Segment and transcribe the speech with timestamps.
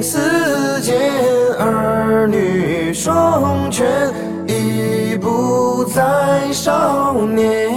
[0.00, 0.98] 阴似箭，
[1.58, 3.86] 儿女双全，
[4.46, 7.70] 已不再少年。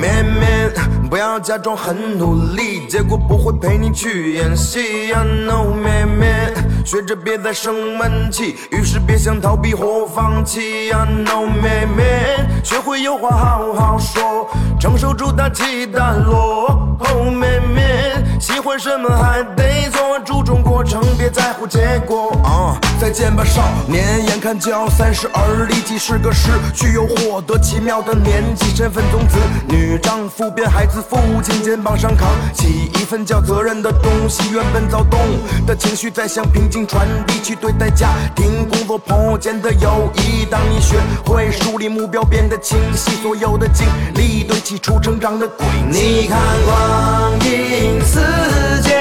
[0.00, 0.70] 妹妹，
[1.10, 5.24] 不要假装很努力，结果不会陪你去演戏呀。
[5.24, 11.04] No，妹妹，学着别再生闷气，遇事别想逃避或放弃呀。
[11.04, 14.48] No，妹妹，学会有话好好说，
[14.78, 16.96] 承受住大起大落。
[17.00, 22.30] 哦，妹妹，喜欢什么还得做，注重过程，别在乎结果。
[22.44, 34.50] 啊，再见吧，少年，眼看就要三十而立，几十个失去又获得奇妙的年纪，身份从子女、丈夫变孩子父亲，肩膀上扛起一份叫责任的东西。
[34.52, 35.18] 原本躁动
[35.66, 40.44] 的情绪在向平静传递，去对待家庭、工作、朋友间的友谊。
[40.50, 45.98] 当你学会树立目标，变得清晰，所有的经历堆砌出成长的轨迹。
[45.98, 48.20] 你看光阴似
[48.82, 48.96] 箭，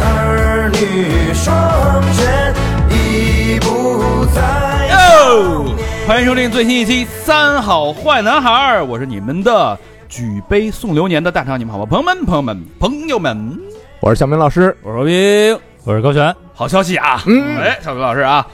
[0.00, 2.54] 儿女双全，
[2.90, 4.40] 已不再
[4.88, 5.64] 哟，
[6.06, 8.50] 欢迎收听最新一期《三好坏男孩》，
[8.84, 11.86] 我是你们的举杯送流年的大场，你们好吗？
[11.86, 13.60] 朋友们，朋友们，朋友们，
[14.00, 16.34] 我是小明老师，我是罗宾，我是高璇。
[16.54, 17.22] 好消息啊！
[17.26, 18.46] 嗯哎，小明老师啊，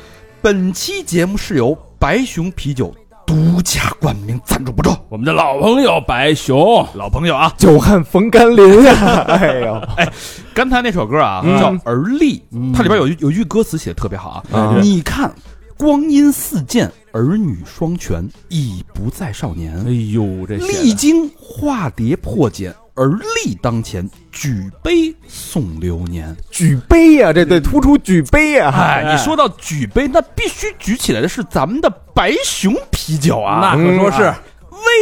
[0.42, 2.92] 本期节目是由白熊啤酒
[3.24, 9.24] 独家冠名赞助播出，我们的老朋友白熊，老朋友啊，久旱逢甘霖呀！
[9.28, 10.08] 哎呦，哎
[10.52, 15.33] 刚才那首歌啊、嗯叫《而立》，嗯它里边有一有一句歌词写的特别好啊，啊你看，
[15.77, 19.77] 光阴似箭，儿女双全，已不再少年。
[19.86, 23.08] 哎呦，这历经化蝶破茧，而
[23.45, 26.35] 立当前，举杯送流年。
[26.51, 28.70] 举杯呀，这得突出举杯呀！
[28.73, 33.74] 哎，你说到举杯，那必须举起来的是咱们的白熊啤酒啊！
[33.74, 34.33] 那可说是，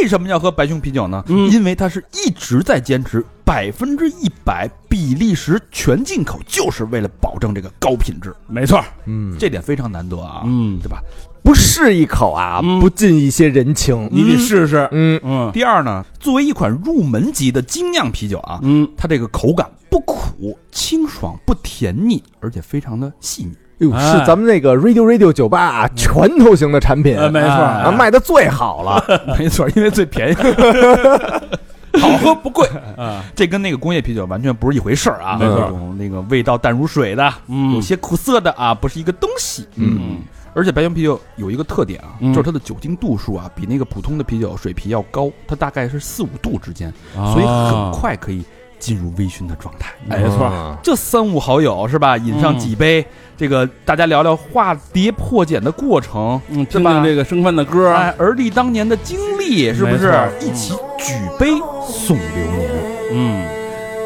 [0.01, 1.23] 为什么要喝白熊啤酒呢？
[1.27, 1.49] 嗯。
[1.49, 11.01] 因为它是一直在坚持百分之一百比利时全进口，就是为了保证这个高品质，没错，嗯，这点非常难得啊，嗯，对吧？
[11.43, 12.79] 不试一口啊，嗯。
[12.79, 14.07] 不尽一些人情。
[14.11, 15.51] 你得试试，嗯，嗯。
[15.51, 23.51] 第二呢，作为一款入门级的精酿啤酒啊，嗯，它这个口感不苦、清爽、不甜腻，而且非常的细腻。
[23.79, 24.11] 哟，哎。
[24.11, 27.49] 是咱们那个 Radio Radio 酒吧啊拳头型的产品，呃没错。
[27.49, 29.03] 啊，卖的最好了。
[29.37, 30.35] 没错，因为最便宜，
[31.99, 32.67] 好喝不贵。
[32.97, 35.37] 啊，这跟那个工业啤酒完全不是一回事儿啊！
[35.39, 35.59] 没错。
[35.59, 37.73] 那种那个味道淡如水的，嗯。
[37.73, 39.67] 有些苦涩的啊，不是一个东西。
[39.75, 40.19] 嗯。
[40.55, 42.33] 而且白熊啤酒有一个特点啊，嗯。
[42.33, 47.33] 就是它的酒精度数啊，比那个普通的啤酒水啤要高，它大概是四五度之间，啊。
[47.33, 48.43] 所以很快可以
[48.83, 49.93] 进入微醺的状态。
[50.05, 52.17] 没错啊这三五好友是吧？
[52.17, 53.05] 饮上几杯，
[53.37, 60.13] 这个大家聊聊化蝶破茧的过程，嗯，听听这个生番的歌，哎，而立当年的经历，是不是？
[60.41, 61.51] 一起举杯
[61.87, 62.69] 送流年。
[63.13, 63.45] 嗯，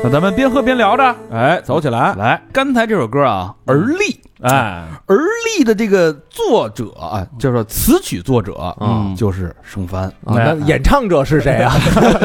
[0.03, 5.17] 那咱们边喝边聊着，哎，走起来，来，刚才这首歌啊，《而立》，哎，而
[5.57, 9.15] 立的这个作者啊，就是词曲作者，嗯。
[9.15, 11.73] 就是生帆，啊那演唱者是谁啊？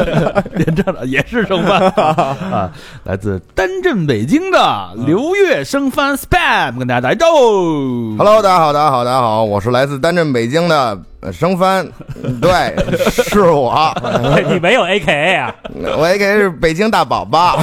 [0.57, 1.81] 演唱者也是生帆。
[1.97, 2.71] 啊，
[3.03, 8.15] 来自丹镇北京的刘月生帆 spam，跟大家打一招呼。
[8.17, 11.87] Hello，大家好，大家好，大家好，我是来自丹镇北京的呃生番，
[12.41, 12.75] 对，
[13.09, 13.93] 是我，
[14.49, 15.55] 你没有 A K A 啊？
[15.97, 17.57] 我 A K A 是北京大宝宝，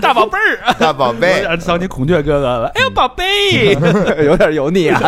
[0.00, 2.70] 大宝贝儿，大宝贝，我想起孔雀哥哥了。
[2.74, 3.72] 哎呦，宝贝，
[4.24, 5.00] 有点油腻啊，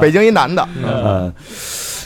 [0.00, 1.32] 北京一男的，嗯，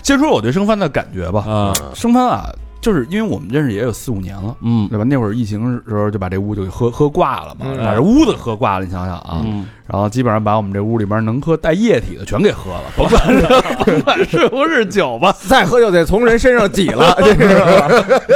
[0.02, 1.44] 先说我对生番的感觉吧。
[1.46, 2.46] 啊，生番啊，
[2.80, 5.04] 就是因为我们认识也有四五年了，嗯对吧？
[5.04, 9.42] 那会儿疫情的时候就把这屋就给喝喝挂了嘛，嗯把这屋子喝挂了，你想想啊。
[9.44, 15.34] 嗯，然后基本上把我们这屋里边能喝带液体的全给喝了，甭管是甭管是不是酒吧。
[15.48, 17.56] 再喝就得从人身上挤了，这是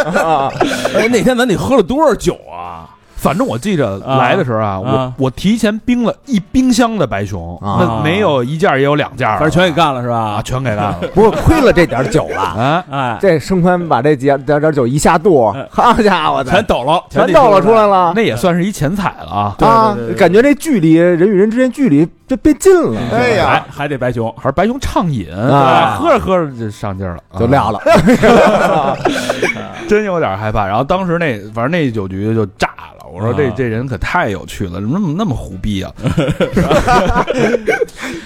[0.19, 0.51] 啊，
[0.97, 2.90] 哎，那天咱得喝了多少酒啊？
[3.21, 7.77] 反正我记着啊来的时候啊，啊我我提前冰了一冰箱的白熊，啊。
[7.81, 10.43] 那没有一件也有两件儿，反正全给干了是啊，吧？
[10.43, 10.99] 全给干了。
[11.15, 12.41] 不过亏了这点酒了。
[12.41, 12.85] 啊！
[12.91, 18.13] 哎，这生宽把这几点点酒一下肚嗯，好家伙的，全抖了，全抖了出来了。
[18.17, 23.47] 那也算是一钱财了啊，啊感觉这距离人与人之间距离就变近了，哎呀。
[23.51, 25.31] 还还得白熊，还是白熊畅饮。
[25.31, 25.99] 啊。
[25.99, 27.79] 喝着喝着就上劲了，就撂了。
[27.79, 28.97] 啊，
[29.87, 30.67] 真有点害怕。
[30.67, 32.69] 然后当时那反正那酒局就炸
[32.99, 35.93] 了，我说这啊这人可太有趣了，怎么那么那么胡逼啊？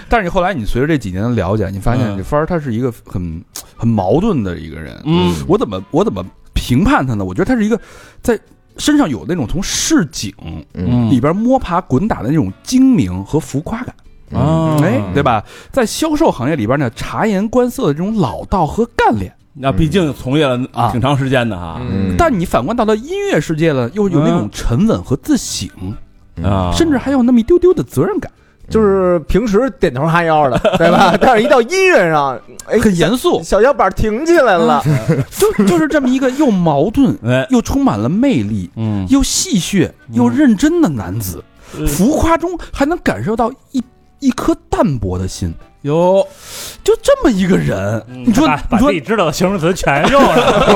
[0.08, 3.42] 但是你后来你随着这几年的了解，你发现嗯这帆儿他是一个很
[3.76, 5.00] 很矛盾的一个人。
[5.04, 7.24] 嗯我怎么我怎么评判他呢？
[7.24, 7.80] 我觉得他是一个
[8.22, 8.38] 在
[8.76, 10.32] 身上有那种从市井
[10.74, 13.94] 嗯里边摸爬滚打的那种精明和浮夸感。
[14.32, 15.44] 啊哎，对吧？
[15.70, 20.90] 在销售行业里边呢，察言观色的这种老道和干练，那毕竟从业了啊。
[20.90, 22.14] 挺长时间的哈，嗯。
[22.18, 24.50] 但你反观到了音乐世界了，又有那种嗯。
[24.52, 25.68] 沉稳和自省，
[26.42, 28.30] 啊，甚至还有那么一丢丢的责任感，
[28.68, 31.16] 就是平时点头哈腰的，对吧？
[31.20, 34.82] 但是一到音乐上，哎，很严肃，小腰板挺起来了，
[35.30, 41.42] 就就是这么一个又矛盾哎，又充满了魅力，嗯，又戏谑又认真的男子，
[41.86, 43.82] 浮夸中还能感受到一
[44.18, 45.54] 一颗淡泊的心，
[45.84, 46.26] 有。
[46.82, 50.34] 就这么一个人，你说你说把自己知道的形容词全用上，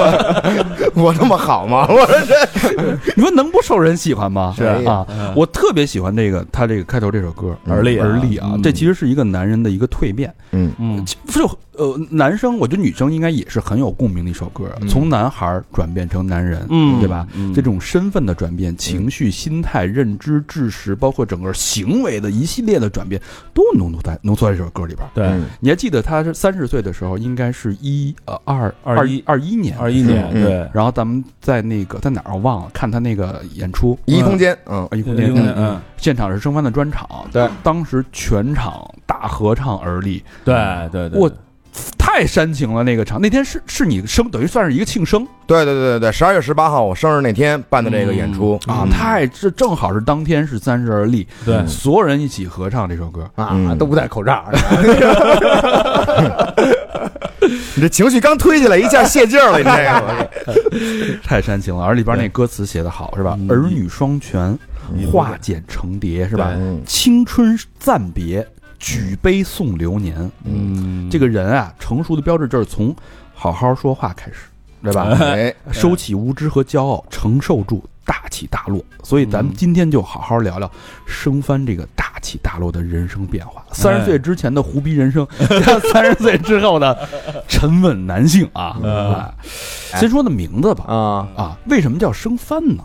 [0.96, 1.86] 我那么好吗？
[1.92, 2.98] 我说这。
[3.14, 4.54] 你说能不受人喜欢吗？
[4.56, 4.64] 是。
[4.64, 10.34] 啊，嗯我特别喜欢这个他这个开头这首歌《而立啊而立啊嗯，这其实是一个男人的一个蜕变。
[10.52, 10.72] 嗯。
[10.78, 11.04] 嗯。
[11.26, 16.98] 就呃，男生我觉得女生应该也是很有共鸣的一首歌，从男孩转变成男人，嗯。
[17.00, 17.26] 对吧？
[17.34, 17.52] 嗯。
[17.52, 23.20] 这种身份的转变、情绪、心态、认知、知识，包括整个行为的一系列的转变，
[23.52, 25.08] 都浓缩在浓缩在这首歌里边。
[25.14, 25.26] 对。
[25.26, 25.44] 嗯。
[25.60, 30.44] 你还记得他是三十岁的时候，应该是一呃二二一二一年，二一年嗯。
[30.44, 34.86] 对，然后咱们在那个在哪儿我忘了，看他那个演出，一空间，嗯。
[34.90, 35.80] 啊，一空间，嗯嗯。
[35.96, 40.54] 现场是升帆的专场，对，当时全场大合唱而立，对
[40.92, 41.30] 对对，我
[41.98, 43.20] 太煽情了那个场。
[43.20, 45.26] 那天是是你生，等于算是一个庆生。
[45.46, 48.58] 对对对对对，十二月十八号我生日那天办的这个演出。
[48.66, 48.90] 啊，嗯。
[48.90, 51.66] 太这正好是当天是三十而立，对。
[51.66, 53.76] 所有人一起合唱这首歌，啊，嗯。
[53.78, 54.44] 都不戴口罩，
[57.74, 61.84] 你这情绪刚推起来，一下泄劲儿了，你这个， 太煽情了。
[61.84, 63.36] 而里边那歌词写的好是吧？
[63.38, 63.50] 嗯。
[63.50, 64.58] 儿女双全，
[65.10, 66.50] 化茧成蝶是吧？
[66.54, 66.82] 嗯。
[66.84, 68.46] 青春暂别，
[68.78, 70.30] 举杯送流年。
[70.44, 72.94] 嗯这个人啊，成熟的标志就是从
[73.34, 74.48] 好好说话开始，
[74.82, 75.16] 对吧？
[75.20, 78.84] 哎，收起无知和骄傲，承受住大起大落。
[79.02, 80.70] 所以咱们嗯今天就好好聊聊
[81.06, 83.64] 生番这个大起大落的人生变化。
[83.72, 85.26] 三十岁之前的胡逼人生，
[85.92, 87.08] 三十岁之后的
[87.48, 89.34] 沉稳男性啊。
[89.94, 90.84] 先说那名字吧。
[90.86, 92.84] 啊，啊，为什么叫生番呢？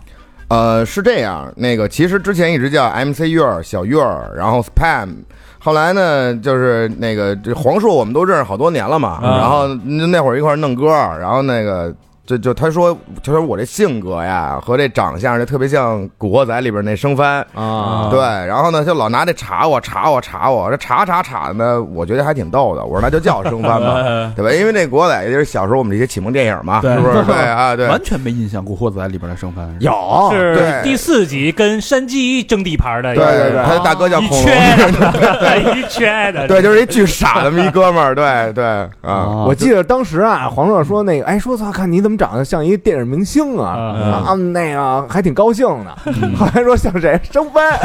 [0.50, 5.16] 呃，是这样，那个其实之前一直叫 MC 月儿、小月儿，然后 Spam，
[5.64, 9.38] 后来呢，就是那个这黄硕我们都认识好多年了嘛，啊。
[9.38, 9.68] 然后
[10.10, 10.88] 那会儿一块儿弄歌，
[11.18, 11.94] 然后那个
[12.26, 17.46] 就就他说，他说我这性格呀和这长相就特别像《古惑仔》里边那生番。
[17.54, 22.84] 啊，对，然后呢，就老拿这查我查我查我，这查查查的呢，我觉得还挺逗的。
[22.86, 24.02] 我说那就叫生番吧，
[24.38, 24.52] 对吧？
[24.54, 27.24] 因为那古惑仔也就是小时候我们这些启蒙电影嘛，对是不是？
[27.26, 29.92] 对啊，对，完全没印象，《古惑仔》里边的生番有
[30.32, 34.46] 是对第四集跟山鸡争地盘的，对对对，他的大哥叫一恐龙。
[34.48, 38.64] 圈的，一圈的，对，就是一巨傻的么一哥们儿，对对
[39.02, 45.96] 啊，啊我记得当时啊，黄乐说那个，哎，说操，看你怎么长得像一个电影明星啊，啊啊，那个还挺高兴的。
[46.38, 47.80] 后来说像谁，生番，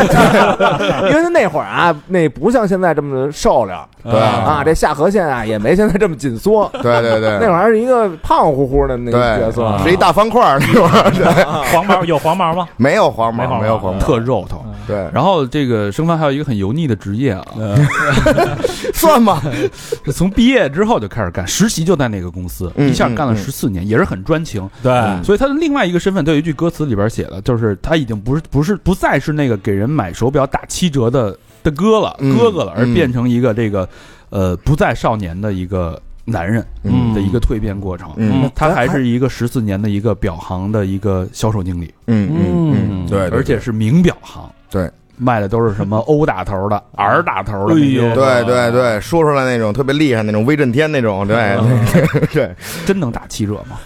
[1.08, 4.18] 因为他那会儿啊，那不像现在这么瘦了对。
[4.18, 12.68] 啊，这下颌线啊也没现在这么紧缩，对对对，那会儿还是一个胖乎乎的那个角色，是一大方块儿那会儿，对，黄毛有黄毛吗？
[12.76, 14.64] 没有黄毛，没有黄毛，特肉头。
[14.86, 17.44] 对，然后这个生番还有一个很油腻的职业啊，
[18.94, 19.42] 算吧，
[20.04, 23.36] 是从毕业之后就开始干实习，就在那个公司，嗯一下干了嗯。
[23.36, 24.68] 十四年，也是很专情。
[24.82, 24.92] 对。
[25.22, 32.94] 所以他的另外一个身份，他有一句歌词里边写的，就是他已经不是不是不再是那个给人买手表打七折的的哥了，嗯哥哥了，而嗯。
[32.94, 33.88] 变成一个这个
[34.30, 37.14] 呃不再少年的一个男人嗯。
[37.14, 38.10] 的一个蜕变过程。
[38.16, 38.50] 嗯。
[38.54, 51.56] 他还是一个十四年的一个表行的一个销售经理，嗯嗯嗯，对，对而且是名表行，对，卖的都是什么 O 打头的、R 打头的对对对，说出来那种特别厉害那种威震天那种，对
[51.92, 52.54] 对对，
[52.86, 53.78] 真能打七折吗？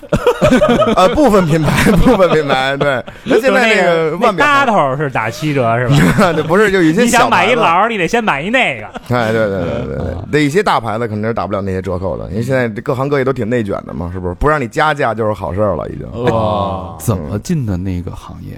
[0.96, 6.32] 呃，部分品牌， 部分品牌，对，那现在那个那腕表搭头是打七折是吧？
[6.34, 8.86] 对，不是就有一些你想买一劳，你得先买一那个。
[9.14, 14.34] 哎，对对对对对，那一些大牌子肯定是打不了那些折扣的，因为现在各行各业都挺内卷的嘛，是不是？
[14.34, 16.24] 不让你加价就是好事儿了，已经。
[16.24, 18.56] 哇，怎么进的那个行业？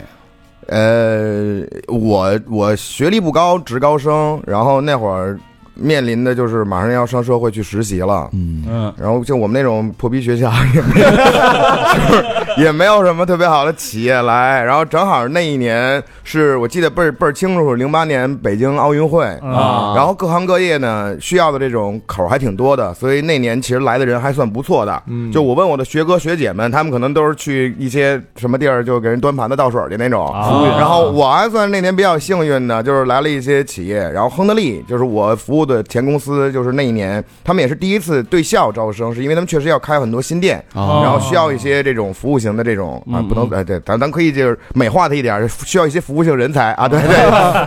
[0.69, 5.39] 呃，我我学历不高，职高生，然后那会儿
[5.75, 8.29] 面临的就是马上要上社会去实习了。
[8.33, 14.63] 嗯，嗯然后就我们那种破逼学校 也没有，就是也没有什么特别好的企业来。
[14.63, 19.25] 然后正好那一年是我记得倍儿倍儿清楚，零八年北京奥运会。
[19.43, 25.03] 啊，然后各行各业呢需要的这种口儿还挺多的，所以那年其实来的人还算不错的。
[25.07, 30.27] 嗯就我问我的学哥学姐们，他们可能都是去一些什么地儿就给人端盘子倒水的那种。
[30.29, 41.01] 啊然后我还算那年比较幸运的，就是来了一些企业，然后亨德利就是我服务的前公司，就是那一年他们也是第一次对校招生，是因为他们确实要开很多新店，哦。
[41.03, 47.17] 然后需要一些这种服务型的这种啊，嗯不能哎对，咱咱可以就是美化它一点，需要一些服务性人才啊，对对，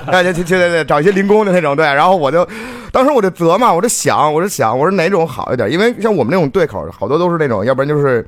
[0.08, 2.48] 哎对对 对对，找一些零工的那种对，然后我就
[2.92, 5.72] 当时我就琢磨，我就想，我就想，我说哪种好一点？
[5.72, 8.26] 因为像我们那种对口，好多都是那种，要不然就是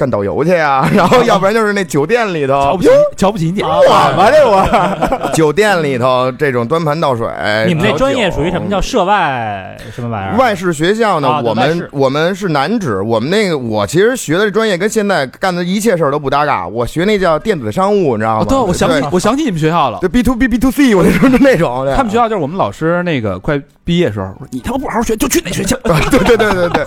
[0.00, 2.88] 干导游去呀， 然后要不然就是那酒店里头瞧不起，
[3.18, 3.60] 瞧不起你。
[3.62, 3.68] 我
[4.16, 7.28] 吧这我 酒店里头这种端盘倒水。
[7.66, 10.36] 你们那专业属于什么叫涉外什么玩意儿？
[10.38, 11.28] 外事学校呢？
[11.28, 16.66] 啊对我们事我们是南职，我们那个我其实学的这专业跟现在干的一切事儿都不搭嘎。
[16.66, 18.40] 我学那叫电子商务，你知道吗？
[18.40, 19.98] 哦，对，我想起我想起你们学校了。
[20.00, 21.84] 对 B to B B to C，我那时候就那种。
[21.84, 25.76] 对他们学校就是我们老师那个快毕业的时候，你他妈不好好学，就去那学校。
[25.84, 26.86] 对对对对对。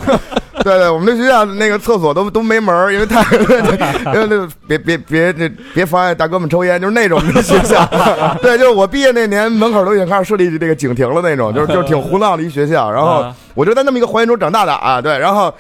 [0.64, 3.22] 对对，我们这学校那个厕所都都没门儿，因为太，
[4.14, 7.84] 因为那别别别这别妨碍大哥们抽烟，就是那种的学校。
[8.42, 12.92] 对，就是我毕业那年，门口都已经开始设立这个警亭了那种，就是就是挺胡闹的一学校。
[12.92, 15.18] 然后啊我就在那么一个环境中长大的啊，对。
[15.18, 15.54] 然后，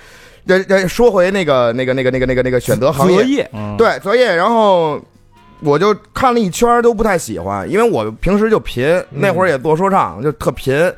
[0.47, 4.99] 这这说回那个那个那个那个那个那个选择行业，业，嗯，对择业，然后
[5.61, 10.91] 我就看了一圈儿都不太喜欢，因为我平时就贫，那会儿也做说唱，就特贫。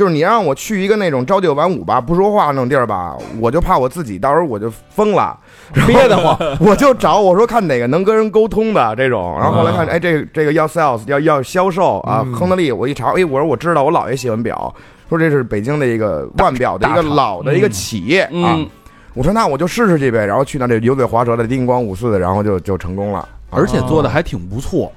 [0.00, 5.38] 就是你让我去一个那种朝九晚五吧，不说话那种地儿吧，我就怕我自己到时候我就疯了，
[5.86, 6.34] 憋得慌。
[6.58, 14.74] 我就找我说看哪个能跟人沟通的这种，然后后来看，哎，这个这个要 sales 要要销售啊，亨德利，我一查，哎，我说我知道，我姥爷喜欢表，
[15.10, 18.66] 说这是北京的一个腕表的一个老的一个企业啊，嗯，
[19.12, 23.28] 我说那我就试试去呗，然后去那这油嘴滑舌的叮咣五四的，然后就就成功了。
[23.50, 24.90] 而且做的还挺不错。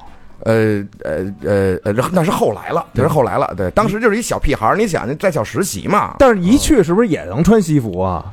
[0.45, 3.53] 呃呃呃呃，那是后来了，那是后来了。
[3.57, 8.25] 对，当时就是一小屁孩儿，你想，在校实习嘛，但是一去是不是也能穿西服啊？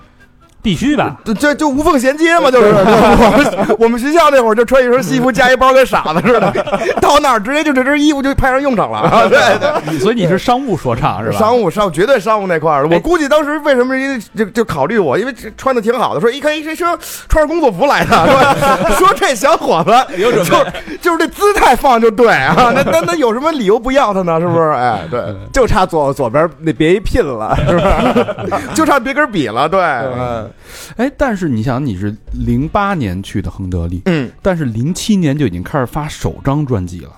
[0.63, 1.17] 必须吧？
[1.25, 6.53] 这这就无缝衔接嘛，就是 我们我们学校那会儿就穿一身西服加一包，跟傻子似的，
[7.01, 9.29] 到那儿直接就这身衣服就派上用场了。
[9.29, 11.39] 对对，所以你是商务说唱是吧？
[11.39, 12.95] 商务商务绝对商务那块儿的。
[12.95, 16.99] 我估计当时为什么人家就就考虑我，因为穿的挺好的，说一看一这说
[17.29, 24.39] 穿着工作服来的，说说这小伙子有准备，就是这姿态放就对啊，那那那有什么理由不要他呢？
[24.41, 24.71] 是不是？
[24.71, 25.21] 哎，对，
[25.53, 28.61] 就差左左边那别一拼了，是吧？
[28.75, 30.50] 就差别根笔了，对，嗯
[30.97, 34.31] 哎，但是你想，你是零八年去的亨德利，嗯。
[34.43, 37.17] 但是零七年就已经开始发首张专辑了，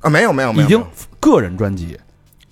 [0.00, 0.82] 啊，没有没有没有，已经
[1.20, 1.98] 个人专辑，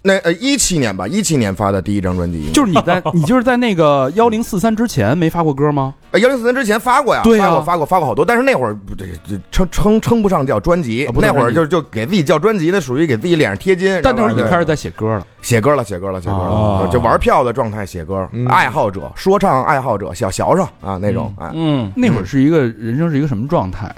[0.07, 5.95] 那呃一七年吧，一七年发的第一张专辑，就是你在你就是在那个幺零四三之前没发过歌吗？
[6.13, 13.99] 幺零四三之前发过呀，对呀发过发过发过好多，但是那会儿不这这称称称不上叫专辑那会儿就就给自己叫专辑，的属于给自己脸上贴金。
[14.03, 15.27] 但那会儿已经开始在写歌了。
[15.41, 23.91] 写歌了，写歌了，写歌哦了，就玩票的状态写歌嗯，爱好者，说唱爱好者，小学生啊那种，哎，嗯，那会儿是一个人生是一个什么状态？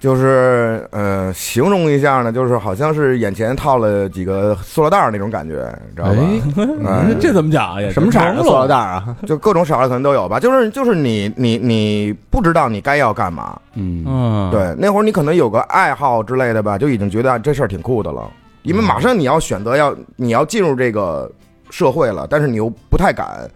[0.00, 5.56] 就是呃，形容一下呢，就是好像是眼前套了几个塑料袋儿那种感觉，
[5.94, 6.14] 知道吧？
[6.16, 7.90] 哎嗯 这怎么讲呀？
[7.92, 9.14] 什么色儿的塑料袋啊？
[9.26, 18.22] 就各种色儿可能都有吧，就是就是你你你不知道你该要干嘛，嗯，嗯，对，那会儿你可能有个爱好之类的吧，就已经觉得啊这事儿挺酷的了，
[18.62, 21.30] 因为马上你要选择要你要进入这个
[21.68, 23.46] 社会了，但是你又不太敢，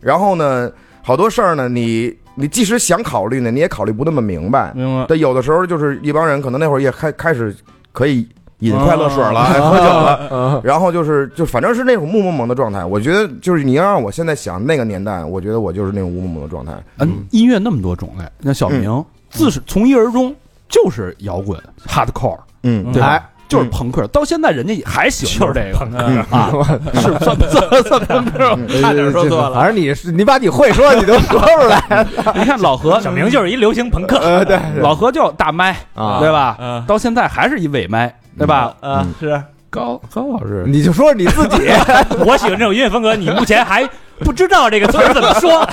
[0.00, 0.70] 然后呢，
[1.02, 5.06] 好多事儿呢，你你即使想考虑呢，你也考虑不那么明白，明白。
[5.08, 7.54] 但，有的时候就是一帮人可能那会儿也开开始
[7.92, 8.26] 可以
[8.60, 10.28] 饮快乐水了，哎喝酒了。
[10.30, 12.84] 嗯然后就是，就反正是那种雾蒙蒙的状态。
[12.84, 16.72] 我觉得，就是你要让我现在想那个年代，我觉得我就是那种雾蒙蒙的状态。
[16.98, 20.34] 嗯，音乐那么多种类，那小明自是从一而终
[20.68, 23.29] 就是摇滚 hardcore，嗯，对吧？
[23.50, 25.98] 哎就是朋克，到现在人家也还喜欢这个朋克
[26.36, 26.50] 啊，
[26.94, 28.56] 是算不算算朋克？
[28.80, 29.54] 差点说错了。
[29.54, 36.56] 反正你是你把你会说的你都说出来 了，你看老何，小明就是一流行朋克，呃，对老何就大麦，啊，对吧？
[36.60, 38.72] 嗯到现在还是一尾麦，对吧？
[38.80, 41.68] 啊，是高高老师，你就说你自己，
[42.24, 43.88] 我喜欢这种音乐风格，你目前还
[44.20, 45.68] 不知道这个词儿怎么说，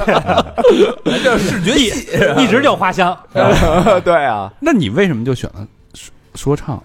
[1.05, 2.07] 这视觉系，
[2.41, 3.15] 一直就花香。
[4.03, 6.81] 对啊，那你为什么就选了说说唱？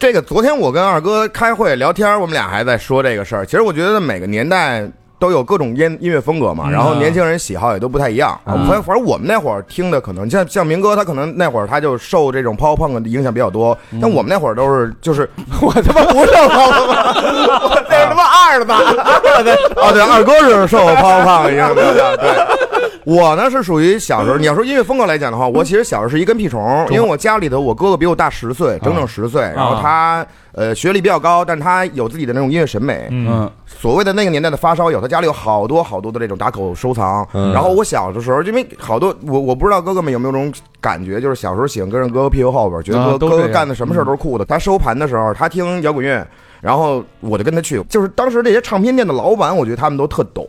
[0.00, 3.44] 这个昨天我跟二哥开会聊天，我们俩还在说这个事儿。
[3.44, 4.82] 其实我觉得每个年代
[5.18, 8.40] 都有各种音音乐风格嘛，然后年轻人喜好也都不太一样。
[8.46, 15.28] 反正反正我们那会儿听的可能像像明哥，他可能那会儿他就受这种 pop punk 的影响比较多，但我们那会儿都是就是
[15.60, 18.78] 我他妈不受 pop punk，我这是他妈二的吧？
[19.76, 22.16] 哦，对，二哥是受 pop punk 影响比较大。
[22.16, 33.08] 对，我呢是属于小时候，你要说音乐风格来讲的话，我其实小时候是一跟屁虫，因为我家里头我哥哥比我大十岁，整整十岁，然后他呃学历比较高，但是他有自己的那种音乐审美。
[33.10, 37.26] 嗯，所谓的那个年代的发烧友，他家里有好多好多的这种打口收藏。
[37.32, 44.44] 然后我小的时候，因为好多我我不知道哥哥们有没有这种感觉，就是小时候喜欢跟着哥哥屁股后边，觉得哥哥干的什么事儿都是酷的。
[44.44, 46.26] 他收盘的时候，他听摇滚乐。
[46.60, 50.46] 然后我就跟他去，就是当时这些唱片店的老板，我觉得他们都特懂，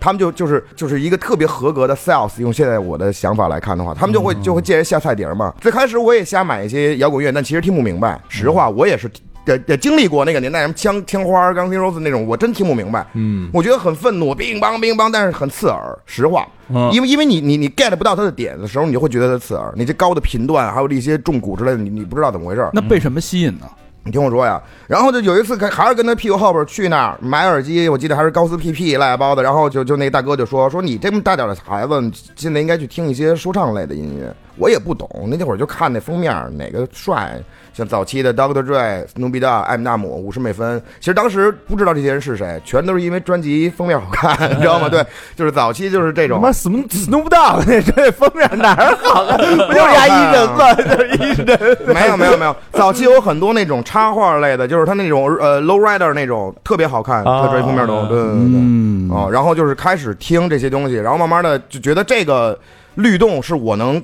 [0.00, 2.40] 他们就就是就是一个特别合格的 sales。
[2.40, 5.54] 用现在我的想法来看的话，他们就会就会借人下菜碟儿嘛。
[5.60, 8.20] 最开始我也瞎买一些摇滚乐，但其实听不明白。
[8.28, 9.10] 实话，我也是
[9.46, 13.06] 也也经历过那个年代，什么枪枪花、钢琴 rose 那种，我真听不明白。
[13.14, 15.98] 嗯，我觉得很愤怒，乒乓乒乓，但是很刺耳。
[16.06, 19.72] 实话，嗯因为因为你你你 get 不到他的点的时候，你就会觉得他刺耳。
[19.76, 22.66] 你这高的频段，还有这些重鼓之类的，你你不知道怎么回事。
[22.72, 23.66] 那被什么吸引呢？
[24.02, 34.34] 你听我说呀，然后就有一次还是跟他屁股后边去那儿买耳机，我记得还是高斯 PP 赖包的，然后就就那大哥就说说你这么大点的孩子，现在应该去听一些说唱类的音乐。
[34.60, 37.36] 我也不懂，那会儿就看那封面哪个帅，
[37.72, 38.62] 像早期的 Dr.
[38.62, 40.80] Dre、Snoop Dogg、艾米纳姆、五十美分。
[40.98, 44.88] 其实当时不知道这些人是谁，全都是因为专辑封面好看，你知道吗？
[44.88, 46.52] 对，就是早期就是这种他妈。
[46.52, 49.38] Snoop Dogg 那这封面哪儿好看？
[49.38, 50.74] 不就是牙一人吗？
[50.76, 51.78] 就是一人。
[51.94, 58.60] 没有没有没有，早期有很多那种插画类的，就是他那种呃 low rider 那种特别好看，他专辑封面都对对对对。
[58.60, 62.56] 嗯哦，然后就是开始听这些东西，然后慢慢的就觉得这个
[62.94, 64.00] 律动是我能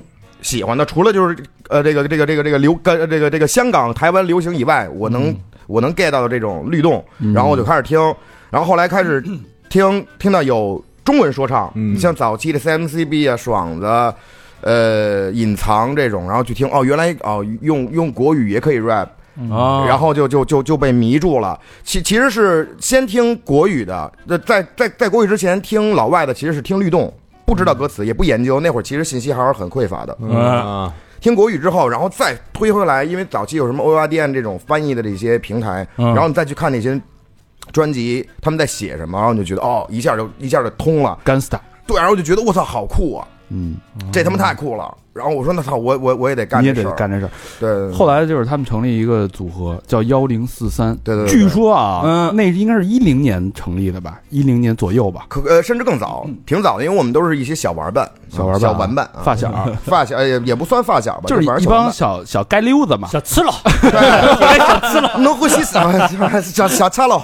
[0.47, 1.35] 喜欢的，除了就是
[1.69, 5.35] 呃这个这个这个这个流跟这个这个香港台湾流行以外，我能、
[5.67, 7.99] 我能 get 到的这种律动，然后我就开始听，
[8.49, 9.21] 然后后来开始
[9.69, 11.97] 听听到有中文说唱，嗯。
[11.99, 14.13] 像早期的 CMCB 啊、爽子。
[14.61, 19.07] 呃，隐藏这种，然后去听哦，原来哦，用用国语也可以 rap，
[19.51, 21.57] 啊然后就就就就被迷住了。
[21.83, 27.13] 其其实是先听国语的，那在在在国语之前听老外的，其实是听律动，
[27.47, 28.59] 不知道歌词，也不研究。
[28.59, 30.13] 那会儿其实信息还是很匮乏的。
[30.37, 37.01] 啊，听国语之后，然后再推回来，因为早期有什么 ORDN 这种翻译的这些平台，嗯然后你再去看那些
[37.71, 41.17] 专辑，他们在写什么，然后你就觉得哦，一下就一下就通了。
[41.23, 43.25] Gangsta，对，然后就觉得我操，好酷啊！
[43.49, 43.77] 嗯，
[44.11, 44.95] 这他妈太酷了。
[45.13, 46.91] 然后我说那操，我我我也得干你也这事儿。
[46.91, 47.31] 得干这事儿。
[47.59, 50.95] 对，后来就是他们成立一个组合，叫幺零四三。
[51.03, 55.25] 对对对据说啊，嗯那应该是一零年成立的吧，一零年左右吧。
[55.27, 59.51] 可呃，甚至更早，挺早的，因为我们都是一些小玩伴，小玩伴啊小玩伴啊，发小，
[59.83, 63.07] 发小也也不算发小吧，就是一帮小小街溜子嘛。
[63.07, 65.91] 小赤佬 小赤佬 能呼吸小
[66.41, 67.19] 小小赤佬，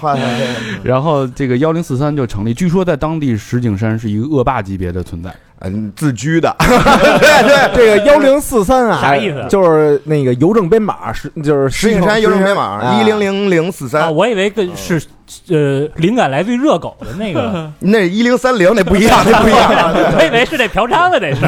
[0.84, 5.32] 然后这个幺零四三就成立，据说在当地石景山是一个恶霸级别的存在。
[5.63, 12.99] 嗯，自居的， 对对这个幺零四三啊，啥意思就是那个邮政编码是就是石景山邮政编码啊。
[12.99, 15.02] 一零零零四啊，三，我以为跟是
[15.49, 19.91] 呃灵感来自于热狗的那个， 那一零三零那不一样，那不一样。
[20.19, 21.45] 我以为是这嫖娼的这是。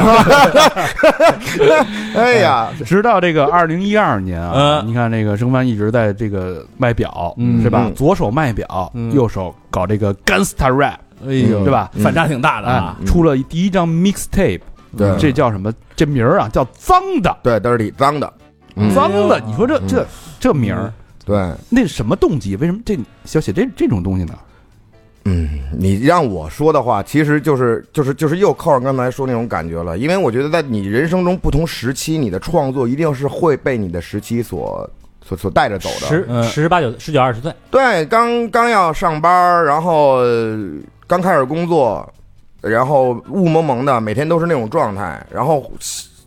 [2.18, 4.52] 哎呀，直到这个二零一二年啊，
[4.82, 4.86] 嗯。
[4.86, 7.62] 你看那个生番一直在这个卖表，嗯。
[7.62, 7.82] 是吧？
[7.86, 7.94] 嗯。
[7.94, 9.12] 左手卖表，嗯。
[9.12, 11.90] 右手搞这个 gangsta rap，哎呦，对吧？
[12.02, 14.60] 反差挺大的哎啊，，出了第一张 mixtape，
[14.96, 15.72] 对这叫什么？
[15.94, 18.32] 这名儿啊叫脏的，对，，dirty 脏的，
[18.74, 19.40] 嗯脏的。
[19.46, 20.06] 你说这这
[20.38, 20.92] 这名儿，
[21.24, 22.56] 对，那是什么动机？
[22.56, 24.34] 为什么这小写这这种东西呢？
[25.28, 34.88] 嗯，你让我说的话，其实就是就是就是又扣上刚才说那种感觉了，因为我觉得在你人生中不同时期，你的创作一定是会被你的时期所
[35.26, 36.06] 所所带着走的。
[36.06, 40.68] 十嗯十八九十九二十岁，对，刚刚要上班，然后呃
[41.06, 42.08] 刚开始工作，
[42.60, 45.70] 然后雾蒙蒙的，每天都是那种状态，然后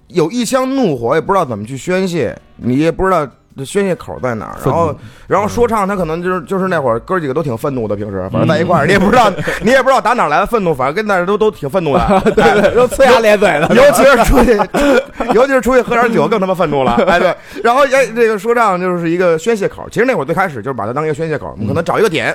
[0.07, 3.27] 有一腔怒火，也不知道怎么去宣泄，你也不知道
[3.65, 4.57] 宣泄口在哪儿。
[4.63, 4.95] 然后，
[5.27, 9.29] 然后说唱他可能就是就是那会儿哥几个都挺愤怒的，平时反正在一块儿，你也不知道
[9.61, 12.21] 你也不知道打哪来的愤怒，反正跟那儿都都挺愤怒的。
[12.33, 14.55] 对对，都呲牙咧嘴的，尤其是出去，
[15.35, 16.93] 尤其是出去喝点酒更他妈愤怒了。
[17.05, 19.85] 哎，对，然后哎，这个说唱就是一个宣泄口。
[19.91, 22.33] 其实那会儿最开始就是把它当一个宣泄口，我们可能找一个点。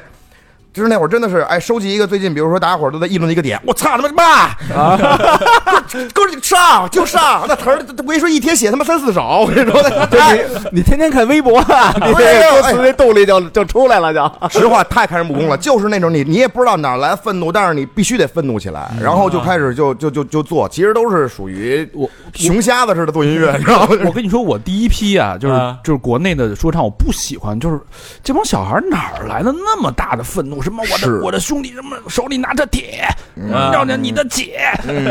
[0.74, 4.24] 就是那会儿真的是哎，收集一个最近，比如说大家伙儿都在议论的一个点，我操他妈妈
[4.76, 4.98] 啊！
[6.12, 10.36] 哥你上就上，那词儿我跟你说一天写他妈三四首，我跟你说 的，太
[10.72, 23.96] 你天天看微博啊，你这歌词那动力就就出来了，就实话太开人不公了，就是那种你你也不知道哪儿来的愤怒，但是你必须得愤怒起来，然后就开始就就就就做，其实都是属于我熊瞎子似的做音乐，你知道吗？
[24.04, 27.78] 我跟你说，我第一批啊，就是啊就是国内的说唱，我不喜欢，就是
[28.24, 30.63] 这帮小孩哪儿来的那么大的愤怒？
[30.64, 33.52] 什么我的我的兄弟什么手里拿着铁，嗯。
[33.72, 34.58] 要着你的姐，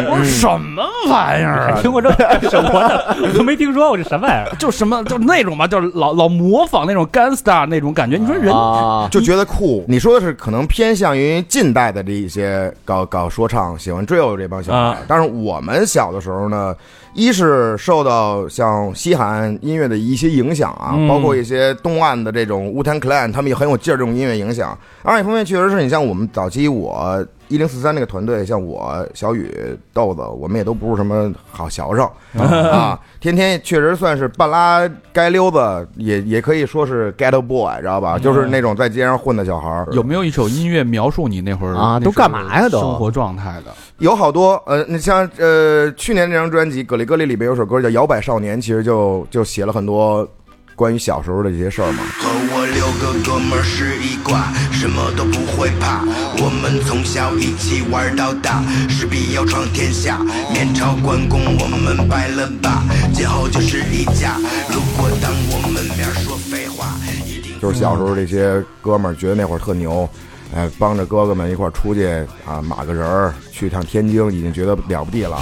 [0.09, 1.81] 我说什么玩意儿啊？
[1.81, 2.09] 听过这
[2.49, 4.55] 什么的， 我都没听说过这什么玩意儿。
[4.57, 8.17] 就什么就那种吧，就是老老模仿那种 gangsta 那种感觉。
[8.17, 9.85] 你说人啊，就觉得酷。
[9.87, 14.79] 你说的是可能偏向于近代的这一些搞搞说唱、喜欢 drill 这帮小孩。
[14.79, 16.75] 啊，但是我们小的时候呢，
[17.13, 24.77] 一是受到像西海岸音乐的一些影响啊，嗯包括一些东岸的这种 Wu-Tang Clan，他们也很有劲儿这种音乐影响。
[25.03, 27.25] 二一方面，确实是你像我们早期我。
[27.47, 29.51] 一零四三那个团队，像我、小雨、
[29.93, 32.09] 豆子，我们也都不是什么好学生
[32.71, 38.17] 啊，天天确实算是半拉街溜子，也也可以说是 ghetto boy，知道吧？
[38.17, 39.87] 就是那种在街上混的小孩儿。
[39.91, 43.73] 有没有一首音乐描述你那会儿啊都干嘛呀都生活状态的？
[43.99, 50.27] 有好多，呃，你像呃去年那张专辑《格里格里》里边有首歌叫《摇摆少年》，其实就就写了很多
[50.75, 52.03] 关于小时候的这些事儿嘛。
[52.19, 56.03] 和我六个哥们儿是一挂，什么都不会怕。
[56.41, 60.19] 我们从小一起玩到大，势必要闯天下。
[60.51, 62.83] 面朝关公，我们拜了吧，
[63.13, 64.37] 今后就是一家。
[64.69, 70.09] 如果当我们面说废话，一定就是小时候这些哥们儿觉得那会儿特牛，
[70.55, 72.07] 哎，帮着哥哥们一块儿出去
[72.45, 75.37] 啊，码个人儿，去趟天津，已经觉得了不地了。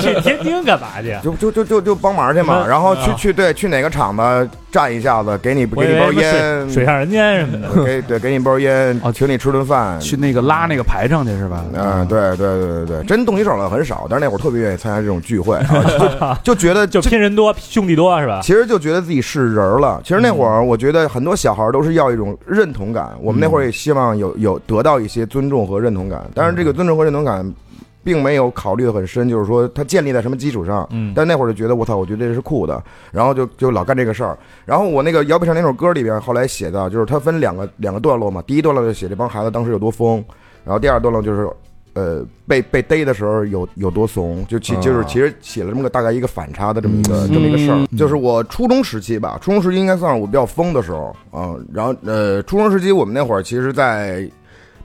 [0.00, 1.16] 去天津干嘛去？
[1.22, 6.32] 就就就就就帮忙去嘛，嗯然后去啊去对去哪个厂子站一下子，给你给你包烟，
[6.66, 7.84] 水水上人间什么的。
[7.84, 11.64] 给对给你包烟，哦请你吃顿饭，去那个拉那个排场去是吧？
[11.74, 15.58] 嗯，对对对对对，真动起手来很少，但是那会儿特别愿意参加这种聚会，
[16.42, 18.40] 就就觉得就拼人多，兄弟多是吧？
[18.42, 20.00] 其实就觉得自己是人儿了。
[20.04, 23.10] 其实那会儿，我觉得很多小孩都是要一种认同感。
[23.20, 27.50] 我们那会儿也希望有有得到一些尊重和认同感，但是这个尊重和认同感，
[28.04, 30.86] 并没有考虑的很深，就是说它建立在什么基础上。
[30.90, 34.36] 嗯但那会儿就觉得我操，我觉得这是酷的，然后就就老干这个事儿。
[34.66, 38.42] 然后我那个摇摆上那首歌里边，后来写的，就是它分两个两个段落嘛。
[38.46, 40.22] 第一段落就写这帮孩子当时有多疯，
[40.64, 41.48] 然后第二段落就是。
[41.96, 54.30] 呃，被被逮的时候有有多怂，就其就是其实写了这么个大概一个反差的这么一个、这么一个事儿，就是我初中时期吧，初中时期应该算是我比较疯的时候啊、然后呃，初中时期我们那会儿其实，在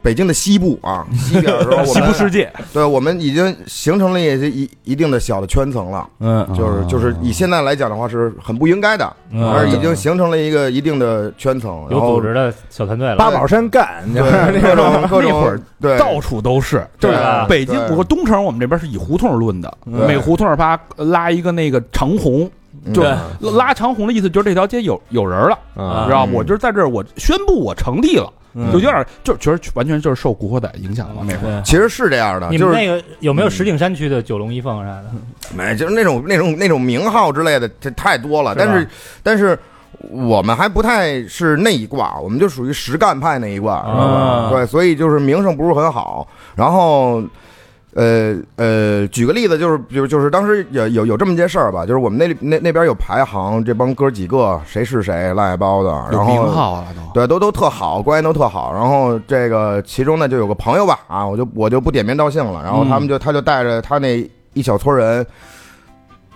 [0.01, 9.47] 北京的西部啊， 西边的时候，我西们部世界，对我们已经形成了一些一一定的小的圈层了，嗯，就是就是以现在来讲的话是很不应该的，嗯。
[9.51, 13.15] 而已经形成了一个一定的圈层，然有后组织的小团队了。
[13.17, 15.97] 八宝山干，你知道吗对 各种各种那会儿对。
[15.97, 16.85] 到处都是。
[16.99, 17.95] 对吧北京，对。
[17.95, 20.07] 我东城我们这边是以胡同论的，对。
[20.07, 22.49] 每胡同儿啪拉一个那个长虹，
[22.93, 26.31] 就嗯拉长虹的意思就是这条街有有人了，啊知道吗？
[26.31, 31.61] 嗯我就是在这儿，我宣布我成立了，嗯就有点就觉得完全就是受《古惑仔》影响了那会儿。
[31.61, 35.11] 对，其实是这样的，就是你们那个有没有石景山区的九龙一凤啥的？
[35.55, 38.53] 没，就是那种那种那种名号之类的，这太多了。
[38.53, 38.87] 是吧但是
[39.21, 39.59] 但是
[40.09, 44.13] 我们还不太是那一挂，我们就属于实干派那一挂，知道吧？
[44.13, 46.27] 啊对，所以就是名声不是很好。
[46.55, 47.21] 然后。
[47.93, 57.13] 呃呃，举个例子，就是比如就是当时有有有这么件事儿吧，就是我们那那那边有排行，这帮哥几个谁是谁乱七八糟的，有然后名号了都。
[57.13, 58.73] 对，都都特好，关系都特好。
[58.73, 62.63] 然后这个其中呢，就有个朋友吧，啊，我就我就不点名道姓了。
[62.63, 65.25] 然后他们就、他就带着他那一小撮人，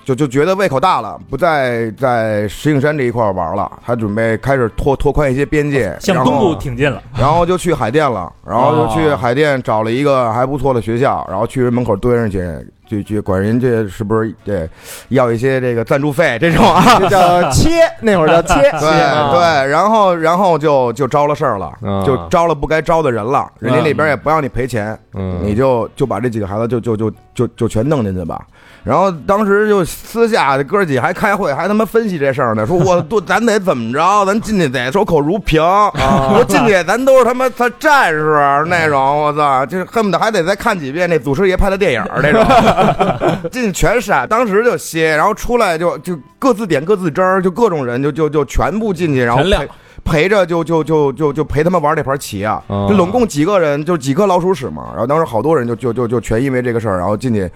[0.05, 7.01] 就就觉得胃口大了，不再在石景山这一块儿玩了，他准备开始拓拓宽一些边界，向东部挺进了。
[7.17, 12.47] 然后就去海淀了，然后就去海淀找了一个还不错的学校，然后去人门口蹲上去，
[12.87, 14.69] 就就管人家是不是对
[15.09, 16.83] 要一些这个赞助费这种啊。
[17.01, 28.39] 这叫切，那会儿叫切，对对，然后然后就就招了事儿了，嗯就招了不该招的人了，人家那边也不让你赔钱，嗯你就就把这几个孩子就就就就就全弄进去吧。
[28.85, 49.67] 然后当时就私下哥几还开会，还他妈分析这事儿呢，说我 都咱得怎么着，咱进去得守口如瓶，说进去咱都是他妈他战士那种，我操，就是恨不得还得再看几遍那祖师爷拍的电影儿那种， 进去全删，当时就歇，然后出来就就各自点各自汁儿，就各种人就就就全部进去，然后陪
[50.03, 54.89] 陪着就就就就就陪他们玩这盘棋啊，哦就拢共几个人，就几颗老鼠屎嘛。
[54.91, 57.49] 然后当时好多人就就就就全因为这个事儿，然后进去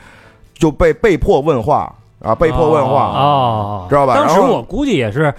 [0.60, 1.92] 就被被迫问话
[2.22, 5.34] 啊，被迫问话，哦，知道吧当时我估计也是，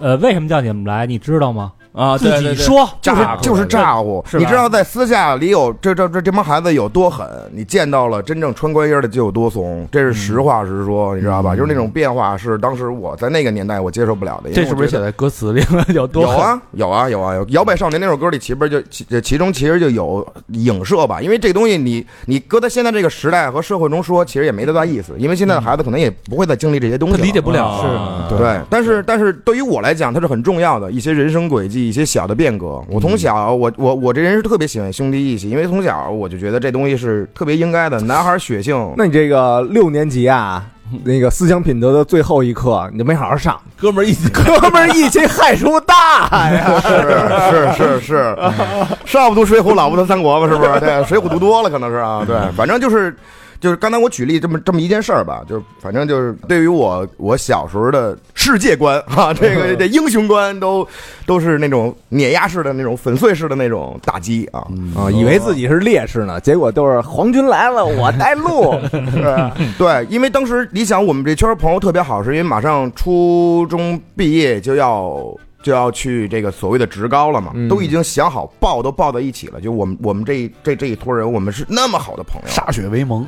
[0.00, 1.06] 呃，为什么叫你们来？
[1.06, 1.72] 你知道吗？
[1.96, 4.22] 啊，自对对对己说，就是就是咋呼。
[4.34, 11.56] 你知道在私下里有这这这这帮孩子有多狠，你见到了真正穿官衣的就有多怂，这是实话实说，你知道吧？
[11.56, 14.50] 就是那种变化是当时我在那个年代我接受不了的。
[14.52, 15.82] 这是不是写在歌词里了？
[15.88, 16.22] 有多？
[16.24, 17.46] 有啊，有啊，有啊，有。
[17.48, 27.66] 摇摆少年那首歌里，其实就其其中其实就有影射吧，因为这东西你你搁在现在这个时代和社会中说，其实也没多大意思，因为现在的孩子可能也不会再经历这些东西了，他理解不了。
[27.66, 32.82] 啊是对，但是但是对于我来讲，它是很重要的一些人生轨迹、一些小的变革。
[32.88, 38.94] 我从小，我我我这人是特别喜欢兄弟义气，因为从小我就觉得这东西是特别应该的， 男孩血性。
[38.96, 40.64] 那你这个六年级啊，
[41.04, 46.80] 那个思想品德的最后一课，你就没好好上，哥们儿一起 哥们儿义气害出大呀！
[46.80, 48.36] 是是是是，
[49.04, 50.80] 上 不读水浒，老不读三国嘛，是不是？
[50.80, 52.22] 对，水浒读多了可能是啊。
[52.26, 53.16] 对，反正就是
[53.60, 60.86] 就是刚才我举例这么这么一件事儿吧，就是反正就是对于我我小时候的世界观 哈、这个 这英雄观都
[61.24, 64.66] 都是那种碾压式的那种粉碎式的那种打击啊。
[64.94, 68.74] 啊，以为自己是烈士呢，结果都是皇军来了，我带路。
[69.10, 75.22] 是 对，因为当时你想，我们这圈朋友特别好，是因为马上初中毕业就要
[75.62, 79.60] 就要去这个所谓的职高了嘛，嗯都已经想好报都报到一起了。
[79.60, 83.26] 就我们我们这一这这一托人，我们是那么好的朋友，歃血为盟，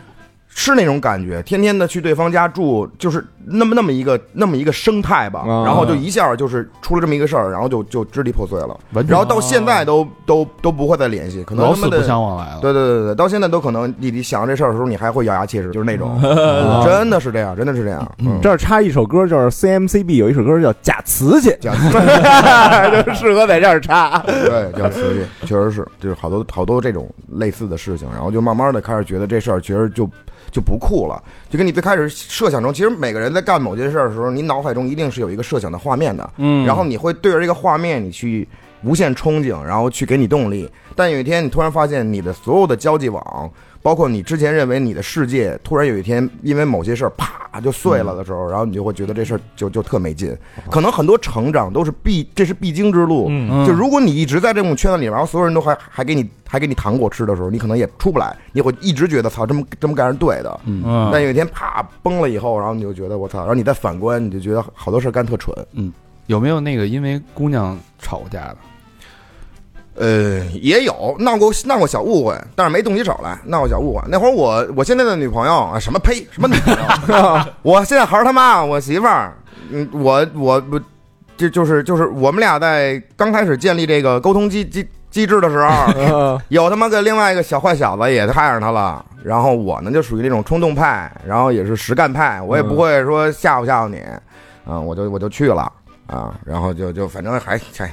[0.48, 5.64] 是那种感觉，天天的去对方家住，就是那么那么一个那么一个生态吧，啊。
[5.64, 12.60] 然后就一下就是出了这么一个事儿，然后就就支离破碎了，然后到现在都都都不会再联系，可能老死不相往来了。
[12.60, 16.84] 对对对对，到现在都可能你你想这事儿的时候，你还会咬牙切齿，就是那种，啊。
[16.84, 18.12] 真的是这样，真的是这样。
[18.18, 21.56] 嗯，这儿插一首歌，就是 CMCB 有一首歌叫《假瓷器。
[21.60, 21.74] 讲》，
[23.04, 24.18] 就适合在这儿插。
[24.26, 30.08] 对假瓷器，确实是，就是好多好多这种类似的事情，然后就慢慢的开始觉得这事儿其实就
[30.50, 38.46] 就不酷了，就跟你最开始设想中，其实每个人在干某件事儿的时候，你脑海中一定是有一个设想的画面的，嗯然后你会对着这个画面，你去
[38.82, 40.68] 无限憧憬，然后去给你动力。
[40.94, 43.50] 但有一天，你突然发现你的所有的交际网，
[43.82, 50.36] 包括你之前认为你的世界，突然有一天因为某些事儿啪就碎了的时候，然后你就会觉得这事儿就就特没劲。
[50.70, 53.26] 可能很多成长都是必这是必经之路。
[53.30, 60.60] 嗯就如果你一直在这种圈子里，然后所有人都还还给你还给你糖果吃的时候，你可能也出不来，你会一直觉得操这么这么干是对的。
[60.66, 65.56] 嗯但有一天啪崩了以后，然后你就觉得我操，然后你再反观，你就觉得好多事儿干特蠢。
[65.72, 65.92] 嗯
[66.26, 68.56] 有没有那个因为姑娘吵过架的？
[69.98, 74.02] 呃，也有闹过闹过小误会，但是没动起手来，闹过小误会。
[74.08, 76.74] 那会儿我我现在的女朋友啊，什么呸，什么女朋
[77.18, 77.44] 友？
[77.62, 79.36] 我现在还是他妈我媳妇儿。
[79.70, 80.80] 嗯，我我不，
[81.36, 93.98] 就就是就是我们俩在刚开始建立这个沟通机机机制的时候，有他妈个另外一个小坏小子也看上他了，然后我呢就属于那种冲动派，然后也是实干派，我也不会说吓唬吓唬你，
[94.64, 95.70] 啊、我就我就去了
[96.06, 97.92] 啊，然后就就反正还哎，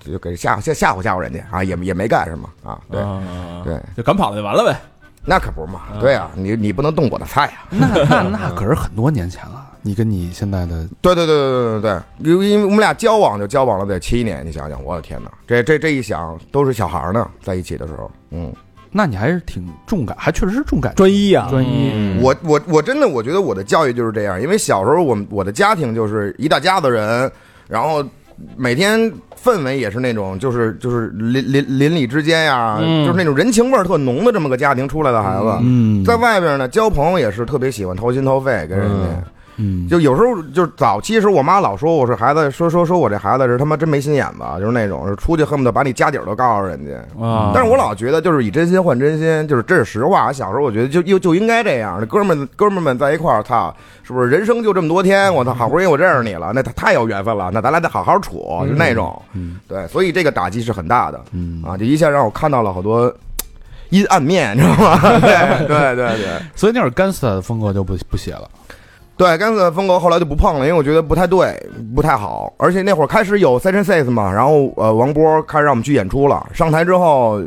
[0.00, 3.22] 就给吓吓吓唬吓唬人家啊，也也没干什么啊，对、啊
[3.64, 4.78] 对，就赶跑了就完了呗。
[5.24, 9.68] 那可不是嘛，对啊，你你不能动我的菜啊， 那那那可是很多年前了。
[9.84, 18.52] 你跟你现在的对对对对对对对，因为我们俩交往就交往了得七年，你想想，我的天哪，这这这一想都是小孩儿呢，在一起的时候，嗯。
[18.94, 21.90] 那你还是挺重感，还确实是重感专一啊，专一。
[21.94, 27.32] 嗯我我我真的我觉得我的教育就是这样，因为小时候我们我的家庭就是一大家子人，
[27.68, 28.04] 然后
[28.56, 29.00] 每天
[29.42, 33.04] 氛围也是那种就是就是邻邻邻里之间呀，嗯。
[33.06, 39.24] 就是那种人情味儿特浓的这么个家庭出来的孩子，嗯，在外边呢交朋友也是特别喜欢掏心掏肺跟人家。
[39.62, 46.92] 嗯，就有时候就是早期时候，我妈老说我是孩子，说说说我这孩子是他妈真没心眼子，就是那种是出去恨不得把你家底儿都告诉人家。
[47.24, 50.32] 啊，但是我老觉得就是以真心换真心，就是这是实话。
[50.32, 55.32] 小时候我觉得就就就应该这样，那哥们儿哥们儿们在一块儿，操，是不是人生就这么多天？
[55.32, 59.20] 我操，好不容易我认识你了，那太有缘分了，那咱俩得好好处，就那种。
[59.34, 63.12] 嗯对，所以这个打击是很大的嗯啊，就一下让我看到了好多
[63.90, 64.98] 阴暗面，你知道吗？
[65.20, 66.26] 对对对对。
[66.56, 68.48] 所以那会儿 Gangsta 的风格就不不写了。
[69.22, 71.56] 对，干涩风格后来就不碰了，因为我觉得不太对，
[71.94, 72.52] 不太好。
[72.56, 76.44] 而且那会儿开始有 Session Six 嘛，然后呃，王波开始让我们去演出了。
[76.52, 77.40] 上台之后，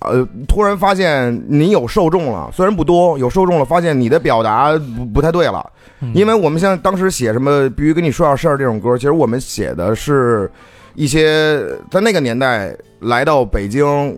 [0.00, 5.64] 呃，突然发现你有受众了，虽然不多，有受众了，发现你的表达不不太对了。
[6.12, 10.50] 因为我们像当时写什么必须跟你说点事儿这种歌，其实我们写的是
[10.94, 11.58] 一些
[11.90, 14.14] 在那个年代来到北京。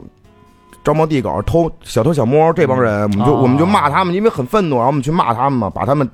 [0.82, 6.08] 招猫递狗、偷小偷小摸这帮人，我们就、哦我们就骂他们，因为很愤怒，然后我们去骂他们嘛，把他们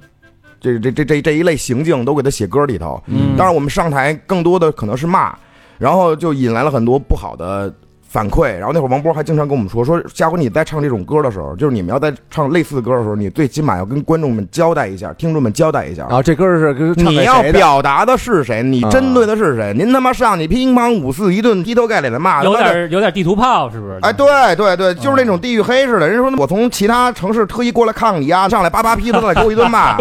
[0.62, 3.02] 这这这这这一类行径都给他写歌里头。
[3.06, 5.36] 嗯当然，我们上台更多的可能是骂，
[5.76, 7.74] 然后就引来了很多不好的
[8.12, 8.56] 反馈。
[8.56, 16.06] 然后那会儿王波还经常跟我们说，说下回你在唱这种歌的时候，就是你们要在唱类似的歌的时候，你最起码要跟观众们交代一下，听众们交代一下。
[16.06, 17.42] 啊，这歌是跟你要？
[17.52, 18.62] 表达的是谁？
[18.62, 19.72] 你针对的是谁？
[19.74, 23.98] 您他妈上去乒乓五四一顿劈头盖脸的骂，有点有点地图炮，是不是？
[24.02, 26.06] 哎，对对对，就是那种地域黑似的。
[26.08, 29.96] 人家说我从其他城市特意过来看看你呀，上来叭叭劈头再给我一顿骂。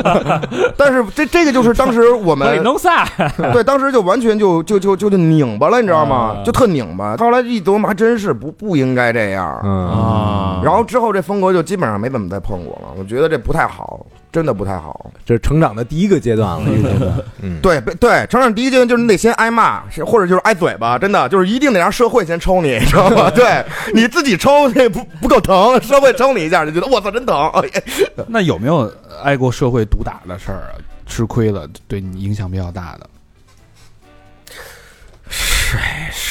[0.76, 2.48] 但是这这个就是当时我们，
[3.52, 6.36] 对当时就完全就就就就就拧巴了，你知道吗？
[6.44, 7.16] 就特拧巴。
[7.16, 9.60] 后来来一琢磨，还真是不不应该这样。
[9.64, 15.10] 嗯啊，然后之后这风格就基本上没怎么再碰过了，我觉得这不太好，真的不太好。
[15.24, 17.12] 这是成长的第一个阶段了， 已经。
[17.42, 23.30] 嗯，对对，成长第一阶段就是你得先挨骂，或者就是挨嘴巴，真的就是一定得让社会先抽你，知道吗？
[23.34, 27.48] 对，你自己抽那不不够疼，社会抽你一下就觉得我操真疼。
[27.50, 27.62] 哎
[28.28, 30.74] 那有没有挨过社会毒打的事儿啊？
[31.06, 33.06] 吃亏了，对你影响比较大的？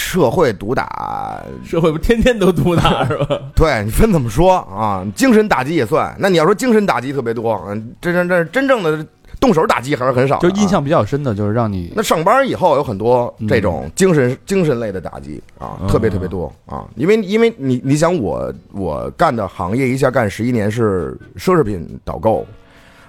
[0.10, 3.40] 社会毒打，社会不天天都毒打 是吧？
[3.54, 5.06] 对你分怎么说啊？
[5.16, 6.16] 精神打击也算。
[6.18, 9.06] 那你要说精神打击特别多，嗯，这这这真正的
[9.40, 10.40] 动手打击还是很少啊。
[10.42, 16.86] 就印象比较深的，就是让你那上班以后有很多这种精神、精神类的打击啊，嗯特别特别多啊。
[16.96, 22.44] 因为因为你你想我我干的行业一下干十一年是奢侈品导购，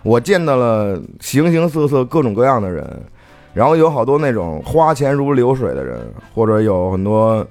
[0.03, 2.85] 我见到了形形色色各种各样的人，
[3.53, 6.01] 然后有好多那种花钱如流水的人，
[6.35, 7.45] 或者有很多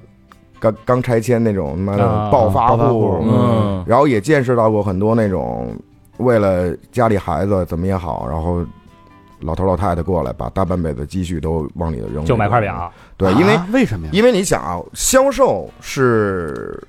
[0.60, 5.76] 刚刚拆迁那种他妈的啊暴发户户，嗯，然后也见识到过很多那种
[6.18, 8.66] 为了家里孩子怎么也好，然后
[9.42, 12.60] 老头老太太过来把大半辈子积蓄都往里头扔，就买块。
[12.60, 14.12] 表，对，因为、啊为什么呀？
[14.14, 16.82] 因为你想啊，销售是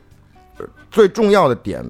[0.58, 1.84] 呃最重要的点。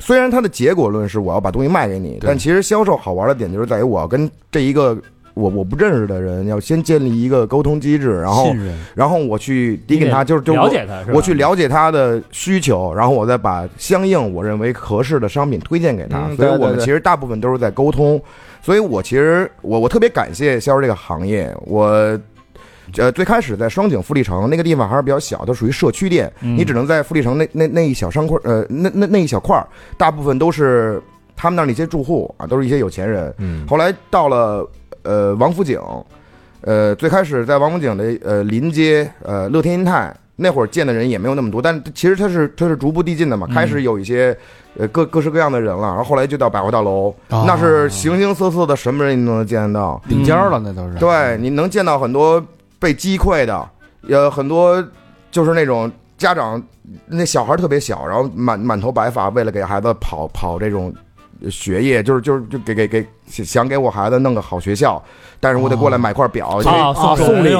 [0.00, 4.94] 虽然它的结果论是我要把东西卖给你，但其实销售好玩的点就是在于我要跟这一个
[5.34, 8.54] 我我不认识的人要先建立一个沟通机制，然后，
[8.94, 11.04] 然后我去递给他，就是就了我解他？
[11.12, 16.28] 我去了解他的需求，然后我再把相应我认为合适的商品推荐给他。
[16.28, 18.20] 嗯所以我们其实大部分都是在沟通。
[18.62, 21.54] 所以我其实我我特别感谢销售这个行业。
[21.66, 22.18] 我
[22.96, 29.66] 呃最开始在双井富力城那个地方还是比较小，它属于社区店，嗯你只能在富力城那那那一小商块呃那那那一小块儿，
[29.98, 31.02] 大部分都是
[31.36, 33.34] 他们那儿那些住户啊，都是一些有钱人。
[33.38, 34.66] 嗯后来到了
[35.04, 35.80] 呃王府井，
[36.62, 44.36] 呃最开始在王府井的呃临街呃乐天银泰那会儿见的人也没有那么多，但其实它是它是逐步递进的嘛，开始有一些
[44.76, 47.44] 呃各各式各样的人了，然后后来就到百货大楼，哦。
[47.46, 50.98] 那是形形色色的什么人你都能见得到，顶尖儿了，那都是。
[50.98, 52.44] 对，你能见到很多
[52.80, 53.68] 被击溃的，
[54.08, 54.84] 呃很多
[55.30, 55.88] 就是那种
[56.18, 56.60] 家长
[57.06, 60.92] 那小孩特别小，然后满满头白发，为了给孩子跑跑这种
[61.48, 65.02] 学业，就是就是就给给给想给我孩子弄个好学校，
[65.40, 67.54] 但是我得过来买块表，因为啊，啊，送送礼，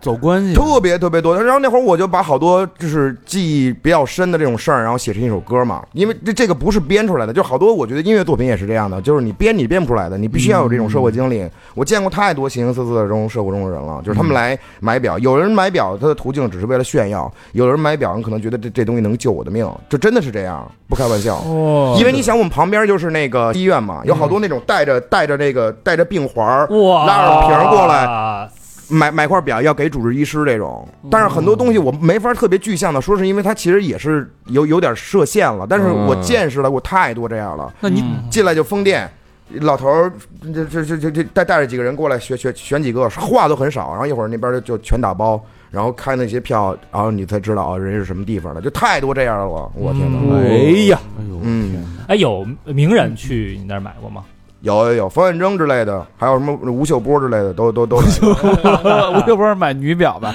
[0.00, 1.40] 走关系，特别特别多。
[1.40, 5.82] 然后那会儿我就把好多就是记忆比较深的这种事儿，然后写成一首歌嘛。
[5.92, 11.46] 因为这这个不是编出来的，就好多我觉得音乐作品也是这样的，就是你编你编不出来的，你必须要有这种社会经历。
[11.74, 21.36] 我见过太多形形色色的这种社会中的人了，就是他们来买表，有人买表他的途径只是为了炫耀，有人买表你可能觉得这这东西能救我的命，这真的是这样，不开玩笑。
[21.36, 28.50] 哦因为你想，我们旁边就是那个医院嘛，有好多那种带着带着那个带着病环儿哇，拉着瓶儿过来来，
[28.88, 35.66] 买买块表要给主治医师这种，但是很多东西我没法特别具象的说，是因为他其实也是有有点设限了。
[35.68, 39.10] 但是我见识了我太多这样了，那你进来就封店，
[39.60, 40.12] 老头儿
[40.54, 50.36] 这这这这这带带着几个人过来选选选几个，话都很少，然后一会儿那边就就全打包，然后开那些票，然后你才知道啊人是什么地方的，就太多这样了，我天哪！
[50.36, 54.24] 哎呀，哎呦，嗯，哎，有名人去你那儿买过吗？
[54.60, 58.32] 有有有，冯远征之类的，还有什么吴秀波之类的，都都都来过
[59.12, 60.34] 我又不是买女表吧？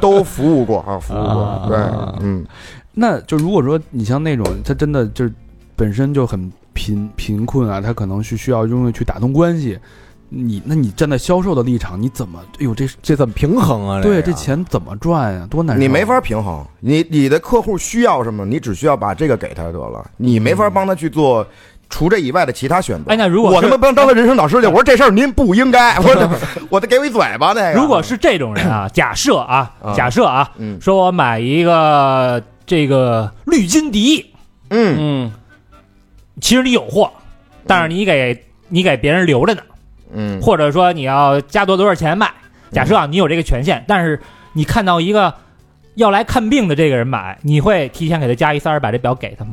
[0.00, 1.76] 都服务过啊，服务过啊，对，
[2.20, 2.44] 嗯。
[2.92, 5.32] 那就如果说你像那种他真的就是
[5.74, 9.78] 本身就很贫贫困啊，他可能是需要用去打通关系。
[10.36, 12.40] 你那你站在销售的立场，你怎么？
[12.58, 14.00] 哎呦，这这怎么平衡啊？
[14.02, 15.46] 对个这钱怎么赚呀？
[15.48, 21.46] 多难你没法平衡，你你的客户需要什么，你只需要把这个给他得了，你没法帮他去做
[21.88, 23.10] 除这以外的其他选择。
[23.10, 26.30] 哎，那如果我他妈不能当他人生导师去，我说这事儿您不应该，我得
[26.70, 27.74] 我得给我一嘴巴那个。
[27.74, 34.34] 如果是这种人啊，假设啊啊，假设啊，嗯说我买一个这个绿金迪，
[34.70, 35.32] 嗯嗯
[36.40, 37.10] 其实你有货，
[37.66, 39.62] 但是你给你给别人留着呢，
[40.12, 42.30] 嗯或者说你要加多多少钱卖。
[42.72, 44.20] 假设啊，你有这个权限，但是
[44.52, 45.32] 你看到一个
[45.94, 49.52] 要来看病的这个人买，你会提前给他加一三儿，把这表给他吗？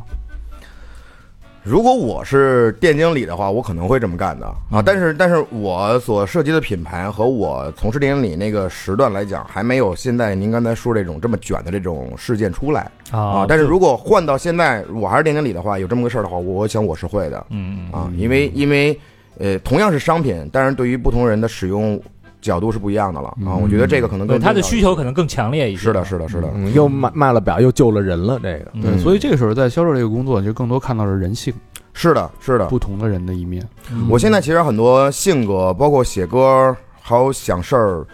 [1.63, 4.81] 如果我是店经理的话，我可能会这么干的啊。
[4.83, 13.45] 但是，但是我所涉及的品牌和我从事店经理那个时段来讲，还没有现在您刚才说这种这么卷的这种事件出来啊。
[13.47, 18.99] 但是如果换到现在，我还是店经理的话，有这么个事儿的话，我想我是会的嗯啊，因为因为
[19.37, 21.99] 呃，同样是商品，但是对于不同人的使用
[22.41, 23.55] 角度是不一样的了啊。
[23.55, 25.81] 我觉得这个可能对他的需求可能更强烈一些。
[25.81, 26.49] 是的，是的，是的。
[26.53, 31.53] 嗯，又卖卖了表，又救了人了，这个嗯对，所以这个时候在销售这个工作，就更多看到的是人性，
[31.93, 32.65] 是的，是的。
[32.65, 33.65] 不同的人的一面。
[34.09, 38.05] 我现在其实很多性格，包括写歌，还有想事儿，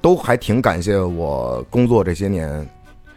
[0.00, 2.66] 都还挺感谢我工作这些年，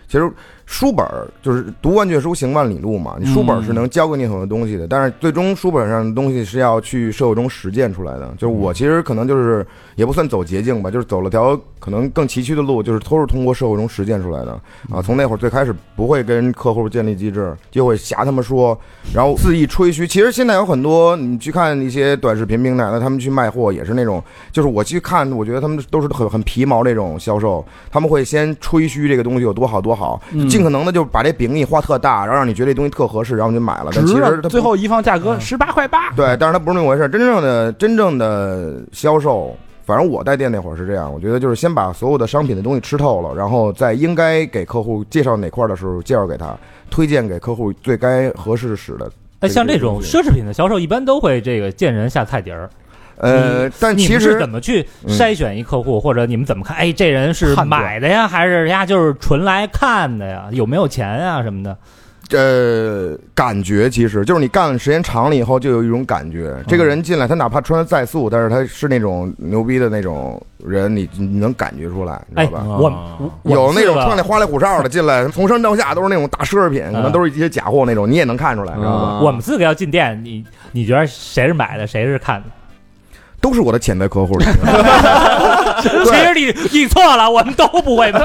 [0.07, 0.31] 其实
[0.65, 3.15] 书本儿就是读万卷书，行万里路嘛。
[3.19, 8.33] 你书本儿是能教给你很多东西的，但是最终书本上的东西是要去社会中实践出来的。
[8.37, 14.59] 就是我其实可能就是也不算走捷径吧，就是走了条可能更崎岖的路，就是都是通过社会中实践出来的
[14.89, 15.01] 啊。
[15.01, 18.77] 从那会儿最开始不会跟客户建立机制，就会瞎他们说，
[19.13, 20.07] 然后肆意吹嘘。
[20.07, 30.19] 其实现在有很多你去看一些短视频平台的，他们去卖货也是那种，就是我去看，我觉得他们都是很很皮毛那种销售，他们会先吹嘘这个东西有多好多好，
[30.55, 33.91] 尽可能的就把这饼给你画特大，然后让你觉得这东西特合适，然后你就买了。
[33.93, 37.09] 但其实它最后一放价格十八块八，对，但是它不是那么回事。
[37.09, 46.55] 真正的真正的销售，反正我带店那会儿是这样，我觉得就是先把所有的商品的东西吃透了，然后在应该给客户介绍哪块儿的时候介绍给他，
[46.89, 49.11] 推荐给客户最该合适使的。
[49.41, 52.69] 哎，像这这种奢侈品的销售，一般都会这个见人下菜碟儿。
[53.17, 56.75] 呃，但其你们是实怎么去嗯筛选一客户，或者你们怎么看？
[56.77, 60.45] 哎，这人是买的呀，还是人家就是纯来看的呀？
[60.51, 61.77] 有没有钱啊什么的？
[62.31, 72.61] 呃，感觉其实就是你干的时间长了以后，就有一种感觉，这个人进来，他哪怕穿的再素，但是他是那种牛逼的那种人，你你能感觉出来，你知道吧？
[72.63, 79.19] 哎我我有那种穿的花里胡哨的进来，从上到下都是那种大奢侈品，可能都是一些假货那种，你也能看出来，知道吧？
[79.21, 82.47] 我们四个要进店，你你觉得谁是买的，谁是看的？
[83.45, 84.35] 都是我的潜在客户。
[85.79, 88.19] 其实你你错了，我们都不会的。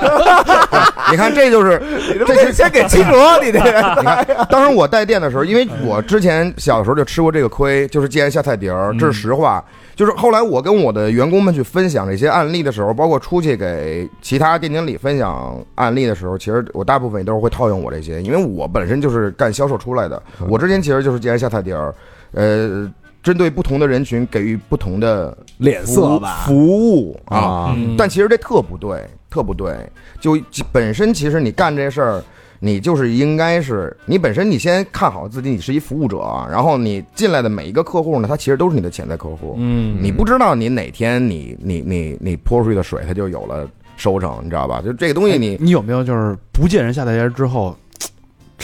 [1.12, 1.78] 你看，这就是
[2.26, 9.62] 这是先给七折，你这个 你看，当时我带店的时候，因为我之前小的时候就吃过这个亏，就是既然下菜碟儿，这是实话。
[9.94, 20.22] 就是后来我跟我的员工们去分享这些案例的时候，包括出去给其他店经理分享案例的时候，其实我大部分也都是会套用我这些，因为我本身就是干销售出来的。
[20.48, 21.94] 我之前其实就是既然下菜碟儿，
[22.32, 22.90] 呃，
[23.22, 27.76] 针对不同的人群给予不同的脸色吧服务啊。
[27.96, 29.74] 但其实这特不对，特不对。
[30.20, 30.38] 就
[30.72, 32.22] 本身其实你干这事儿，
[32.58, 39.54] 你就是应该是你本身你先看好自己，你是一服务者，啊然后你进来的每一个客户呢，他其实都是你的潜在客户。
[39.58, 44.82] 嗯你不知道你哪天你你你你泼出去的水，它就有了收成，你知道吧？
[44.82, 45.56] 就这个东西你。
[45.60, 47.76] 你有没有就是不见人下台阶之后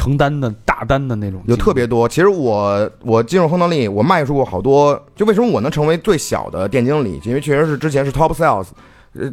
[0.06, 1.42] 承担的大单的那种？
[1.48, 5.00] 有特别多，其实我我进入亨德利，我卖出过好多。
[5.16, 7.20] 就为什么我能成为最小的店经理？
[7.24, 8.68] 因为确实是之前是 top sales，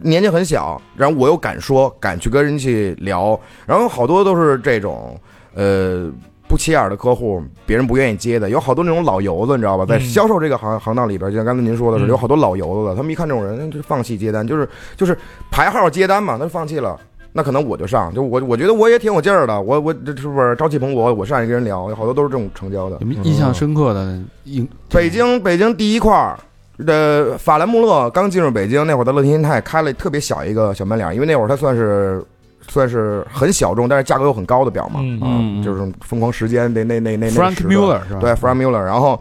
[0.02, 5.16] 年纪很小，然后我又敢说，敢去跟人去聊，然后好多都是这种
[5.54, 6.10] 呃
[6.48, 9.86] 不起眼的客户，别人不愿意接的，有好多那种老油子，你知道吧？
[9.86, 14.68] 在销售这个行行当里边，就像刚才您说的是，有好多老油子的，他们一看这种人就放弃接单，就是
[14.98, 15.16] 就是
[15.52, 17.00] 排号接单嘛，他就放弃了。
[17.36, 21.12] 那可能我就上，就我我觉得我也挺有劲儿的，我我这是不是朝气蓬勃？
[21.12, 23.08] 我上去跟人聊，有好多都是这种成交的有。
[23.08, 24.70] 没印象深刻的印？
[24.90, 26.40] 北京北京第一块儿
[26.86, 32.24] 的法兰穆勒刚进入北京那会儿，在乐天心态开了特别小一个小门脸，因为那会儿它算是
[32.68, 38.20] 算是很小众，但是价格又很高的表嘛，嗯就是疯狂时间那那那那那 Frank 时段 Mueller 是吧？
[38.20, 39.20] 对 Frank Mueller，然后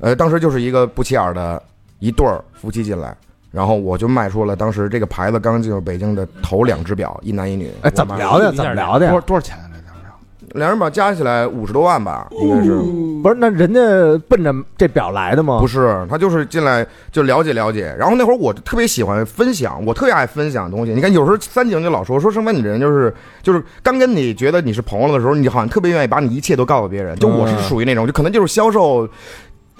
[0.00, 1.62] 呃当时就是一个不起眼的
[1.98, 3.16] 一对儿夫妻进来。
[3.54, 7.70] 然后我就卖出了当时这个牌子刚进入北京的头两只表，一男一女。
[7.82, 8.52] 哎，怎么聊的？
[8.52, 9.26] 怎么聊的呀多少？
[9.26, 9.70] 多少钱啊？
[9.72, 10.58] 这两表？
[10.58, 12.76] 两人表加起来五十多万吧，应该是。
[13.22, 13.80] 不是，那人家
[14.28, 15.58] 奔着这表来的吗？
[15.60, 17.94] 不是，他就是进来就了解了解。
[17.98, 20.92] 然后那会儿我特别喜欢分享，我特别爱分享东西。
[20.92, 27.16] 你看，有时候三井就老说说生凡，你这人就是就是刚跟你觉得你是朋友的时候，你好像特别愿意把你一切都告诉别人。
[27.18, 29.08] 就我是属于那种，就可能就是销售。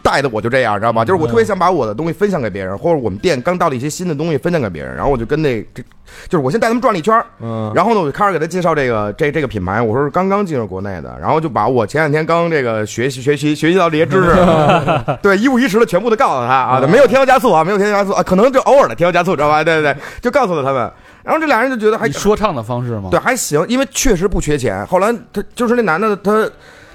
[0.04, 1.02] 带的我就这样，知道吗？
[1.02, 5.82] 就是我特别想把我的东西分享给别人，或者我们店刚到了一些新的东西分享给别人，然后我就跟那这，
[6.28, 14.34] 就是我先带他们转了一圈，嗯，然后呢，我就开始给他介绍这个这这个品牌，我说是刚刚进入国内的，然后就把我前两天刚这个学习学习学习到这些知识，
[15.22, 19.64] 对一五一十的全部都告诉他啊，没有添油加醋啊，没有添油加醋啊，可能就偶尔的添油加醋，知道吧？
[19.64, 20.92] 对对对，就告诉了他们，
[21.22, 23.08] 然后这俩人就觉得还以说唱的方式吗？
[23.10, 24.86] 对还行，因为确实不缺钱。
[24.86, 26.48] 后来他就是那男的他。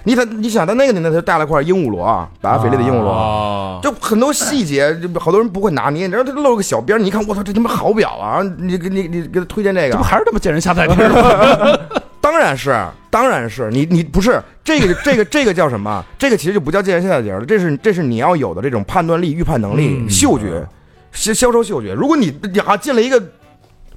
[0.03, 6.05] 你他你想，他那个年代他带了块鹦鹉螺啊，百达翡丽的鹦鹉螺，哦，就很多细节，就好多人不会拿捏。
[6.05, 8.41] 你知道他露个小边儿，你一看，我操，这他妈好表啊！
[8.57, 11.79] 你给你你给他推荐这个这不，还是他妈见人下菜碟儿吗？
[12.21, 12.77] 当然是，
[13.09, 16.03] 当然是你你不是这个这个这个叫什么？
[16.17, 20.65] 这个其实就不叫见人下菜碟了，这是这是你要有的这种判断力、预判能力、嗯嗅觉、
[21.11, 21.93] 销销售嗅觉。
[21.93, 23.21] 如果你你好进了一个。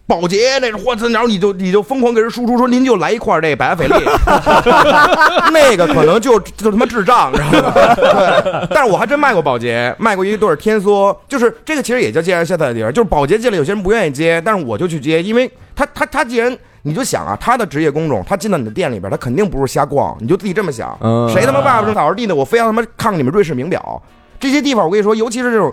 [0.07, 1.09] 保洁那种，我操！
[1.09, 4.05] 然后你就你就疯狂给人输出说您就来一块这百达翡丽，
[5.53, 7.73] 那个可能就就他妈智障，你知道吗？
[7.95, 24.03] 对，但是我还真卖过保洁，卖过一对儿天梭，就是这个其实也叫见人下菜碟儿，就是保洁进来有些人不愿意接，但是我就去接，因为他他他既然你就想啊，他的职业工种，他进到你的店里边，他肯定不是瞎逛，你就自己这么想，嗯谁他妈爸爸正扫着地呢，我非要他妈看看你们瑞士名表，
[24.41, 25.73] 这些地方我跟你说，尤其是这种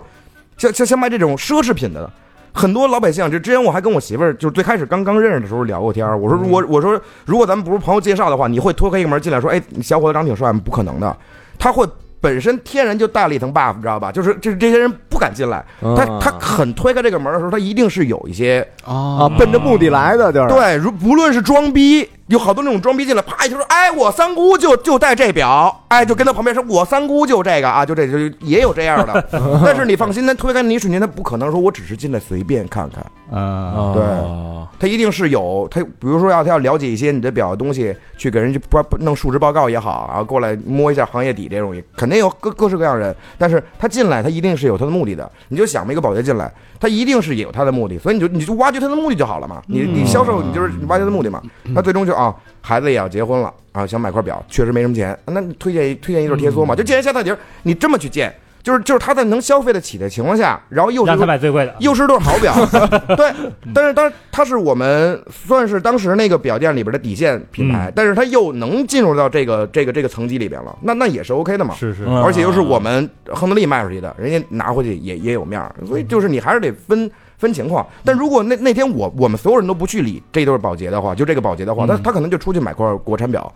[0.56, 2.08] 像像像卖这种奢侈品的，
[2.52, 6.18] 很多老百姓，就之前我还跟我媳妇儿，就是最开始刚刚认识的时候聊过天儿。
[6.18, 10.60] 我说，如果我说如果咱们不是朋友介绍的话，你会推开一个门进来说，哎，你小伙子长挺帅吗？
[10.64, 11.16] 不可能的，
[11.58, 11.86] 他会
[12.20, 14.12] 本身天然就带了一层 buff，你知道吧？
[14.12, 29.28] 就是这这些人不敢进来，他他肯推开这个门的时候，他一定是有一些啊，奔着目的来的，就是对，如不论是装逼，有好多那种装逼进来，啪一就说，哎，我三姑就就戴这表，哎，就跟他旁边说，我三姑就这个啊，就这就也有这样的。
[29.66, 33.04] 但是你放心，他推开那一瞬间，他不可能说我只是进来随便看看，
[33.36, 38.60] 啊，对哦他一定是有他，比如说要他要了解一些你的表的东西，去给人去
[39.00, 43.14] 弄述职报告也好，然后过来摸一下行业底这种，也肯定有各各式各样人。
[43.36, 45.30] 但是他进来，他一定是有他的目的的。
[45.48, 49.60] 你就想吧，一个保洁进来，他一定是有他的目的，所以你就你就挖掘他的目的就好了嘛。
[49.66, 51.42] 你你销售，你就是你挖掘他的目的嘛。
[51.74, 62.54] 他最终就啊，孩子也要结婚了啊，想买块表，确实没什么钱，那你推荐一推荐一对贴梭嘛，就见人下菜碟儿，你这么去见，就是就是他在能消费得起的情况下，然后又是让他买最贵的，又是对好表，
[63.16, 63.32] 对，
[63.72, 71.74] 但是当然它是我们算是当时那个表店里边的底线品牌，但是它又能进入到这个这个这个层级里边了，那那也是 OK 的嘛。
[71.74, 77.10] 是是，嗯而且又是我们亨德利卖出去的，人家拿回去也也有面儿，所以就是你还是得分
[77.40, 77.84] 分情况。
[78.04, 83.52] 但如果那那天我我们所有人都不去理这对保洁的话，就这个保洁的话，他他可能就出去买块国产表，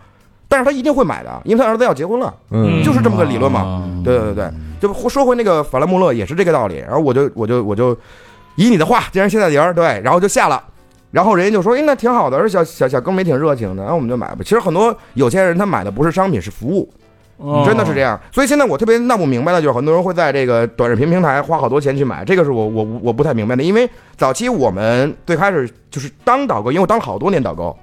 [0.49, 3.61] 但是他一定会买的，因为他儿子要结婚了，嗯就是这么个理论嘛。
[3.61, 6.75] 啊对对对对，就说回那个法兰穆勒也是这个道理。
[6.77, 7.97] 然后我就我就我就
[8.55, 10.61] 以你的话，既然现在碟儿对，然后就下了。
[11.11, 14.39] 然后人家就说：“哎，那挺好的，而小小小哥们也挺热情的。”然后我们就买吧。
[14.43, 16.91] 其实很多有钱人他买的不是商品，是服务，
[17.65, 18.19] 真的是这样。
[18.31, 23.63] 所以现在我特别闹不明白的就是，很多人会在这个短视频平台花好多钱去买，这个是我我我不太明白的。
[23.63, 27.77] 因为早期我们最开始就是当导购，因为我当了好多年导购，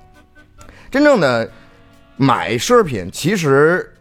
[0.90, 1.48] 真正的
[2.16, 3.92] 买奢侈品，其实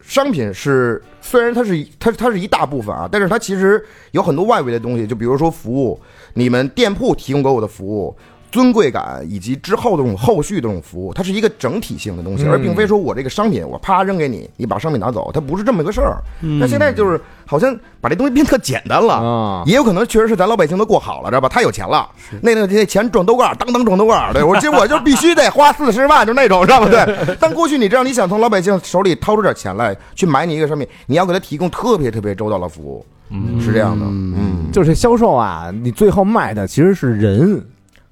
[0.00, 6.00] 商品是虽然它是它它是一大部分啊，但是它其实有很多外围的东西，就比如说服务，
[6.32, 8.16] 你们店铺提供给我的服务。
[8.54, 16.22] 尊贵感以及之后的这种后续的这种服务，它是一个整体性的东西，而并非说我这个商品我啪扔给你，你把商品拿走，它不是这么一个事儿。
[16.60, 21.48] 那现在就是好像把这东西变特简单了，啊，也有可能确实是咱老百姓都过好了，知道吧？
[21.48, 22.08] 他有钱了，
[22.42, 26.86] 那那那钱撞兜盖儿，当当撞兜盖儿，对我今 我就必须得花四十万，就那种，知道吧？
[26.88, 27.36] 对。
[27.40, 37.60] 但过去你知道，你想从老百姓手里掏出点钱来去买你一个商品，你要给他提供特别特别周到的服务，嗯是这样的，嗯，就是销售啊，你最后卖的其实是人，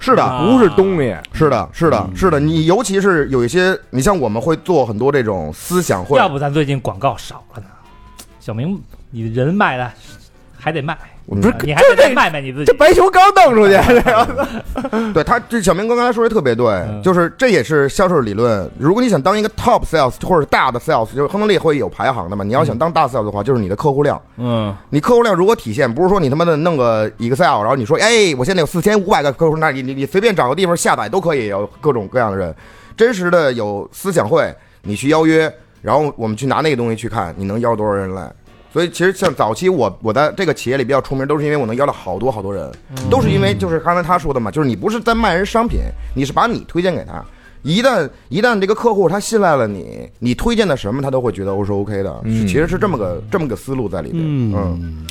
[0.02, 0.22] 是的。
[0.22, 1.16] 啊不是东西。
[1.32, 7.66] 是的，是的，是的，你尤其是有一些，你像我们会做很多这种思想会，要不咱最近广告少了呢？
[8.40, 8.78] 小明，
[9.10, 9.90] 你人卖的
[10.58, 10.98] 还得卖，
[11.40, 12.64] 不是你还得再卖卖你自己。
[12.66, 18.70] 这白熊刚弄出去， 这个对他，这小明哥刚才说的特别对，嗯就是这也是销售理论。
[18.78, 22.44] 如果你想当一个 top sales 或者大的 sales，就是亨德利会有排行的嘛。
[22.44, 24.20] 你要想当大 sales 的话，就是你的客户量。
[24.36, 32.54] 嗯你客户量如果体现，不是说你他妈的弄个 Excel，然后你说，哎，我现在有四千五百个客户，那你你你随便找个地方下载都可以有各种各样的人。
[32.96, 38.30] 真实的有思想会，你去邀约，然后我们去拿那个东西去看，你能邀多少人来。
[38.72, 42.70] 所以其实像早期我我在这个企业里比较出名，都是因为我能邀了好多好多人，
[43.10, 45.80] 都是因为就是刚才他说的嘛，就是你不是在卖人商品，
[46.16, 47.22] 你是把你推荐给他。
[47.62, 54.20] 一旦一旦这个客户他信赖了你，你推荐的什么他都会觉得我是 OK 的，嗯其实是这么个这么个思路在里面。
[54.24, 55.06] 嗯嗯，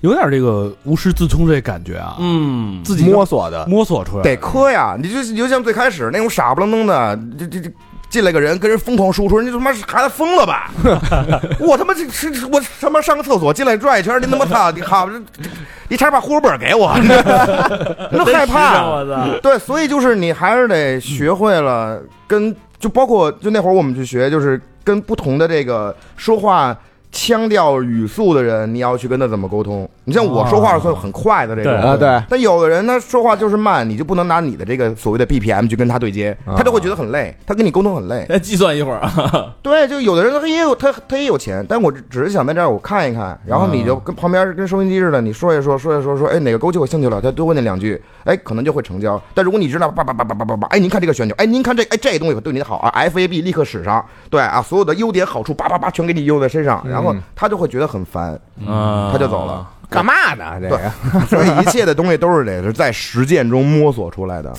[0.00, 4.96] 有点这个无师自通这感觉啊，嗯，自己摸索的，摸索出来，得磕呀！
[5.00, 7.70] 你就你就像最开始那种傻不愣登的，这这这
[8.08, 10.70] 进来个人跟人疯狂输出，人家他妈孩子疯了吧？
[11.60, 15.08] 我他妈这是我他妈上个厕所进来转一圈，你他妈操你好，
[15.88, 16.96] 你差点把户口本给我，
[18.10, 18.84] 你都害怕。
[18.86, 19.38] 我操！
[19.42, 26.76] 对，所以就是你还是得学会了跟，就包括就那会儿我们去学，就是跟不同的这个说话
[27.16, 29.88] 腔调语速的人，你要去跟他怎么沟通。
[30.04, 38.26] 你像我说话算很快的这种，对啊，对，但有的人呢说话就是慢，你就不能拿你的这个所谓的 BPM 去跟他对接，啊他就会觉得很累，他跟你沟通很累。
[38.28, 49.20] 再计算一会儿啊， 对，就有的人他也有他他也有钱，但我只只是想在这儿我看一看，然后你就跟旁边跟收音机似的，你说一说说一说说，哎哪个勾起我兴趣了，他多问那两句，哎可能就会成交。
[49.32, 59.68] 但如果你知道叭叭叭叭叭叭叭，哎您看这个旋钮，哎您看这哎这东西对你好啊，FAB 立刻使上，对啊所有的优点好处叭叭叭全给你用在身上，然后嗯他就会觉得很烦，嗯他就走了。
[59.88, 60.60] 干嘛呢？
[60.60, 60.78] 这个
[61.28, 64.52] 所以一切的东西都是得是在实践中摸索出来的。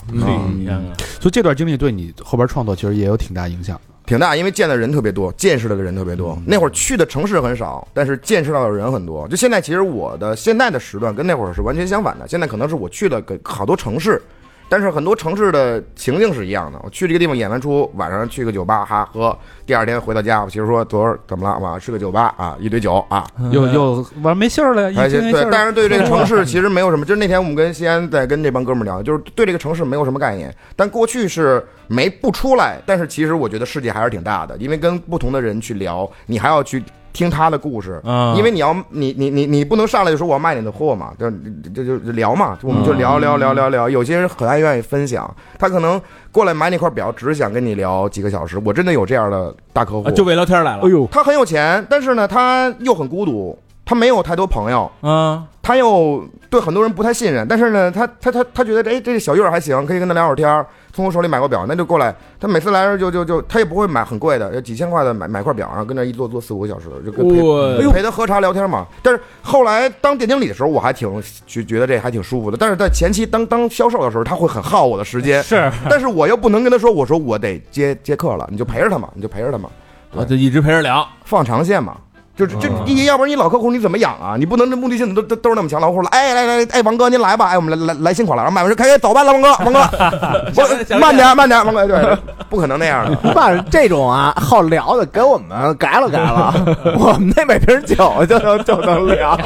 [1.20, 3.78] 所以这段经历对你后边创作其实也有挺大影响。
[4.06, 6.38] 挺大，因为见的人特别多，见识到的人特别多。
[6.46, 9.28] 那会儿去的城市很少，但是见识到的人很多。
[9.28, 12.26] 就现在，其实我的现在的时段跟那会儿是完全相反的。
[12.26, 14.22] 现在可能是我去了个好多城市，
[14.68, 16.78] 但是很多城市的情境是一样的。
[16.84, 21.58] 我去这个地方演完出，晚上去个酒吧哈喝，第二天回到家，我媳妇说昨儿怎么了？
[21.58, 27.04] 晚上去个酒吧啊，一堆酒啊，又又完没信儿了，一而且对，听没信儿但是对这个城市其实没有什么。
[27.04, 30.54] 就是那天我们跟西安在跟这帮哥们儿聊，就是对这个城市没有什么概念。
[30.76, 36.82] 但过去是没不出来，但是其实我觉得世界还是挺大的，因为跟不同的人去聊，你还要去
[37.18, 38.00] 听他的故事。
[38.04, 41.28] 嗯因为你要你你你你不能上来就说我要卖你的货嘛，就
[41.74, 43.88] 就就就聊嘛，我们就聊聊聊聊聊。
[43.88, 46.00] 有些人很爱愿意分享，他可能
[46.30, 48.60] 过来买那块表，只是想跟你聊几个小时。
[48.64, 50.82] 我真的有这样的大客户啊，就为聊天来了。
[50.84, 53.58] 哎呦，他很有钱，但是呢，他又很孤独，
[53.88, 54.90] 他没有太多朋友。
[55.00, 62.14] 嗯，他又对很多人不太信任，但是呢，他他他他觉得哎，这个小月儿还行，可以跟他聊会儿天儿，从我手里买过表，那就过来。
[62.38, 68.86] 他每次来的时候就就就他也不会买很贵的，几千块的买买块表，然后跟那一坐坐四五个小时，就跟陪哇陪他喝茶聊天嘛。
[69.02, 71.10] 但是后来当店经理的时候，我还挺
[71.46, 72.58] 觉觉得这还挺舒服的。
[72.60, 79.70] 但是在前期当当销售的时候，他会很耗我的时间，是但是我又不能跟他说，我说我得接接客了，你就陪着他嘛，你就陪着他嘛，
[80.14, 81.08] 啊，就一直陪着聊。
[81.24, 81.96] 放长线嘛。
[82.38, 84.36] 就是就你要不然你老客户你怎么养啊？
[84.38, 85.80] 你不能这目的性都都都是那么强。
[85.80, 89.80] 老客户了，哎来来来，哎王哥您来吧，哎我们来来来新款了，然后买完车开开走吧，来王哥王哥，
[90.54, 92.16] 我慢点慢点，王哥对，
[92.48, 93.32] 不可能那样的。
[93.34, 96.54] 把这种啊好聊的给我们改了改了，
[96.96, 99.36] 我们那每瓶酒就能就能聊，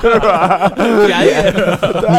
[0.00, 0.70] 是吧？
[0.76, 1.32] 便宜，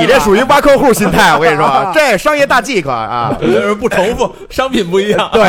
[0.01, 3.33] 你这属于挖客户心态，我跟你说，这商业大忌可啊。
[3.39, 5.29] 就是不重复，商品不一样。
[5.31, 5.43] 对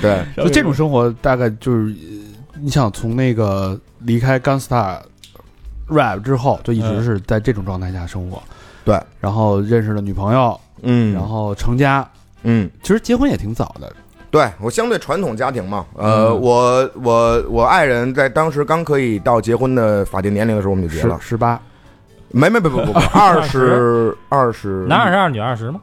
[0.00, 2.21] 对，就这种生活，大概就是，呃
[2.62, 4.98] 你想从那个离开 Gunstar
[5.88, 8.40] rap 之后，就一直是在这种状态下生活。
[8.84, 12.08] 对，然后认识了女朋友，嗯然后成家，
[12.44, 12.70] 嗯。
[12.82, 13.92] 其实结婚也挺早的。
[14.30, 21.18] 对我相对传统家庭嘛，呃，嗯我我我爱人在当时刚可以到结婚的法定年龄的时候，我们就结了。
[21.20, 21.60] 十八，
[22.30, 25.80] 没没不不不 不，二十二十，男二十二，女二十吗？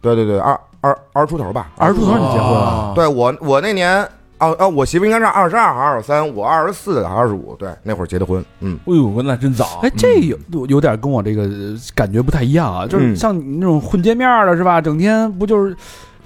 [0.00, 4.08] 对对对，二二二十出头吧，二十出头你结婚了，哦对我我那年
[4.38, 9.80] 哦哦，我媳妇应该是二十二还是二十三，我二十四还是二十五，对，那会儿结的婚，嗯，哎呦，那真早。
[9.82, 14.80] 哎，这有有点跟我这个呃感觉不太一样啊，就是嗯像你那种混街面儿的是吧？
[14.80, 15.76] 整天不就是，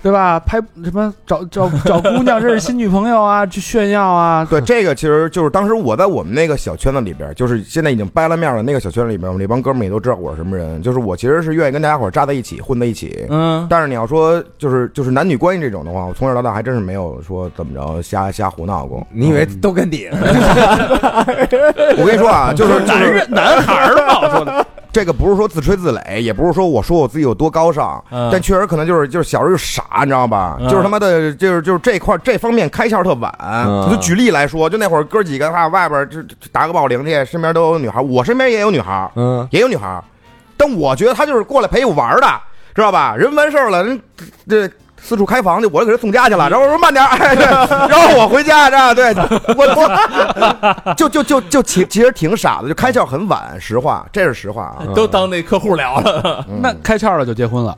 [0.02, 0.40] 对吧？
[0.40, 13.26] 拍什么找找找姑娘认识新女朋友啊，去炫耀啊， 对，这个其实就是当时我在我们那个小圈子里边，就是现在已经掰了面了那个小圈子里边，我们那帮哥们也都知道我是什么人，就是我其实是愿意跟大家伙扎在一起，混在一起。
[13.30, 19.06] 嗯，但是你要说就是就是男女关系这种的话，我从小到大还真是没有说怎么着瞎瞎胡闹过。
[19.12, 21.96] 你以为都跟你似的？
[21.98, 30.58] 我跟你说啊，就是 男人男孩儿嘛，我说的，这个不是说自吹自擂，也不是说我说我自己有多高尚，嗯但确实可能就是就是小时候就傻，你知道吧？
[30.60, 33.34] 嗯就是他妈的，就是就是这块这方面开窍特晚。
[33.40, 40.02] 嗯就举例来说，就那会儿哥几个哈外边就就打个保龄去，身边都有女孩，我身边也有女孩，嗯，也有女孩，
[40.56, 42.26] 但我觉得他就是过来陪我玩的，
[42.74, 43.16] 知道吧？
[43.16, 44.00] 人完事儿了，人
[44.48, 44.70] 这。
[45.02, 46.48] 四处开房去，我就给他送家去了。
[46.48, 47.44] 然后我说慢点，哎，对，
[47.88, 49.12] 然后我回家，这样对，
[49.56, 54.86] 我我 就就就就其其实挺傻的，就开窍很晚，实话，这是实话啊。
[54.94, 56.44] 都当那客户聊了。
[56.48, 57.76] 嗯那开窍了就结婚了，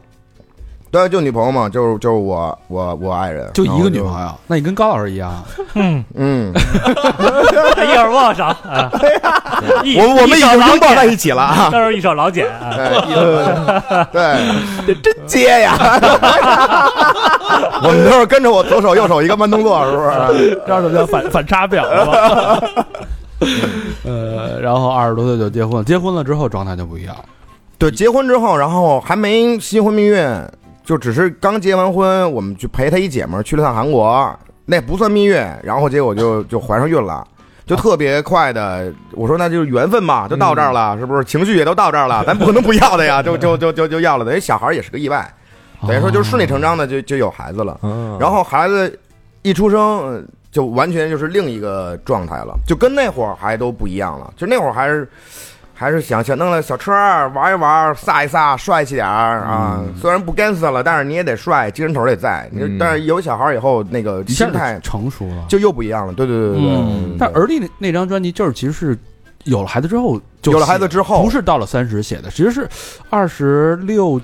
[0.94, 5.42] 对，就女朋友嘛，就是就是我我我爱人，就一个女，朋友，那你跟高老师一样啊，
[5.74, 8.44] 嗯，嗯， 一会儿握手
[9.98, 12.70] 我我们已经拥抱在一起，了啊，都是一手老茧啊。
[14.12, 14.36] 对，
[14.86, 15.74] 对，真接呀！
[17.82, 20.02] 我们都是跟着我左手右手一个慢动作，是不
[20.38, 20.50] 是？
[20.64, 21.84] 知道什么叫反反差表？
[24.04, 27.24] 呃，然后二十多岁就结婚，结婚了之后状态就不一样了。
[27.78, 30.40] 对，结婚之后，然后还没新婚蜜月，
[30.84, 37.26] 就只是刚结完婚，我们去陪她一姐们儿去了趟韩国，那不算蜜月，然后结果就就怀上孕了。
[37.66, 41.24] 就特别快的，我说那就是缘分嘛，就到这儿了，是不是？
[41.24, 44.24] 情绪也都到这儿了， 咱不可能不要的呀，就就就就就要了。
[44.26, 45.26] 等于小孩也是个意外，
[45.88, 47.80] 等于说就是顺理成章的就就有孩子了。
[48.20, 49.00] 然后孩子
[49.40, 50.22] 一出生，呃
[50.52, 54.30] 就完全就是另一个状态了，就跟那会儿还都不一样了。
[54.36, 55.08] 就那会儿还是
[55.76, 56.92] 还是想想弄了小车
[57.34, 59.82] 玩一玩，飒一飒，帅气点儿啊。
[60.00, 62.48] 虽然不 gangster 了，但是你也得帅，精神头儿得在。
[62.52, 65.44] 你嗯但是有小孩以后，那个心态成熟了。
[65.48, 66.12] 就又不一样了。
[66.12, 67.16] 对对对对对嗯。
[67.18, 68.98] 但而立那那张专辑就是其实是
[69.42, 72.68] 有了孩子之后就有了孩子之后不是到了三十写的，其实是
[73.10, 74.20] 二十六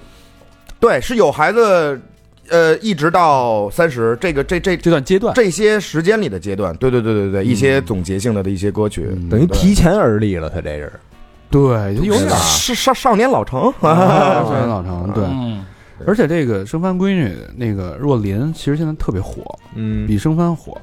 [0.78, 2.00] 对是有孩子，
[2.48, 6.74] 呃，一直到三十这个这这这段阶段，这些时间里的阶段。
[6.76, 10.92] 对对对对对，一些总结性的的一些歌曲，嗯等于提前而立了，他这是。
[11.50, 13.72] 对，有点是少少少年老成。
[13.80, 15.24] 啊 少年老成，对。
[15.24, 15.64] 嗯，
[16.06, 19.42] 而且这个生番闺女那个若琳，其实现在特别火，
[19.74, 20.76] 嗯比生番火。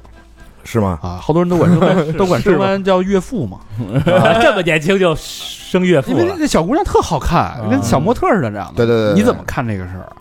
[0.64, 0.98] 是吗？
[1.02, 3.58] 啊，好多人都管生番 都管生番叫岳父嘛，
[4.42, 8.74] 这么年轻就生岳父了，因为那小姑娘特好看，跟小模特似的这样的。
[8.76, 10.12] 对对对对你怎么看这个事儿？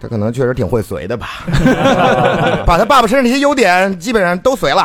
[0.00, 1.26] 他可能确实挺会随的吧，
[2.66, 4.82] 把他爸爸身上那些优点基本上都随了，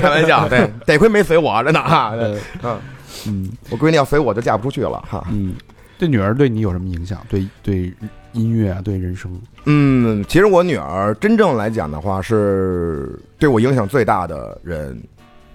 [0.00, 2.12] 开玩笑，对，得亏没随我，真的哈，
[2.62, 2.78] 嗯，
[3.26, 5.26] 嗯我闺女要随我就嫁不出去了哈。
[5.30, 5.54] 嗯，
[5.98, 7.20] 这女儿对你有什么影响？
[7.28, 7.92] 对对
[8.32, 9.30] 音乐啊，对人生？
[9.64, 15.00] 嗯，其实我女儿真正来讲的话，是对我影响最大的人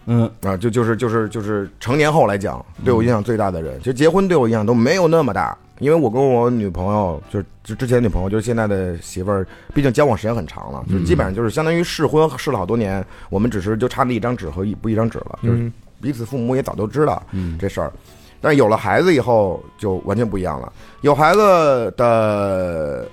[0.08, 3.80] 嗯啊，就就是就是就是成年后来讲，对我影响最大的人。
[3.80, 15.74] 其实结婚对我影响都没有那么大，因为我跟我女朋友，就是就之前女朋友，就是现在的媳妇儿，毕竟交往时间很长了，就基本上就是相当于试婚试了好多年，我们只是就差那一张纸和一不一张纸了，就是嗯
[16.06, 17.92] 彼此父母也早都知道嗯这事儿。
[18.40, 20.72] 但是有了孩子以后就完全不一样了。
[21.02, 23.08] 有孩子的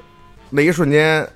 [0.51, 1.27] 那一瞬间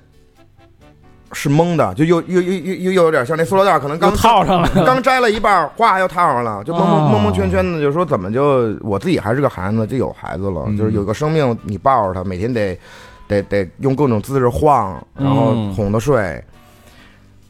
[1.32, 12.78] 是懵的，就又又又又又又有点像那塑料袋，可能刚套上了，刚摘了一半，哗又套上了，就懵懵哦懵懵圈圈的，就说怎么就我自己还是个孩子，就有孩子了，嗯就是有个生命，你抱着他，每天得
[13.26, 16.44] 得得用各种姿势晃，然后嗯哄他睡，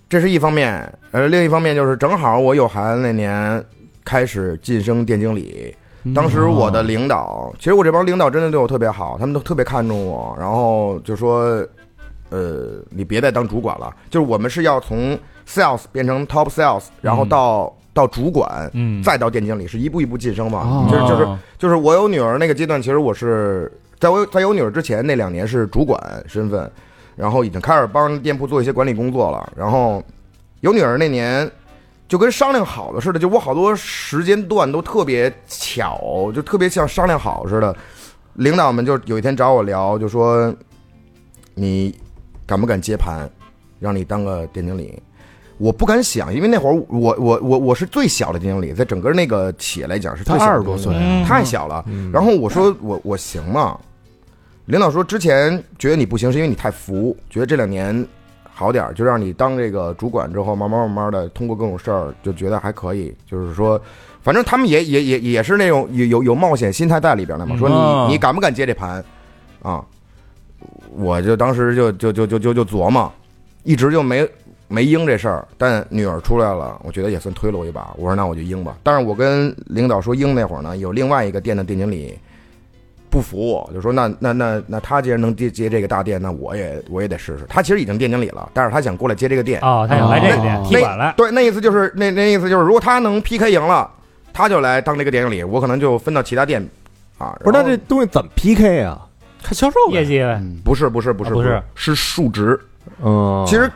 [0.08, 0.92] 这是一方面。
[1.10, 3.64] 呃，另一方面就是正好我有孩子那年
[4.06, 5.74] 开始晋升店经理，
[6.14, 11.66] 当时我的领导，其实我这帮领导真的对我特别好，他们都特别看重我，然后就说，
[12.30, 20.60] 呃，你别再当主管了，就是我们是要从 sales 变成 top sales，然后到、到主管，嗯，再到店经理，是一步一步晋升嘛。
[20.60, 20.88] 哦。
[20.88, 26.70] 就是就是就是我有女儿那个阶段，其实我是在我在有女儿之前那两年是主管身份，
[27.16, 29.52] 然后已经开始帮店铺做一些管理工作了。
[29.56, 30.00] 然后
[30.60, 31.50] 有女儿那年，
[32.08, 37.76] 就跟商量好的似的，就我好多时间段都特别巧，就特别像商量好似的。
[38.34, 40.54] 领导们就有一天找我聊，就说
[41.54, 41.98] 你
[42.46, 43.28] 敢不敢接盘，
[43.80, 45.02] 让你当个店经理？
[45.58, 51.82] 我不敢想，因为那会儿我我我我是最小的店经理，在整个那个企业来讲是最他小的20多岁嗯太小了。
[51.88, 53.78] 嗯然后我说我我行吗？
[54.66, 58.06] 领导说之前觉得你不行，是因为你太浮，觉得这两年
[58.58, 63.14] 好点儿，就让你当这个主管之后，慢慢慢慢的通过各种事儿，就觉得还可以。
[63.30, 63.78] 就是说，
[64.22, 67.54] 反正他们也也也也是那种有有有冒险心态在里边的嘛。
[67.58, 69.04] 说嗯你你敢不敢接这盘
[69.60, 69.84] 啊？
[70.94, 73.12] 我就当时就就就就就就琢磨，
[73.62, 74.26] 一直就没
[74.68, 75.46] 没应这事儿。
[75.58, 77.92] 但女儿出来了，我觉得也算推了我一把。
[77.98, 78.78] 我说那我就应吧。
[78.82, 82.18] 但是我跟领导说应那会儿呢，有另外一个店的店经理
[83.16, 87.46] 不服我，就说那那那那他既然能接接这个大店，那我也我也得试试。
[87.48, 89.58] 他其实已经店经理了，但是他想过来接这个店。
[89.62, 93.90] 哦，他想来这个店哦踢馆来，对，那意思就是那那意思就是，如果他能 PK 赢了，
[94.34, 96.62] 他就来当这个店经理，我可能就分到其他店
[97.16, 97.34] 啊。
[97.40, 99.00] 不是，那这东西怎么 PK 啊？
[99.42, 102.60] 看销售业绩呗嗯不是不是不是啊不是是数值。
[103.02, 103.70] 嗯，其实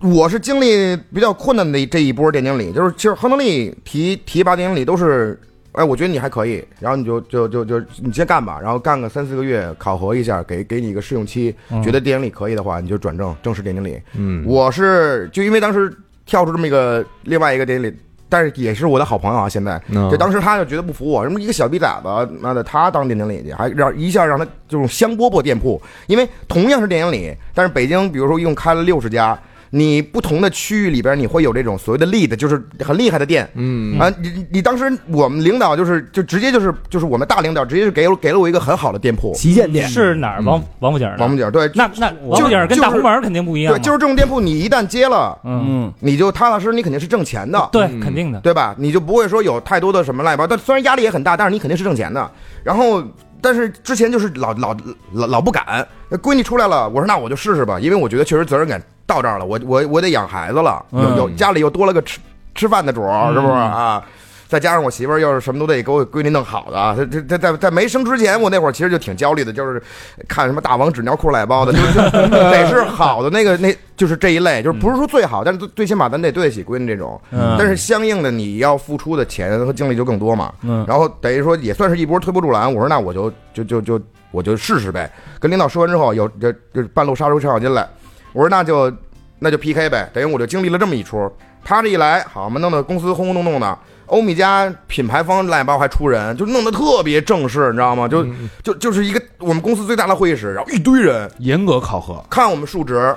[0.00, 5.40] 我是经历比较困难的这一波店经理，就是其实亨德利提提拔店经理都是，
[5.74, 14.00] 哎，我觉得你还可以，然后你就就就就你先干吧，然后干个三四个月，考核一下，给给你一个试用期，嗯觉得店经理可以的话，你就转正正式店经理。
[14.16, 15.92] 嗯，我是就因为当时
[16.26, 17.96] 跳出这么一个另外一个店经理。
[18.26, 29.38] 但是也是我的好朋友啊，现在嗯就当时他就觉得不服我，什么一个小逼崽子，妈的他当店经理去，还让一下让他这种香饽饽店铺，因为同样是店经理，但是北京比如说一共开了六十家，
[29.76, 33.48] 你不同的区域里边你会有这种所谓的 lead，就是很厉害的店。
[33.54, 33.98] 嗯。
[33.98, 39.88] 啊，你你你当时我们领导就是就直接就是就是我们大领导直接就给了给了我一个很好的店铺，旗舰店。
[39.88, 40.42] 是哪儿？
[40.42, 47.68] 王王府井王府井对那那王府井跟大红门肯定不一样，对，就是这种店铺，你一旦接了，嗯，嗯你就踏踏实实，你肯定是挣钱的。
[47.72, 48.00] 对，嗯。
[48.00, 48.74] 肯定的，对吧？
[48.78, 52.30] 你就不会说有太多的什么乱七八糟，但虽然压力也很大，但是你肯定是挣钱的。
[52.62, 53.02] 然后，
[53.40, 54.76] 但是之前就是老老
[55.12, 55.86] 老老不敢，
[56.22, 62.20] 闺女出来了，我说那我就试试吧，因为我觉得确实责任感到这儿了，我我我得养孩子了，有有嗯家里又多了个吃
[62.54, 64.02] 吃饭的主儿，是不是啊？
[64.46, 69.82] 再加上我媳妇儿又是什么都得给我闺女弄好的啊，这这在在在没生之前，我那会儿其实就挺焦虑的，就是
[70.28, 71.98] 看什么大王纸尿裤奶包的，就是
[72.30, 77.20] 得是好的那个那就是这一类，就是不是说最好，但是最最起码咱得对得起闺女这种。
[77.32, 80.52] 嗯，但是相应的你要付出的钱和精力就更多嘛。
[80.62, 82.72] 嗯然后等于说也算是一波推波助澜。
[82.72, 84.00] 我说那我就就就就
[84.30, 85.10] 我就试试呗。
[85.40, 87.88] 跟领导说完之后，有这这半路杀出程咬金来，
[88.34, 88.92] 我说那就
[89.38, 90.10] 那就 PK 呗。
[90.12, 91.32] 等于我就经历了这么一出。
[91.64, 93.78] 他这一来，好嘛，弄得公司轰轰动动的。
[94.04, 98.06] 欧米茄品牌方乱七八糟还出人，就弄得特别正式，你知道吗？
[98.06, 98.22] 就
[98.62, 103.16] 就就是一个我们公司最大的会议室，然后一堆人严格考核，看我们数值。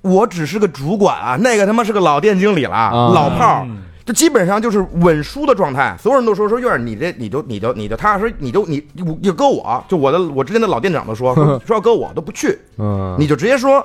[0.00, 3.64] 我只是个主管啊，那个他妈是个老店经理了，啊老炮儿。
[3.66, 13.82] 嗯就基本上就是稳输的状态，所有人都说说院儿，你这你就你就你就踏实，你就你你就搁我，就我的我之前的老店长都说说 说要搁我都不去，嗯，你就直接说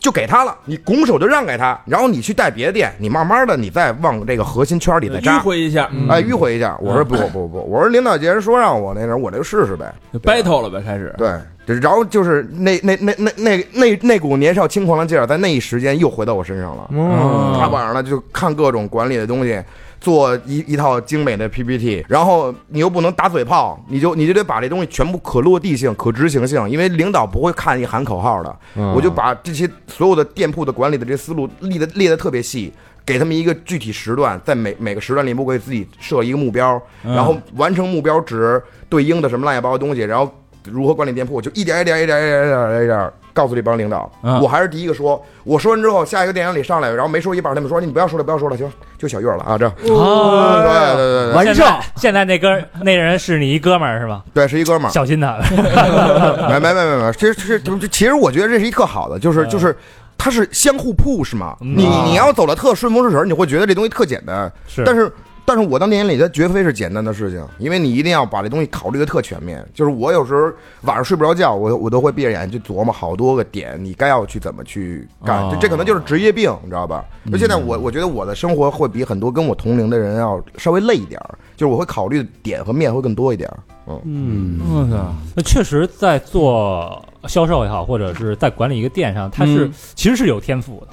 [0.00, 5.40] 就给他了，你拱手就让给他，然后你去带别的店，你慢慢的你再往这个核心圈里再迂。
[5.42, 6.76] 回一下哎，迂回一下。
[6.80, 9.94] 我说不不不，我说领导既然说让我那阵儿，我就试试呗。
[10.22, 11.14] ，battle 了呗，开始。
[11.18, 11.30] 对，
[11.66, 16.88] 这然后就是那那那那那那那股年少轻狂的劲儿，在那一时间又回到我身上了。
[16.92, 19.62] 嗯大晚上了就看各种管理的东西，
[20.00, 28.56] 做一一套精美的 PPT，然后你又不能打嘴炮，你就你就得把这东西全部可落地性、可执行性，因为领导不会看你喊口号的。
[28.76, 32.72] 嗯我就把这些所有的店铺的管理的这思路列的列的特别细。
[33.02, 40.32] 给他们一个具体时段，在每每个时段里，我给自己设一个目标，然后完成目标值对应的什么乱七八糟的东西，然后
[40.64, 44.10] 如何管理店铺，就一点一点一点一点一点一点告诉这帮领导。
[44.22, 54.22] 嗯我还是第一个说，我说完之后，下一个电影里上来，然后没说一半，他们说你不要说了，不要说了，行，就小月了啊，这，哦，对对对对完胜现在现在那哥那人是你一哥们儿是吧？
[54.34, 55.38] 对，是一哥们儿，小心他。
[56.50, 59.74] 没没没没没，其实其实其实我觉得这是一特好的，就是就是。
[60.22, 64.52] 他是相互 push 嘛，你你要走的特顺风顺水，你会觉得这东西特简单。
[64.68, 65.10] 是但是
[65.52, 69.66] 但是我当店经理，它绝非是简单的事情，因为你一定要把这东西考虑的特全面。
[69.74, 70.42] 就是我有时候
[70.82, 75.42] 晚上睡不着觉，我我都会闭着眼去琢磨好多个点，你该要去怎么去干。
[75.42, 77.04] 哦这这可能就是职业病，你知道吧？
[77.32, 83.58] 就现在我我觉得我的生活会比很多跟我同龄的人要稍微累一点儿，就是我会考虑的点和面会更多一点儿。
[84.04, 90.86] 嗯，嗯，我操，那确实，在做销售也好，或者是在管理一个店上，他是、嗯其实是有天赋的。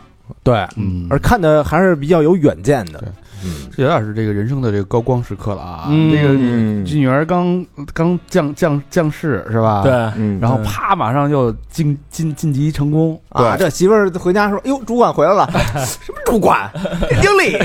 [0.44, 3.76] 对，嗯，而看的还是比较有远见的对。
[3.76, 5.86] 这有点是这个人生的这个高光时刻了啊！
[5.90, 9.82] 嗯这个嗯女儿刚刚降降降世是吧？
[9.84, 13.20] 对，，嗯然后啪，马上就晋晋晋级成功。
[13.30, 15.48] 啊，这媳妇儿回家说：“哟，主管回来了，
[15.86, 16.70] 什么主管？
[17.22, 17.58] 经理。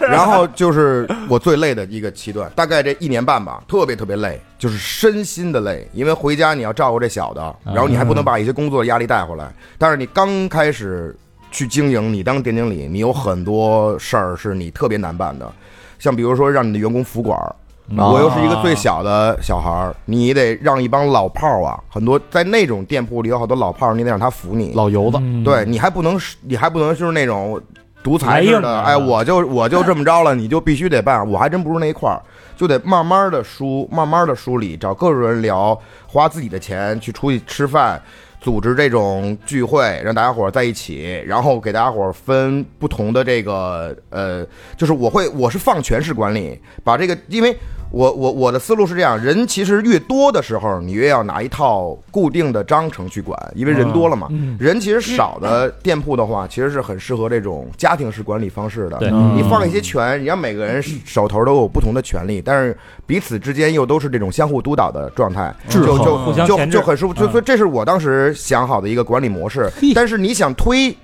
[0.00, 9.50] 然后就是我最累的一个期段，大概这一年半吧，特别特别累，就是身心的累，因为回家你要照顾这小的，然后你还不能把一些工作压力带回来。
[9.78, 11.16] 但是你刚开始
[11.50, 15.50] 去经营，你当店经理，你有很多事儿是你特别难办的，
[15.98, 17.54] 像比如说让你的员工服管儿。
[17.96, 24.72] 我又是一个最小的小孩儿，你得让一帮老炮儿啊，很多在那种店铺里有好多老炮儿，你得让他服你。
[24.74, 27.62] 老油子，嗯对你还不能是，你还不能就是那种
[28.02, 31.24] 独裁似的，来硬的哎，我就我就这么着了，你就必须得办。
[31.30, 32.20] 我还真不是那一块儿，
[32.56, 35.78] 就得慢慢的梳，慢慢的梳理，找各种人聊，
[36.08, 38.02] 花自己的钱去出去吃饭。
[38.46, 47.56] 组织这种聚会，让大家伙儿在一起，然后给大家伙儿分不同的这个呃，就是我会我是放权式管理，把这个，因为
[47.90, 54.26] 我我我的思路是这样，人其实越多的时候，你越要拿一套固定的章程去管，因为人多了嘛。
[54.30, 58.98] 嗯人其实少的店铺的话，其实是很适合这种家庭式管理方式的。
[58.98, 62.76] 对你放一些权，你让每个人手头都有不同的权利，但是
[63.06, 67.14] 彼此之间又都是这种相互督导的状态，就就就就很舒服。
[67.14, 69.70] 所以这是我当时想好的一个管理模式。
[69.94, 70.96] 但是你想推。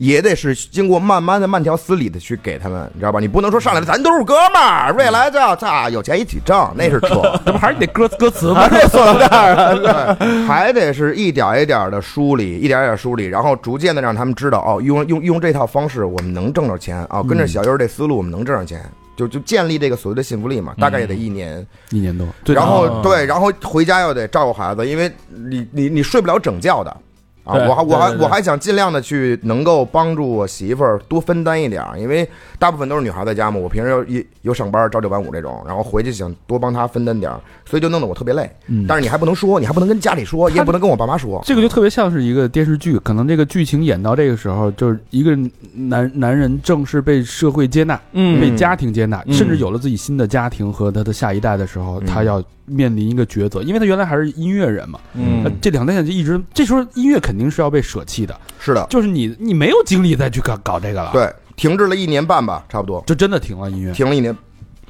[0.00, 3.20] 也得是经过慢慢的、慢条斯理的去给他们，你知道吧？
[3.20, 7.20] 你不能说上来咱都是哥们儿，未来就操有钱一起挣，那是扯。
[7.44, 8.66] 这不还是得歌歌词吗？
[8.70, 18.82] 这塑料袋儿啊，对，还得是一点一点的梳理，一点一点梳理，然后逐渐的让他们知道，哦，用用用这套方式，我们能挣着钱啊、跟着小优这思路，我们能挣着钱，
[19.16, 21.66] 就就建立这个所谓的信服力嘛，大概也得一年。
[21.90, 26.96] 一年多，对然后哦对，然后回家又得照顾孩子，因为你你你睡不了整觉的。
[27.44, 32.28] 啊，我还我还我还想尽量的去能够帮助我媳妇儿多分担一点儿，因为
[32.58, 38.50] 大部分都是女孩在家嘛，我平时又一有上班朝九晚五这种，然后回去想多帮她分担点儿，所以就弄得我特别累。
[38.66, 41.40] 嗯但是你还不能说，你还不能跟家里说，你也不能跟我爸妈说。
[41.44, 45.36] 这个就特别像是一个电视剧，可能这个剧情演到这个时候，就是一个
[45.74, 55.42] 男男人正式被社会接纳，嗯被家庭接纳，嗯甚至有了自己新的家庭和他的下一代的时候，嗯他要面临一个抉择，因为他原来还是音乐人嘛，嗯。
[55.44, 63.02] 那这两代人就一直，这时候音乐肯定是要被舍弃的，是的，就是你你没有精力再去搞搞这个了，，对，停滞了一年半吧，差不多。
[63.06, 64.36] 就真的停了音乐，停了一年，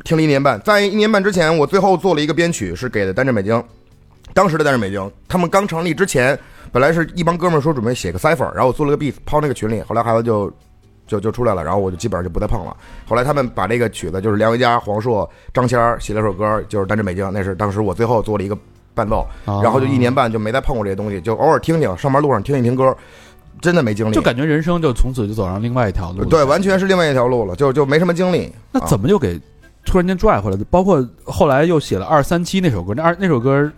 [0.05, 0.61] 停了一年半。
[0.61, 3.63] 在一年半之前，我最后做了一个编曲，是给的单振北京。
[4.33, 6.39] 当时的单振北京，他们刚成立之前，
[6.71, 10.53] 本来是一帮哥们儿说准备写个 cipher，然后我做了个 beat 抛那个群里，后来孩子就
[11.11, 12.77] 就就出来了，然后我就基本上就不再碰了。
[13.09, 18.57] 后来他们把这个曲子就是梁维嘉、黄硕、张谦儿写了首歌，就是单镇北京，那是当时我最后做了一个
[18.95, 22.97] 伴奏，啊然后就一年半就没再碰过这些东西，就偶尔听听，上班路上听一听歌，
[23.61, 24.15] 真的没精力。
[24.15, 28.53] 就感觉人生就从此就走上另外一条路，对，完全是另外一条路了，就就没什么精力。
[28.71, 29.41] 那怎么就给
[29.85, 30.65] 突然间拽回来的？
[30.67, 33.71] 包括后来又写了二三七那首歌，那二那首歌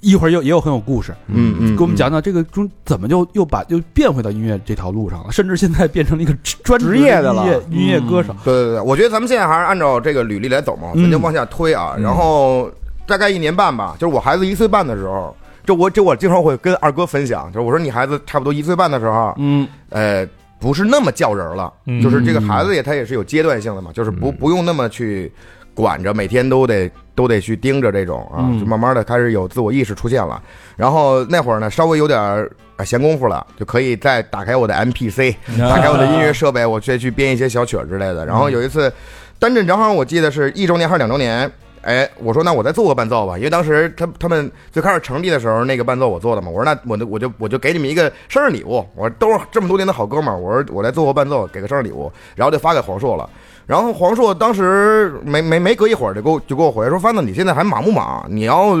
[0.00, 6.32] 一会儿又也有很有故事，嗯嗯给我们讲讲这个中怎么就又把又变回到音乐这条路上了，甚至现在变成了一个
[6.64, 7.44] 专职职业的了。
[7.70, 8.34] 音乐歌手。
[8.44, 11.02] 对对对，我觉得咱们现在还是按照这个履历来走嘛，嗯。
[11.02, 11.94] 咱就往下推啊。
[11.98, 12.70] 然后
[13.06, 20.26] 大概一年半吧，就是我孩子一岁半的时候，这我这我经常会跟二哥分享，就是我说你孩子差不多一岁半的时候，嗯，呃，
[20.58, 25.30] 不是那么叫人了，嗯就是这个孩子也他也是有阶段性的嘛，就是不不用那么去
[25.74, 26.90] 管着，每天都得
[27.20, 30.42] 都得去盯着这种啊，嗯就慢慢的开始有自我意识出现了。
[30.74, 32.48] 然后那会儿呢，稍微有点
[32.82, 38.24] 闲工夫了，就可以再打开我的 MPC， 打开我的音乐设备，我再去编一些小曲儿之类的。
[38.24, 38.90] 然后有一次，
[39.38, 41.50] 单振正好我记得是一周年还是两周年。
[41.82, 46.48] 哎，我说那我再做个伴奏吧，因为当时他他们最开始成立的时候，那个伴奏我做的嘛。
[46.50, 53.28] 我说那我就我就我就给你们一个生日礼物，我说都是这么多年的好哥们儿，我说我来做个伴奏，给个生日礼物，然后就发给黄硕了。
[53.70, 58.26] 然后黄硕当时没没没隔一会儿就给我就给我回说，帆子你现在还忙不忙？
[58.28, 58.76] 你要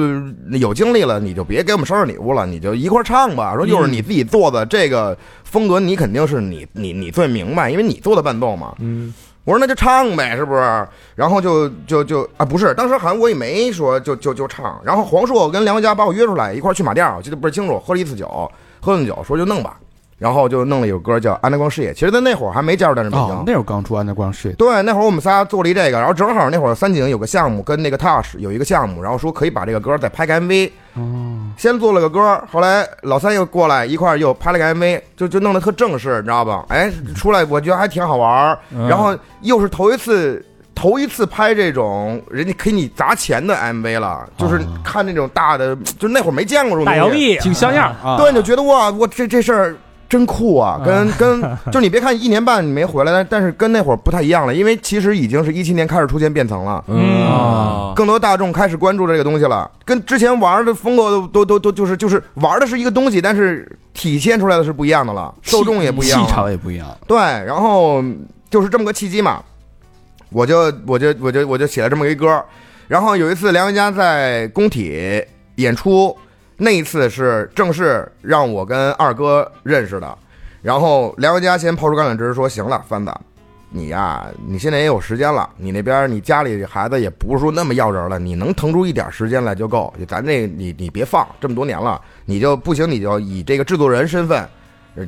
[0.50, 3.54] 有精力了，你就别给我们生日礼物了，你就一块儿唱吧。
[3.54, 8.74] 说又是你自己做的这个风格，你肯定是你你你最明白，因为你做的伴奏嘛。
[8.80, 9.14] 嗯，
[9.44, 10.88] 我说那就唱呗，是不是？
[11.14, 14.80] 然后就就就啊，不是，当时好像我也没说就就就唱。
[14.84, 19.78] 然后黄硕跟梁文佳把我约出来一块儿去马店儿，我记得不是清楚，喝了一次酒，喝顿酒，说就弄吧。
[20.20, 23.28] 然后就弄了一首歌叫《安德光视野》，其实在那会儿还没加入单身北京。
[23.30, 30.70] 哦，那会儿刚出《安德光视野》，对，那会儿我们仨做了一这个，然后正好那会儿三井有个项目跟那个 Touch 有一个项目，然后说可以把这个歌再拍个 MV。
[30.96, 36.66] 哦，先做了个歌，后来老三又过来一块儿又拍了个 MV，就就弄得特正式，你知道吧？
[36.68, 40.44] 哎，出来我觉得还挺好玩儿，然后又是头一次。
[40.72, 48.16] 头一次拍这种人家给你砸钱的 MV 了，就是看那种大的，就那会儿没见过这种大摇臂，挺像样啊。
[48.16, 49.76] 对，你就觉得哇，我这这事儿
[50.10, 50.78] 真酷啊！
[50.84, 57.20] 跟跟，就是你别看一年半你没回来，但但是跟那会儿不太一样了，因为其实已经是一七年开始出现变层了，嗯。
[57.30, 66.88] 啊，更多大众开始关注这个东西了，跟之前玩的风格都都都都就是就是玩的是一个东西，但是体现出来的是不一样的了，受众也不一样，气场也不一样。
[67.06, 68.02] 对，然后
[68.50, 69.40] 就是这么个契机嘛，
[70.30, 72.42] 我就我就我就我就写了这么一歌，
[72.88, 76.16] 然后有一次梁文佳在工体演出，
[76.62, 80.18] 那一次是正式让我跟二哥认识的，
[80.60, 83.10] 然后梁文佳先抛出橄榄枝说：“行了，番子。”
[83.72, 89.90] 你呀，你现在也有时间了，你那边你家里孩子也不是说那么要人了，你能腾出一点时间来就够。
[90.06, 94.46] 咱这你你别放这么多年了，你就不行，你就以这个制作人身份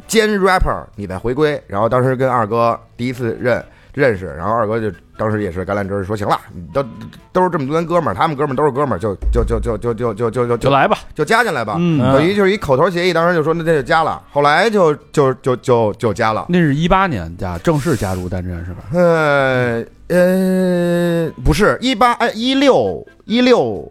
[0.07, 1.62] 兼 rapper，你再回归。
[1.66, 3.62] 然后当时跟二哥第一次认
[3.95, 6.40] 认识，然后二哥就当时也是橄榄枝说：“行了，
[6.72, 6.82] 都
[7.30, 16.47] 都是这么多年哥们儿，他们哥们儿都是哥们儿，就就就就就就就就就就来吧，就加进来吧。”嗯，等于就是一口头协议，当时就说那这就加了，后来就就就就就加了。
[16.49, 18.84] 那是一八年加正式加入单阵是吧？
[18.93, 23.90] 呃呃，不是一八哎一六一六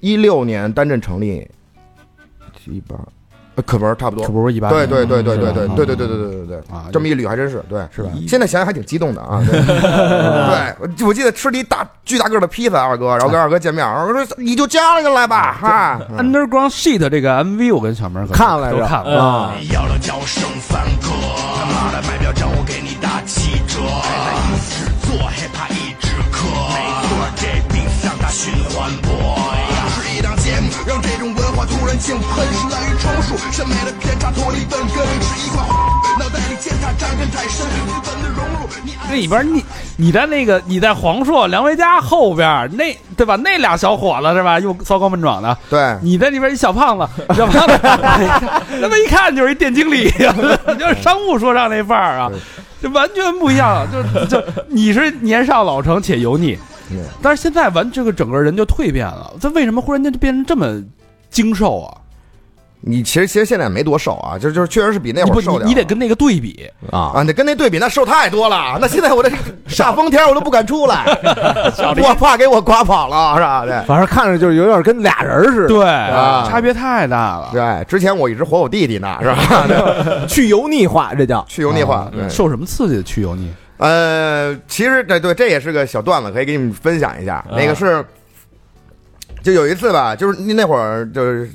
[0.00, 1.48] 一六年单阵成立，
[2.66, 3.08] 一八，呃
[3.62, 4.32] 可不是差不多可。
[4.32, 8.10] 不是一般对，对对对对对对对对对对对对，啊，这么一捋还真是对，是吧？
[8.28, 9.42] 现在想想还挺激动的啊。
[9.46, 16.00] 对， 对我我记得吃了一大巨大个的披萨，二哥，然后跟二哥见面，二哥说你就加了进来吧，哈。
[16.18, 21.08] Underground Sheet 这个 MV 我跟小明可看来着都看过，啊，要了叫声凡哥，
[21.56, 23.80] 他妈的买票找我给你打七折。
[23.80, 26.76] 在影视做 hiphop 一直磕，没
[27.08, 29.10] 错，这病向它循环播。
[29.94, 31.35] 是一档节目，让这种文化
[31.66, 35.62] 突然井喷，是滥竽充数，审美的偏差脱离本根，是一块
[36.18, 38.92] 脑袋里践踏扎根太深，资本的融入你。
[39.08, 39.64] 那里边你
[39.96, 43.36] 你在那个你在黄硕、梁维嘉后边那对吧？
[43.36, 44.58] 那俩小伙子是吧？
[44.58, 47.78] 又骚高闷壮的，对，你在里边一小胖子，小胖子，
[48.80, 50.04] 那么一看就是一店经理，
[50.68, 52.30] 你就是商务说唱那范儿啊，
[52.82, 53.86] 就完全不一样。
[53.90, 56.58] 就就你是年少老成且油腻
[56.90, 59.32] 嗯，但是现在完这个整个人就蜕变了。
[59.40, 60.80] 这为什么忽然间就变成这么
[61.36, 61.92] 精瘦啊？
[62.88, 65.64] 你其实其实现在没多瘦啊，就就是确实是比那会儿瘦点儿。
[65.64, 68.78] 你你得跟那个对比，啊，啊，你跟那对比，那瘦太多了。
[68.80, 69.28] 那现在我这
[69.76, 71.04] 大风天我都不敢出来，
[72.00, 73.64] 我怕给我刮跑了，是吧？
[73.66, 75.68] 对反正看着就有点跟俩人似的。
[75.68, 77.50] 对啊差别太大了。
[77.52, 79.66] 对，之前我一直活我弟弟呢，是吧？
[79.66, 82.08] 对去油腻化，这叫去油腻化。
[82.12, 83.50] 对受什么刺激的去油腻？
[83.78, 87.44] 呃，其实对对，这也是个小段子，可以给你们分享一下。
[87.50, 88.02] 那个是，
[89.46, 91.48] 就有一次吧，就是那会儿就是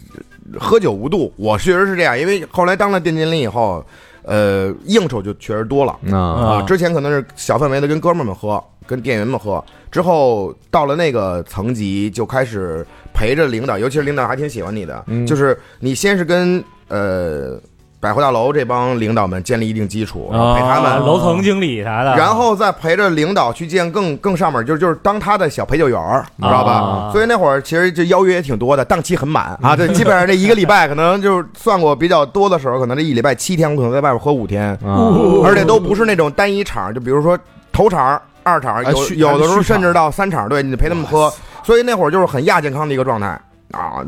[0.57, 3.85] 喝酒无度，我确实是这样，因为后来当了店经理以后，
[4.23, 5.91] 呃，应酬就确实多了。
[6.09, 6.17] 啊。
[6.17, 9.61] 啊，之前可能是小范围的跟哥们儿们喝，跟店员们喝，
[9.91, 15.27] 之后到了那个层级就开始陪着领导，尤其是领导还挺喜欢你的，嗯。
[15.27, 17.59] 就是你先是跟呃
[18.01, 21.05] 百货大楼这帮领导们建立一定基础，然后陪他啊们。
[21.05, 26.71] 楼层经理啥的，然后再陪着领导去见更更上面，就是就是当他的小陪酒员儿，你知道吧？
[26.71, 29.75] 啊所以那会儿其实这邀约也挺多的，档期很满啊。
[29.75, 34.71] 这基本上这一个礼拜，可能就是算过比较多的时候，可能这一礼拜七天，我可能在外边喝五天。
[34.83, 35.07] 啊
[35.45, 37.37] 而且都不是那种单一场，就比如说
[37.71, 41.31] 头场、二场，有有的时候甚至到三场，对你陪他们喝，
[41.63, 43.27] 所以那会儿就是很亚健康的一个状态
[43.71, 44.03] 啊，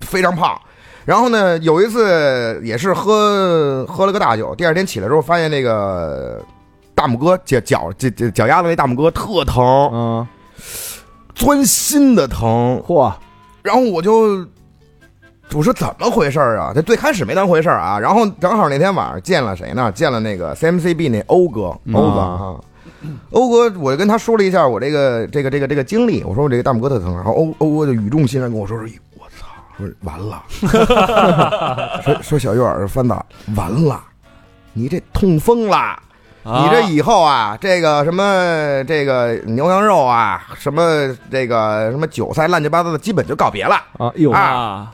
[0.00, 0.56] 非常胖。
[1.04, 6.40] 然后呢，有一次也是喝喝了个大酒，第二天起来之后发现那个
[6.94, 10.28] 大拇哥脚脚这这脚丫子那大拇哥特疼，嗯，
[11.34, 12.80] 钻心的疼。
[12.86, 13.12] 嚯，
[13.62, 14.46] 然后我就
[15.54, 16.72] 我说怎么回事儿啊？
[16.74, 17.98] 他最开始没当回事儿啊。
[17.98, 19.90] 然后正好那天晚上见了谁呢？
[19.92, 22.56] 见了那个 CMCB 那欧哥，嗯欧哥啊。
[23.30, 28.78] 欧哥，我就跟他说了一下我这个这个这个这个经历，我说我这个大拇哥特疼，然后欧欧哥就语重心长跟我说
[29.76, 30.42] 说完了，
[32.02, 33.24] 说说小月儿翻到
[33.56, 34.02] 完了，
[34.72, 35.98] 你这痛风了。
[36.44, 40.82] 你这以后啊，这个什么这个牛羊肉啊，什么
[41.30, 43.76] 这个什么韭菜，乱七八糟的，基本就告别了。
[43.96, 44.40] 啊，哟，啊。
[44.40, 44.92] 啊，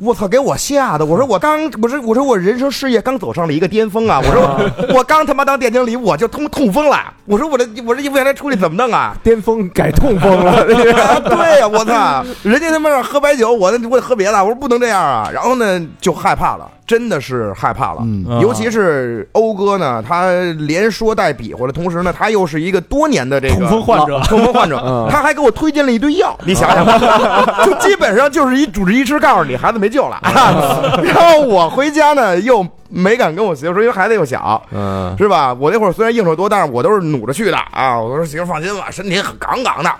[0.00, 1.04] 我操，给我吓的！
[1.04, 4.20] 我说我刚，我说我说我人生事业刚走上了一个巅峰啊！
[4.24, 7.12] 我说我刚他妈当店经理，我就痛痛风了！
[7.24, 9.14] 我说我这我这未来出去怎么弄啊？
[9.22, 12.24] 巅峰改痛风了， 对呀、我操！
[12.44, 15.28] 人家他妈让喝白酒，我我得喝别的，我说不能这样啊！
[15.32, 17.98] 然后呢，就害怕了，真的是害怕了。
[18.02, 26.98] 嗯尤其是欧哥呢，他连说带比划的同时呢，他又是一一个多年的这个痛风患者 痛风患者嗯，他还给我推荐了一堆药，你想想吧，
[27.64, 30.20] 就基本上就是一主治医师告诉你孩子没救了。
[31.04, 35.52] 然后我回家呢，又没敢跟我媳妇说，因为孩子又小，嗯是吧？
[35.54, 37.98] 我那会儿虽然应酬多，但是我都是努着去的啊。
[37.98, 39.90] 我说媳妇放心吧，身体很杠杠的，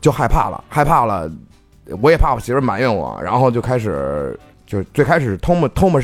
[0.00, 1.30] 就害怕了，害怕了，
[2.00, 6.00] 我也怕我媳妇埋怨我，然后就开始就最开始偷摸偷摸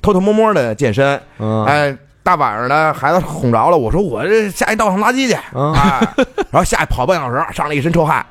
[0.00, 1.96] 偷偷摸摸的健身，嗯哎。
[2.24, 5.98] 大晚上的，孩子哄着了，我说我这下去倒腾垃圾去，嗯哎，
[6.52, 8.24] 然后下去跑半小时，上了一身臭汗，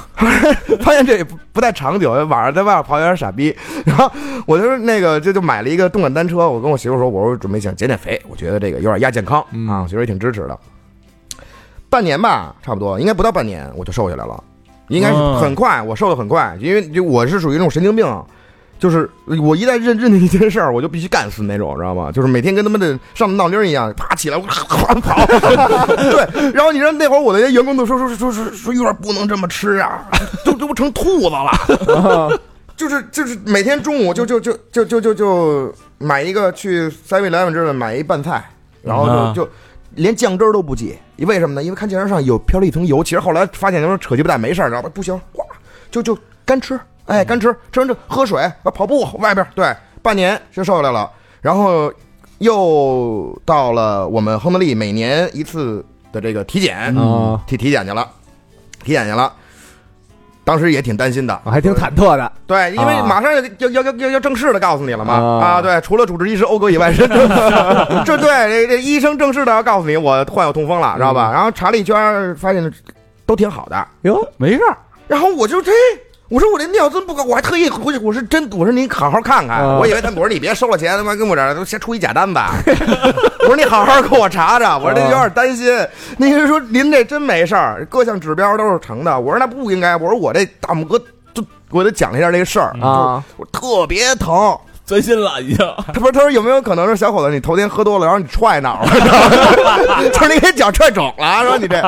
[0.80, 4.10] 发现这也不不太长久，晚上在外边跑有点傻逼， 然后
[4.46, 10.58] 我就是那个这就买了一个动感单车，我跟我媳妇说，我说准备想减减肥，我觉得这个有点亚健康、嗯啊，我媳妇也挺支持的。
[11.88, 14.42] 半年吧，差不多，应该不到半年我就瘦下来了，
[14.88, 18.06] 应该是嗯很快，我瘦的很快，因为就我是属于那种神经病。
[18.78, 22.12] 就是我一旦认认定一件事儿，我就必须干死那种，知道吗？
[22.12, 25.26] 就是每天跟他们的上闹铃一样，啪起来，我哗 跑。
[25.26, 30.06] 对，然后你知道那会儿我的员工都说说说说说有点不能这么吃啊，
[30.44, 32.40] 都都成兔子了。
[32.76, 38.44] 就是就是每天中午就就就就就就就买一个去 Seven Eleven 这买一拌菜，
[38.82, 39.50] 然后就就
[39.94, 41.62] 连酱汁儿都不挤，为什么呢？
[41.62, 44.90] 因为看电视上有飘了一层油，其实后来发现就是扯鸡巴蛋没事儿，知道吧？
[44.92, 45.42] 不行，哗，
[45.90, 51.92] 就就干吃，哎，干吃，吃完这喝水，跑步，外边对，半年就瘦下来了，然后
[52.38, 58.08] 又到了我们亨德利每年一次的这个体检，啊，体体检去了，
[58.84, 59.32] 体检去了。
[60.44, 67.06] 当时也挺担心的，我还挺忐忑的，对，因为啊马上要要要要要要正式的告诉你了嘛啊啊，对，除了主治医师欧哥以外， 是
[68.04, 71.32] 这对这这医生正式的要告诉你我患有痛风了，知道吧？
[71.32, 72.72] 然后查了一圈，发现
[73.24, 74.76] 都挺好的，哟，没事儿，
[75.08, 75.72] 然后我就这。
[76.28, 82.54] 我说我这尿真不高，我还特意回去，我是真，我说你好好看看，啊我以为他，我说你别收了钱，他妈跟我这儿都先出一假单吧，
[83.40, 85.66] 我说你好好给我查查，我说这有点担心。
[86.16, 90.98] 那人说您这真没事儿，各项指标都是成的，我说那不应该，我说我这大拇哥
[91.32, 94.58] 就我给他讲了一下这个事儿啊，我特别疼。
[94.86, 95.58] 钻心了已经。
[95.92, 99.06] 他不是他说有没有可能是小伙子你头天喝多了，然后你踹脑了，知道
[99.64, 101.82] 吗就是 你给脚踹肿了，说你这，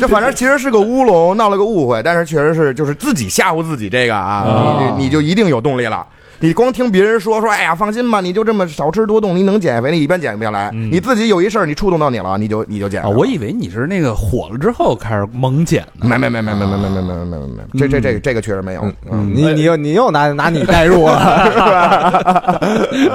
[0.00, 6.04] 这反正其实是个乌龙，闹了个误会，但是确实是就是自己吓唬自己这个啊，啊你你就一定有动力了。
[6.40, 10.70] 你光听别人说说，哎呀，放心吧，你就这么少吃多动，你能减肥，你一般减不下来。
[10.72, 13.08] 嗯你自己有一事儿，你触动到你了，你就你就减啊，。
[13.08, 16.06] 我以为你是那个火了之后开始猛减呢。
[16.08, 18.82] 没没没没没没没没没没没没，这这这个这个确实没有。
[19.10, 22.60] 嗯，你你又你又拿拿你代入了，是吧？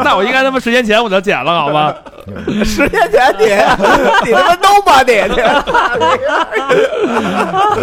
[0.03, 1.93] 那我应该他妈十年前我就减了，好吗？
[2.63, 3.45] 十年前你
[4.25, 5.27] 你他妈 nobody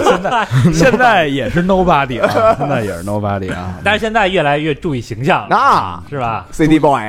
[0.04, 3.74] 现在现在也是 nobody 啊，现在也是 nobody 啊。
[3.84, 7.00] 但是现在越来越注意形象了，那是吧？CD boy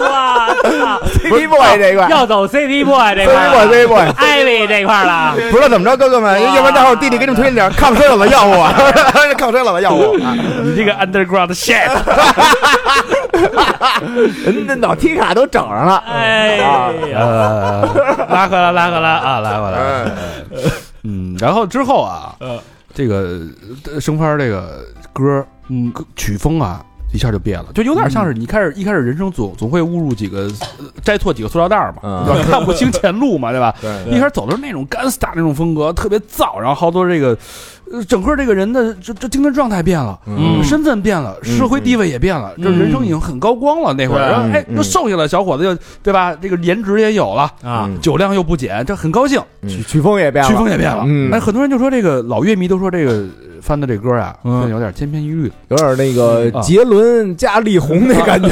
[0.00, 5.34] 哇操 CD boy 这一块要走 CT boy 这 CD 块 boy 儿了 CD boy，Ivy 这块了。
[5.50, 8.72] 不知道怎么着，哥哥们，要不然待会儿弟弟给你们推荐点抗衰老的药物啊，
[9.38, 10.34] 抗衰老的药物啊。
[10.62, 11.88] 你这个 underground shit，
[14.44, 17.82] 人家脑踢卡都整上了，哎呀，呃，
[18.30, 19.40] 拉回来，拉回来啊！
[19.40, 20.12] 拉回来，哎。
[21.02, 22.58] 嗯，然后之后啊，嗯。
[22.96, 23.40] 这个
[23.92, 26.80] 呃生番这个歌，嗯，曲风啊，
[27.12, 30.42] 一下就变了，就有点像是你开始一开始人生总总会误入几个
[30.78, 32.24] 呃摘错几个塑料袋嘛，嗯。
[32.24, 33.74] 对吧看不清前路嘛，对吧？
[33.80, 33.90] 对。
[34.12, 37.36] 一开始走的是那种干 star 那种风格，特别燥，然后好多这个
[37.83, 40.62] 呃整个这个人的这这精神状态变了，嗯。
[40.64, 43.92] 身份变了，社会地位也变了，这人生已经很高光了。
[43.92, 44.76] 那会儿，然后哎，嗯。
[44.76, 46.34] 都瘦下来，小伙子就对吧？
[46.40, 51.04] 这个颜值也有了，啊，嗯酒量又不减，这很高兴，曲曲风也变了，曲风也变了。
[51.06, 51.30] 嗯。
[51.32, 53.24] 哎，很多人就说这个老乐迷都说这个
[53.60, 54.68] 翻的这歌啊，嗯。
[54.70, 56.60] 有点千篇一律，有点那个啊。
[56.62, 58.48] 杰伦加力宏那感觉。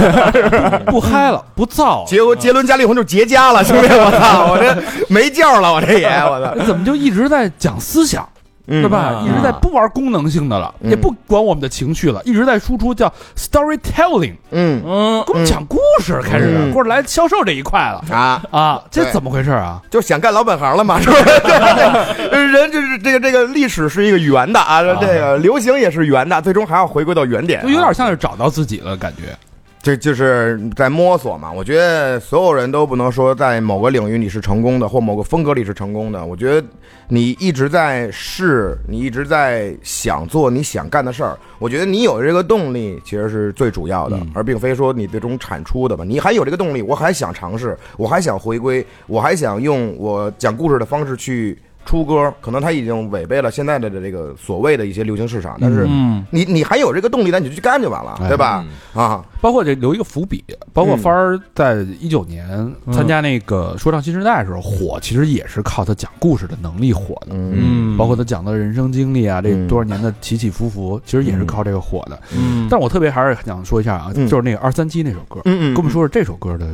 [0.86, 2.04] 不嗨了，不燥了。
[2.06, 4.76] 杰杰伦加力宏就结痂了，兄弟，我操，我这
[5.08, 9.22] 没劲儿了，我这也，我操，怎么就一直在讲思想，嗯对吧？
[9.26, 10.90] 一直在不玩功能性的了，嗯。
[10.90, 14.80] 也不管我们的情绪了，一直在输出叫 storytelling，嗯。
[14.84, 15.24] 嗯。
[15.26, 16.72] 给我们讲故事，开始嗯。
[16.72, 18.04] 或者来销售这一块了。
[18.10, 19.82] 啊，啊，这怎么回事啊？
[19.90, 22.52] 就想干老本行了嘛，是不是？
[22.52, 29.36] 人就是这个这个历史是一个圆的啊，这个流行也是圆的，最终还要回归到原点啊，就有点像是找到自己了，感觉。
[29.82, 31.50] 这就是在摸索嘛。
[31.50, 36.24] 我觉得所有人都不能说在某个领域你是成功的，或某个风格里是成功的。
[36.24, 36.64] 我觉得
[37.08, 41.36] 你一直在试，你一直在想做你想干的事儿。
[41.58, 46.04] 我觉得你有这个动力其实是最主要的，嗯而并非说你最终产出的吧。
[46.04, 51.58] 你还有这个动力，我还想尝试，我还想回归，我还想用我讲故事的方式去。
[51.84, 58.64] 出歌，可能他已经违背了现在的这个所谓的一些流行市场，但是嗯，你你还有这个动力，那你就去干就完了，哎对吧？
[58.94, 67.28] 啊，包括这留一个伏笔，包括嗯帆儿在一九年参加那个说唱新时代的时候火，其实也是靠他讲故事的能力火的。
[67.30, 72.18] 嗯包括他讲的人生经历啊，这嗯多少年的起起伏伏，其实也是靠这个火的。
[72.36, 76.66] 嗯但我特别还是想说一下啊，嗯就是那个二三七那首歌，嗯嗯，跟我们说说这首歌的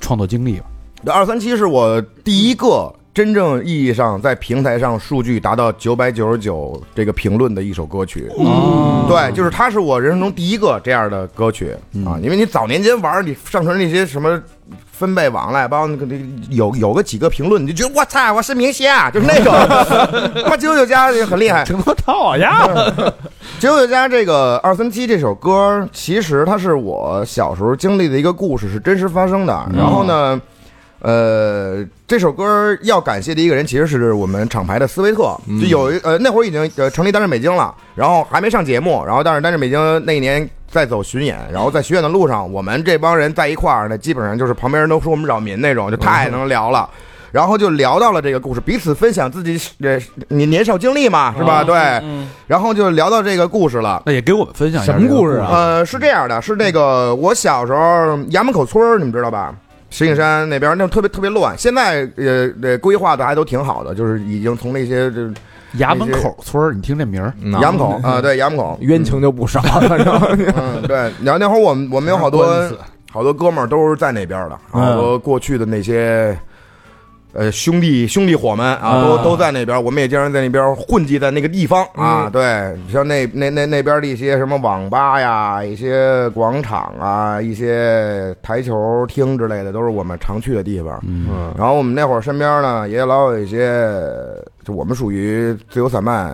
[0.00, 0.66] 创作经历吧。
[1.06, 8.30] 二三七是我第一个真正意义上在平台上数据达到九百九十九这个评论的一首歌曲。
[8.36, 11.74] 哦对，就是它是我人生中第一个这样的歌曲
[12.06, 14.40] 啊，因为你早年间玩儿你上传那些什么。
[14.92, 19.50] 分贝网来，包括那个那个有有个几个评论，你就觉得我操，我是明星啊，就是那种，
[20.44, 21.64] 他妈九九加很厉害。
[21.64, 22.68] 挺多套呀，
[23.58, 29.66] 九九加这个二三七这首歌，其实它是我小时候经历的一个故事，是真实发生的。
[29.74, 30.38] 然后呢，
[31.00, 35.34] 呃，这首歌要感谢的一个人，其实是我们厂牌的斯威特。
[35.60, 46.88] 就有一呃那会儿已经呃成立单身北京了，然后还没上节目，然后但是单身北京那一年在走巡演，然后在巡演的路上，我们这帮人在一块儿呢，基本上就是旁边人都说我们扰民那种，就太能聊了。
[47.32, 49.96] 然后就聊到了这个故事，彼此分享自己呃
[50.28, 51.62] 年年少经历嘛，是吧？
[51.62, 51.76] 对，
[52.48, 54.02] 然后就聊到这个故事了。
[54.04, 57.78] 那也给我们分享一下什么故事啊呃，是这样的，是那个我小时候
[58.32, 59.54] 衙门口村儿，你们知道吧？
[59.90, 65.30] 石景山那边那特别特别乱，现在呃呃规划的还都挺好的，就是已经从那些这
[65.78, 70.14] 衙门口村儿，你听这名儿，嗯衙门口啊、对衙门口， 冤情就不少，反正
[70.56, 70.96] 嗯对。
[71.22, 72.46] 然后那会儿我们我们有好多
[73.12, 76.38] 好多哥们儿都是在那边的，好多过去的那些。
[77.32, 82.28] 呃，兄弟兄弟伙们啊，都都在那边，我们也经常在那边混迹在那个地方啊。
[82.28, 91.00] 对，像那那那那边的一些什么网吧呀，一些广场啊，一些台球厅之类的，都是我们常去的地方。
[91.06, 93.80] 嗯，然后我们那会儿身边呢，也老有一些，
[94.64, 96.30] 就我们属于自由散漫，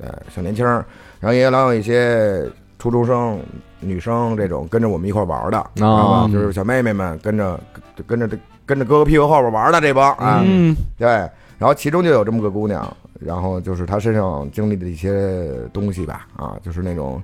[0.00, 0.84] 呃，小年轻儿，
[1.20, 2.42] 然后也老有一些
[2.78, 3.38] 初中生、
[3.80, 6.30] 女生这种跟着我们一块儿玩的，知道吧？
[6.32, 7.60] 就是小妹妹们跟着
[8.06, 8.26] 跟着
[8.68, 11.08] 跟着哥哥屁股后边玩的这帮啊，嗯，对。
[11.08, 17.20] 然后其中就有这么个姑娘，然后就是她身上经历的一些东西吧，啊，就是那种，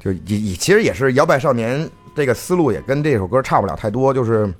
[0.00, 4.52] 就也也其实也是摇摆少年这个思路也跟这首歌差不了太多，就是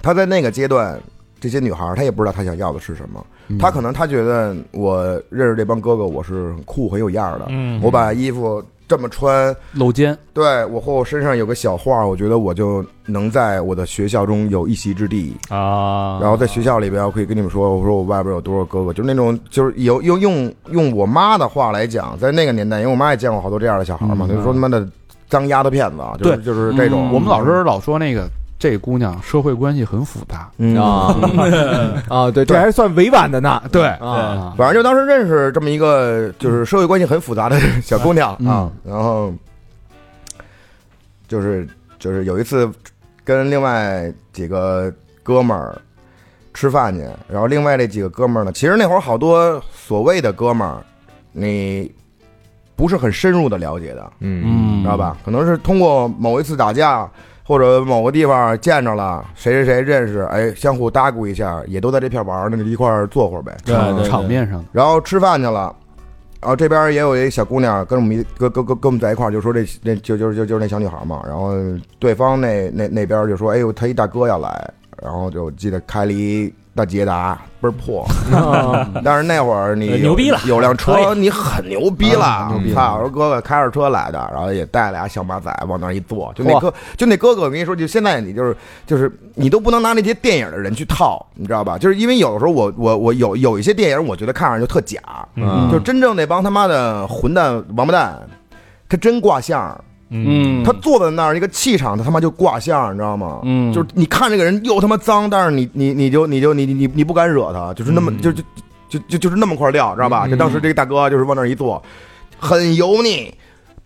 [0.00, 0.98] 她在那个阶段，
[1.38, 3.26] 这些女孩她也不知道她想要的是什么，
[3.58, 7.78] 她可能她觉得我认识这帮哥哥，我是很酷很有样儿的，嗯。
[7.82, 15.32] 我把衣服这么穿，露肩，对我或我身上有个小画儿，我觉得我就能在我的学校中有一席之地。
[15.48, 24.30] 啊，然后在学校里边，我可以跟你们说，我说我外边有多少哥哥，就是那种，就是有用用用我妈的话来讲，在那个年代，因为我妈也见过好多这样的小孩嘛，嗯。
[24.30, 24.84] 就是说他妈的
[25.28, 27.12] 脏丫头片子啊，就是就是这种。
[27.12, 28.28] 我们老师老说那个
[28.60, 30.76] 这姑娘社会关系很复杂，嗯。
[30.76, 31.16] 啊。
[32.10, 33.62] 啊，对，这还算委婉的呢。
[33.72, 33.86] 对。
[33.86, 39.32] 啊，反正就当时认识这么一个就是社会关系很复杂的小姑娘啊，然后
[41.26, 41.66] 就是
[41.98, 42.70] 就是有一次
[43.24, 44.92] 跟另外几个
[45.22, 45.80] 哥们儿
[46.52, 47.00] 吃饭去，
[47.30, 50.84] 然后另外这几个哥们儿呢，其实那会儿好多所谓的哥们儿，
[51.32, 51.90] 你
[52.76, 54.82] 不是很深入的了解的，嗯。
[54.82, 55.16] 知道吧？
[55.24, 57.10] 可能是通过某一次打架。
[57.50, 63.56] 或者某个地方见着了谁谁谁认识，哎，相互搭咕一下，也都在这片玩儿，那就一块儿坐会儿呗。
[63.64, 65.74] 对对对场面上的，然后吃饭去了，
[66.40, 71.20] 然后这边也有一小姑娘跟我们一跟跟跟跟我们在一块儿，就说这那就就就就是那小女孩嘛。
[71.26, 71.50] 然后
[71.98, 74.72] 对方那那那边就说，哎呦，他一大哥要来，
[75.02, 82.72] 然后就记得开了一大捷达倍儿破， 啊但是那会儿你牛逼了有辆车你很牛逼了啊，牛逼！
[82.74, 88.56] 我说哥哥开着车来的，然后也带俩小马仔往那儿一坐，就那哥就那哥哥，我跟你说，就现在你就是
[88.86, 91.76] 就是你都不能拿那些电影的人去套，你知道吧？
[91.76, 95.00] 就是因为有的时候我我我有有一些电影，我觉得看上去就特假，
[95.34, 98.18] 嗯就真正那帮他妈的混蛋王八蛋，
[98.88, 99.76] 他真挂相。
[100.10, 100.62] 嗯。
[100.62, 103.40] 他坐在那儿，一个气场，他他妈就挂相，你知道吗？
[103.44, 103.72] 嗯。
[103.72, 108.42] 就是你看这个人又他妈脏，但是你你你就你就你你你你不敢惹他，就是那么、就就
[108.88, 110.28] 就就就是那么块料，知道吧？
[110.28, 111.82] 就当时这个大哥就是往那儿一坐，
[112.38, 113.32] 很油腻，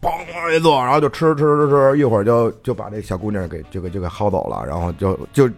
[0.00, 5.48] 砰往那儿一坐，然后就吃吃吃吃，一会儿就就把这小姑娘给就给就给薅走了，然后就就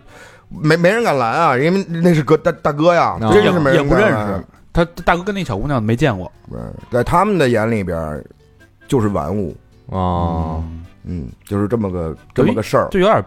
[0.49, 3.31] 没没人敢拦啊，因为那是哥大大哥呀，啊。
[3.33, 4.45] 真是没也不认人敢拦识。
[4.73, 8.23] 他大哥跟那小姑娘没见过，不是在他们的眼里边
[8.89, 9.57] 就是玩物，
[9.87, 10.63] 哦，
[11.05, 12.89] 嗯，就是这么个这么个事儿。
[12.91, 13.25] 就有点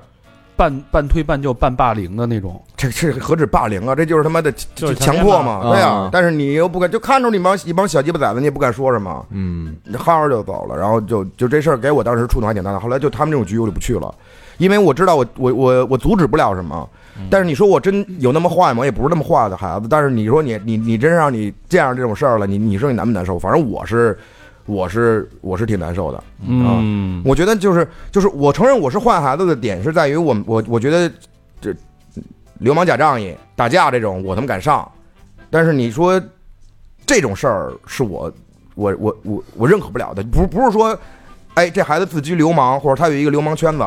[0.55, 2.61] 半半推半就半霸凌的那种。
[2.75, 3.95] 这这何止霸凌啊！
[3.95, 10.77] 这就是他妈的就是强迫嘛，对呀、啊但是你又不敢，就看着你帮一帮小鸡巴崽子，你也不敢说什么，嗯你薅着就走了。
[10.77, 12.79] 然后就就这事儿给我当时触动还挺大的。
[12.79, 14.13] 后来就他们这种局我就不去了，
[14.57, 16.89] 因为我知道我我我我阻止不了什么。
[17.29, 18.79] 但是你说我真有那么坏吗？
[18.79, 19.87] 我也不是那么坏的孩子。
[19.89, 23.37] 但是你说你你你真让你这样这种事儿了，你你说你难不难受？
[23.37, 24.17] 反正我是
[24.69, 26.23] 我是我是挺难受的。
[26.47, 27.21] 嗯。
[27.25, 31.11] 我觉得就是就是我承认我是坏孩子的点是在于我我我觉得
[31.59, 31.73] 这
[32.59, 34.89] 流氓假仗义打架这种我他妈敢上，
[35.49, 36.21] 但是你说
[37.05, 38.31] 这种事儿是我
[38.75, 40.97] 我我我我认可不了的，不不是说
[41.55, 43.83] 哎这孩子自居流氓或者他有一个流氓圈子，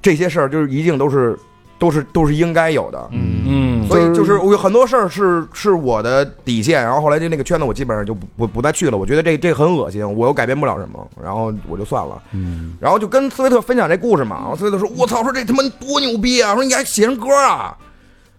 [0.00, 1.38] 这些事儿就是一定都是
[1.82, 3.08] 都是都是应该有的。
[3.10, 8.96] 嗯嗯所以就是我有很多事儿是是我的底线，然后后来就那个圈子我基本上就不不不再去了。
[8.96, 12.22] 我觉得这这很恶心，我又改变不了什么，然后我就算了。
[12.30, 16.54] 嗯，然后就跟斯维特分享这故事嘛，然后斯维特说：“我操，说这他妈多牛逼啊！
[16.54, 17.76] 说你还写成歌啊！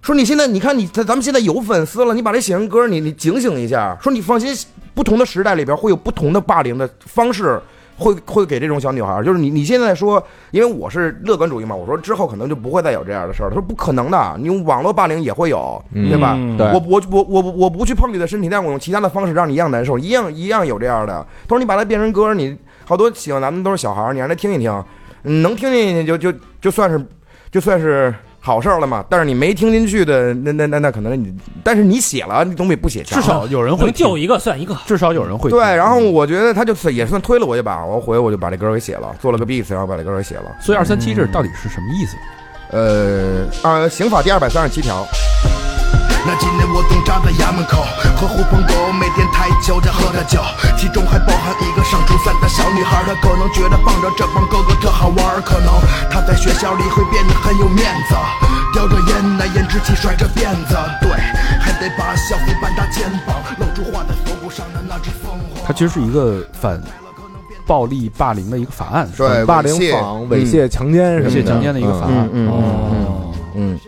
[0.01, 3.97] 说你现在你看你咱咱们现在有粉丝了，你把这写成歌，你你警醒一下。
[4.01, 4.55] 说你放心，
[4.93, 7.61] 不同的时代里边会有不同的霸凌的方式。”
[8.03, 10.21] 会会给这种小女孩儿，就是你你现在说，
[10.51, 13.51] 因为我是乐观主义嘛，我说之后可能就不会再有这样的事儿了。
[13.51, 16.33] 他说不可能的，你用网络霸凌也会有，对吧？
[16.37, 21.25] 嗯对我我我我我不去碰你的身体，但我用其他的方式让你一样难受，一样一样有这样的。
[21.47, 22.55] 他说你把它变成歌，你
[22.85, 24.83] 好多喜欢咱们都是小孩儿，你让他听一听，
[25.23, 27.03] 嗯能听进去就就就算是
[27.49, 28.13] 就算是
[28.45, 29.05] 好事儿了嘛。
[29.09, 31.33] 但是你没听进去的，那那那那可能你，
[31.63, 33.21] 但是你写了，你总比不写强。
[33.21, 34.77] 至少有人会救一个算一个。
[34.85, 40.55] 至少有人会对，然后我觉得他就也算推了我一把，我回我就把这歌给写了，做了个 beat，然后把这歌给写了。
[40.59, 42.17] 所以二三七这到底是什么意思？
[42.71, 45.05] 呃啊，刑法第二百三十七条，
[46.25, 47.83] 那几年我总站在衙门口，
[48.15, 50.39] 和狐朋狗友每天抬酒再喝着酒，
[50.77, 55.67] 其中还包含一个上初三的小女孩，她可能觉得傍着这帮哥哥特好玩，可能
[56.09, 58.15] 她在学校里会变得很有面子，
[58.73, 61.11] 叼着烟拿烟支起甩着辫子，对，
[61.59, 65.61] 还得把校服半搭肩膀，露出画在锁骨上的那只凤凰。
[65.65, 66.81] 它其实是一个反
[67.67, 69.27] 暴力霸凌的一个法案，是吧？
[69.27, 72.29] 对，霸凌猥亵、猥亵、强奸什么的，猥亵强奸的一个法案。
[72.31, 73.79] 嗯嗯嗯哦，嗯，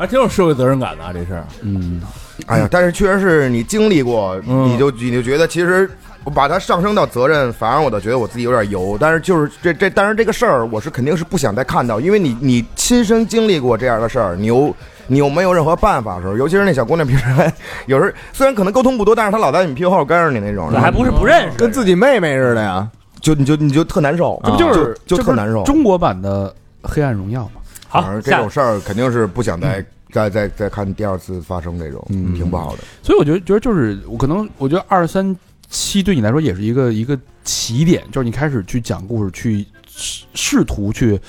[0.00, 1.44] 还挺有社会责任感的啊，这事儿。
[1.60, 2.00] 嗯，
[2.46, 5.88] 哎呀，但是确实是你经历过，嗯你就你就觉得其实。
[6.22, 8.94] 我把它上升到责任，反而我倒觉得我自己有点油。
[9.00, 14.72] 但是就是这这，但是这个事儿，我是肯定是不想再看到，因为你你亲身经历过这样的事儿，你又
[15.06, 17.50] 你又没有任何办法的时候，尤其是那小姑娘平时还
[17.86, 22.86] 有时候虽然可能沟通不多，但是她老在你屁股后跟着你那种，还不是不认识，跟自己妹妹似的呀。
[23.22, 25.64] 就你就你就特难受，这不就是就特难受。
[25.64, 27.59] 中国版的黑暗荣耀嘛？
[27.90, 32.34] 好反正，这种事儿肯定是不想再再再再看第二次发生这种，嗯。
[32.34, 32.82] 挺不好的。
[33.02, 35.36] 所以我觉得，觉得就是我可能，我觉得二三
[35.68, 41.20] 七对你来说也是一个一个起点，就是你开始去讲故事，去试试图去，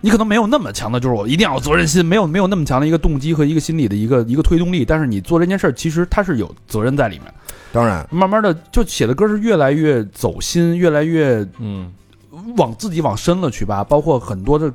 [0.00, 7.32] 你可能没有那么强的，就是我一定要有责任心，没有没有那么强的一个动机和一个心理的一个一个推动力，但是你做这件事儿，其实它是有责任在里面。
[7.72, 11.92] 当然，慢慢的，就写的歌是越来越走心，越来越嗯。
[12.56, 14.72] 往自己往深了去吧，包括很多的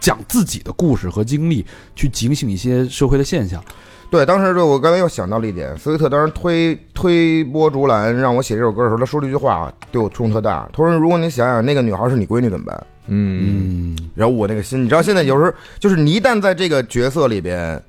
[0.00, 1.64] 讲自己的故事和经历，
[1.94, 3.62] 去警醒一些社会的现象。
[4.10, 10.66] 对，当时就我刚才又想到了一点，斯威特当时推推波助澜让我写这首歌的时候，他说了一句话对我触动特大。
[10.72, 17.82] 他说：“如果你想想那个女孩是你闺女怎么办嗯，嗯，？”然后我那个心，你知道现在有时候就是你一旦在这个角色里边，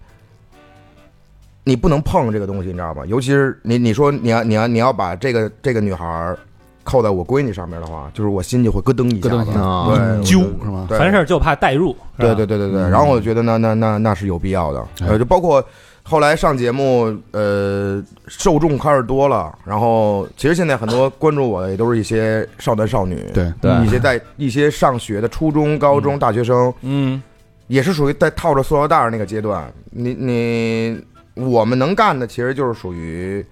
[1.63, 3.05] 你不能碰这个东西，你知道吗？
[3.05, 6.35] 尤其是你你说你要你要你要把这个这个女孩
[6.83, 10.87] 扣在我闺女上面的话，就是我心就会咯噔一下子，对，揪是吗？
[10.89, 15.07] 凡事就怕代入，对对对对对，然后我觉得那那那那是有必要的，哎。
[15.07, 15.63] 呃，就包括
[16.03, 23.71] 后来上节目，呃，受众开始多了，然后其实现在很多关注我的也都是一些少男少女，对对。
[23.85, 27.21] 一些在一些上学的初中、高中、大学生，嗯。
[27.67, 31.03] 也是属于在套着塑料袋儿那个阶段，你你。
[31.35, 33.45] 我们能干的其实就是属于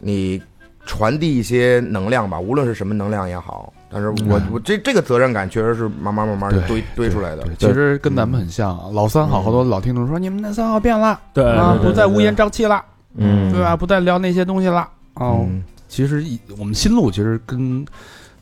[0.00, 0.42] 你
[0.86, 3.72] 传递一些能量吧，无论是什么能量也好。
[3.90, 7.44] 但是我我这这个责任感确实是慢慢慢慢堆堆出来的，。
[7.58, 8.76] 其实跟咱们很像。
[8.76, 12.84] 啊老三好，好多老听众说你们那三好变了对啊，不再乌烟瘴气了，
[13.16, 13.76] 嗯对吧？
[13.76, 14.88] 不再聊那些东西了。
[15.14, 17.86] 哦，嗯其实一我们新路其实跟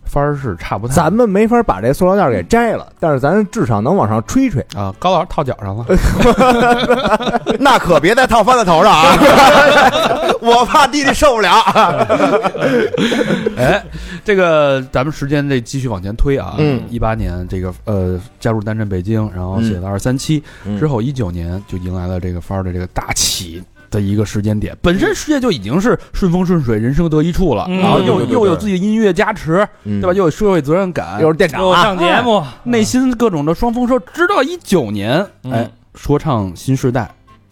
[0.04, 0.94] 帆儿是差不太。
[0.94, 4.64] 咱们没法把这塑料袋给摘了，但是咱至少能往上吹吹。
[4.74, 5.86] 啊，高老师套脚上了。
[7.58, 9.16] 那可别再套翻在头上啊！
[10.42, 11.50] 我怕弟弟受不了。
[13.56, 13.82] 哎，
[14.24, 23.62] 这个咱们时间得继续往前推啊，嗯一八年这个呃加入单镇北京，然后写了二三期嗯之后，一九年就迎来了这个帆儿的这个大起。
[23.92, 30.12] 的一个时间点，本身世界就已经是顺风顺水、人生得一处了，嗯然后又对对对又有自己的音乐加持，对对吧？？
[30.14, 33.96] 又有社会责任感，又是店长又啊，上节目，内心各种的双丰收。
[34.00, 37.08] 直到一九年，嗯哎，说唱新时代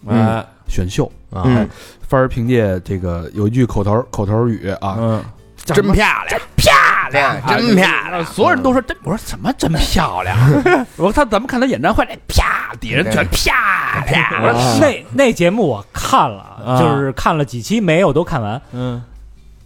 [0.08, 1.68] 哎，选秀，啊嗯，
[2.08, 5.22] 帆儿凭借这个有一句口头口头语啊，嗯，
[5.64, 6.72] 真漂亮，漂
[7.10, 8.24] 亮，真漂亮。
[8.24, 10.36] 所有人都说真，我说什么真漂亮？
[10.96, 14.42] 我说他咱们看他演唱会，那啪，底下人全啪啪。
[14.42, 18.60] 我说那那节目我看了，啊就是看了几期，没有都看完。
[18.72, 19.02] 嗯，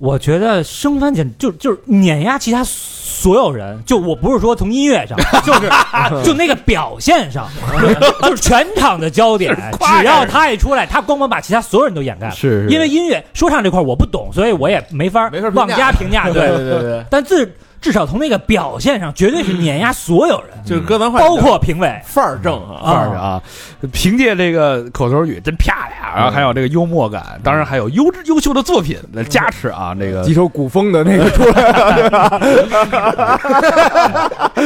[0.04, 5.16] 我觉得生番简就就是碾压其他所有人，就我不是说从音乐上，
[5.46, 5.70] 就是
[6.22, 7.48] 就那个表现上，
[8.20, 9.56] 就是全场的焦点。
[9.80, 12.34] 只要他一出来，他光光把其他所有人都掩盖了。
[12.34, 16.24] 是因为音乐说唱这块我不懂，所以我也没法没法妄加评价。
[16.24, 17.50] 对对，对对对，但至
[17.84, 22.00] 至少从那个表现上，绝对是碾压所有人，就是搁咱话包括评委。
[22.02, 23.42] 范儿正啊，范儿啊，
[23.92, 30.24] 凭借这个口头语真漂亮，然后还有这个幽默感，当然还有优质优秀的作品的加持啊，那个。
[30.24, 31.72] 几首古风的那个出来，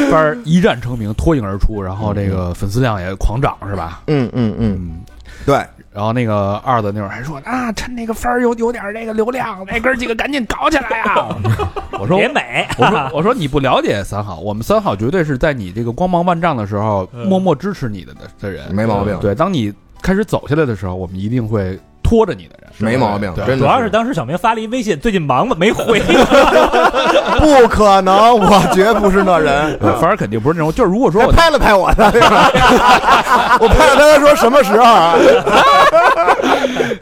[0.09, 4.01] 范儿一战成名，脱颖而出，然后这个粉丝量也狂涨，是吧？
[4.07, 5.01] 嗯嗯嗯，嗯。
[5.45, 5.61] 对，
[5.99, 11.37] 然后那个二的那会儿还说啊，趁那个分儿有有点那个流量，那 哥几个赶紧搞起来啊！
[11.99, 17.27] 我说别美，我说我说你不了解三好，我们三好绝对是在你这个光芒万丈的时候嗯。
[17.27, 21.77] 默默支持你的的的人，没毛病，对，当你开始走下来的时候，我们一定会
[22.09, 26.01] 拖着你的人，没毛病，对真的主要是当时小明发了一微信，最近忙吧没回。
[27.39, 29.79] 不可能，我绝不是那人。
[30.01, 32.05] 反正肯定不是那种，就是如果说我拍了拍我的，
[33.61, 35.15] 我拍了拍他说什么时候啊？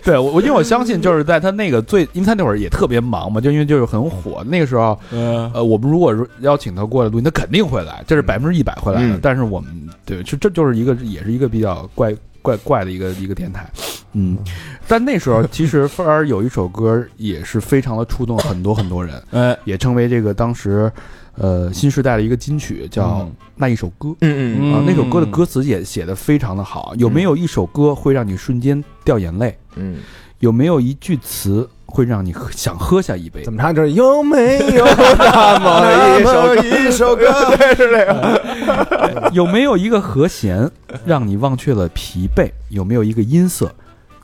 [0.02, 9.06] 对我我因为我相信就是在他那个最，因为他那会儿也特别忙嘛，就因为就是很火，那个时候嗯，呃，我们如果说邀请他过来录音，他肯定会来，这是百分之一百会来的。
[9.06, 9.70] 嗯但是我们
[10.04, 12.12] 对，就这就是一个也是一个比较怪
[12.46, 13.68] 怪怪的一个一个电台，
[14.12, 14.38] 嗯。
[14.86, 20.90] 但那时候其实 菲儿有一首歌也是非常的触动很多很多人， 哎，也成为这个当时
[21.34, 24.08] 呃新时代的一个金曲，叫嗯《那一首歌》。
[24.20, 26.94] 嗯嗯啊，那首歌的歌词也写的非常的好。
[26.98, 29.58] 有没有一首歌会让你瞬间掉眼泪？
[29.74, 29.96] 嗯，
[30.40, 33.52] 有没有一句词会让你喝想喝下一杯怎？
[33.52, 33.74] 么唱？
[33.74, 34.84] 就是有没有
[35.18, 36.78] 那么一首歌？
[36.78, 39.30] 一首歌，对，是这个。
[39.32, 40.70] 有没有一个和弦
[41.04, 42.50] 让你忘却了疲惫？
[42.68, 43.74] 有没有一个音色，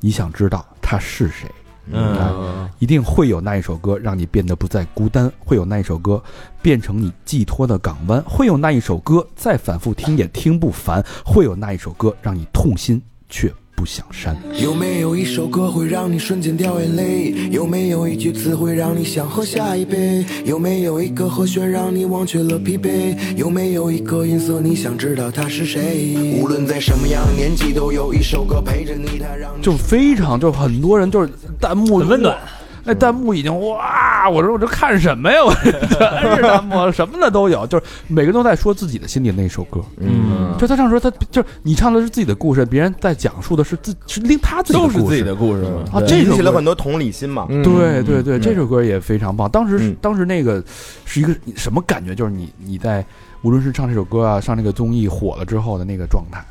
[0.00, 1.50] 你想知道他是谁？
[1.90, 6.22] 嗯，一定会有那一首歌让你变得不再孤单，会有那一首歌
[6.60, 14.36] 变成你寄托的港湾，会有那一首歌再反复听也听不烦，会有那一首歌让你痛心却不想删。
[14.60, 17.48] 有没有一首歌会让你瞬间掉眼泪？
[17.50, 20.24] 有没有一句词会让你想喝下一杯？
[20.44, 23.16] 有没有一个和弦让你忘却了疲惫？
[23.36, 26.38] 有没有一个音色你想知道他是谁？
[26.40, 31.28] 无论在什么样的年纪，都有一首歌陪着你，它让你就非常就很多人就是
[31.60, 32.38] 弹幕很温暖，
[32.84, 34.28] 那弹幕已经哇！
[34.28, 35.38] 我说我这看什么呀？
[35.44, 39.80] 我这全是弹幕，什么的都有，就是每个人都在说自己的心里那首歌。
[39.98, 46.02] 嗯，就他唱说他就是你唱的是自己的故事，别人在讲述的是自是另他自己的故事都是自己的故事嘛啊。
[46.06, 47.46] 这引起了很多同理心嘛。
[47.48, 49.48] 嗯对对对，嗯这首歌也非常棒。
[49.50, 50.62] 当时嗯当时那个
[51.04, 52.14] 是一个什么感觉？
[52.14, 53.04] 就是你你在
[53.42, 56.44] 无论是唱这首歌啊，上这个综艺火了之后的那个状态。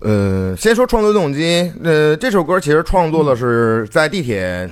[0.00, 4.68] 呃，先说创作动机，呃，这首歌其实创作的是在地铁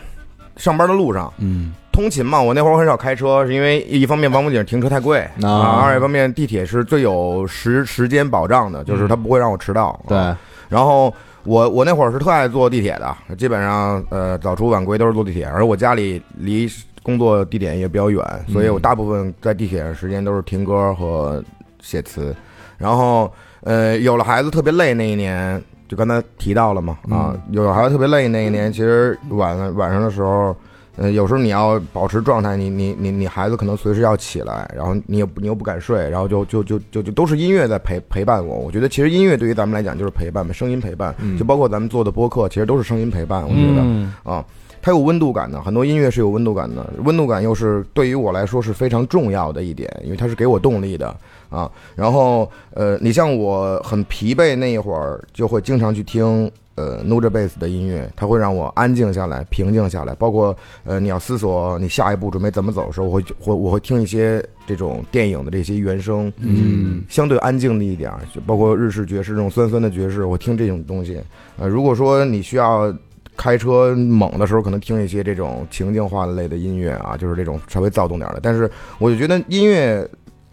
[0.61, 1.33] 上班的路上。
[1.39, 10.01] 嗯通勤嘛，我那会儿很少开车，是因为一方面王府井停车太贵啊二一方面地铁是最有时时间保障的，就是它不会让我迟到。
[10.07, 10.39] 对啊，
[10.69, 11.13] 然后
[11.43, 16.67] 我我那会儿是特爱坐地铁的，基本上呃早出晚归都是坐地铁，而我家里离
[17.03, 21.43] 工作地点也比较远，所以我大部分在地铁上时间都是听歌和
[21.83, 22.35] 写词。
[22.79, 23.31] 然后
[23.65, 30.57] 呃有了孩子特别累那一年，就刚才提到了嘛啊，有孩子特别累那一年，其实晚晚上的时候。
[30.97, 38.57] 呃，有时候你要保持状态，你你你你孩子可能随时要起来，然后你又你又不敢睡，然后就就就就就都是音乐在陪陪伴我。
[38.59, 43.43] 我觉得其实音乐对于咱们来讲就是陪伴嘛，声音陪伴，嗯就包括咱们做的播客，其实都是声音陪伴。
[43.43, 44.45] 我觉得、嗯啊，
[44.83, 51.17] 它有温度感的，很多音乐是有温度感的，温度感又是对于我来说是非常重要的一点，因为它是给我动力的
[51.51, 51.71] 啊。
[51.95, 56.51] 然后呃，你像我很疲惫那一会儿，就会经常去听。
[56.77, 60.15] 呃 n u j a Bass 的音乐，它会让我安静下来、平静下来。
[60.15, 71.21] 包括呃，你要思索你下一步准备怎么走的时候，我会会我会听一些这种电影的这些原声，嗯相对安静的一点儿，就包括日式爵士这种酸酸的爵士，我听这种东西。
[71.59, 72.91] 呃，如果说你需要
[73.37, 78.41] 开车猛的时候，可能听一些这种情境化类的音乐啊，就是这种稍微躁动点儿的。
[78.43, 80.09] 但是我就觉得音乐。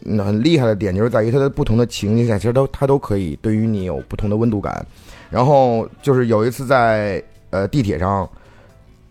[0.05, 4.85] 嗯很厉害的点就是在于它的不同的情境下，其实都它都可以对于你有不同的温度感。
[5.29, 8.29] 然后就是有一次在呃地铁上，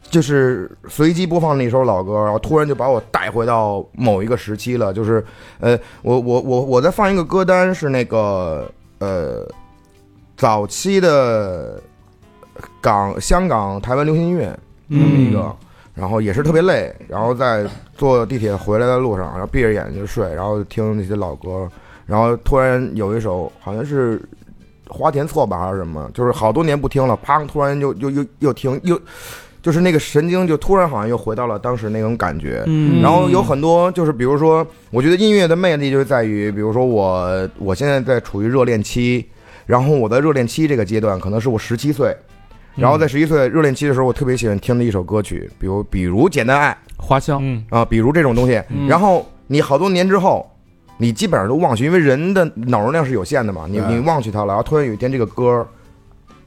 [0.02, 4.94] 就是随机播放那首老歌，然后突然就把我带回到某一个时期了。
[4.94, 5.22] 就是
[5.60, 9.46] 呃，我我我我在放一个歌单是那个呃
[10.36, 11.82] 早期的
[12.80, 14.58] 港香港台湾流行音乐
[14.88, 15.54] 这么一个，
[15.96, 17.66] 然后也是特别累，然后在
[17.96, 21.68] 坐地铁回来的路上，然后闭着眼睛睡，然后听那些老歌，
[22.06, 24.22] 然后突然有一首好像是
[24.88, 28.96] 花田错吧还是什么，就是好多年不听了，啪，突然又又又又听又。
[29.62, 39.26] 就是那个神经，就突然好像又回到了当时那种感觉，嗯然后有很多，就是比如说，我觉得音乐的魅力就在于，比如说我我现在在处于热恋期，
[39.66, 42.16] 然后我在热恋期这个阶段，可能是我十七岁，
[42.76, 48.62] 然后在十一岁热恋期的时候，我特别喜欢听的一首歌曲，比如比如《简单爱花香，嗯》啊，比如这种东西。
[48.68, 48.86] 嗯。
[48.86, 50.46] 然后你好多年之后，
[50.98, 55.66] 你基本上都忘去，因为人的脑容量是有限的嘛，你你忘记它了，然后突然有一天这个歌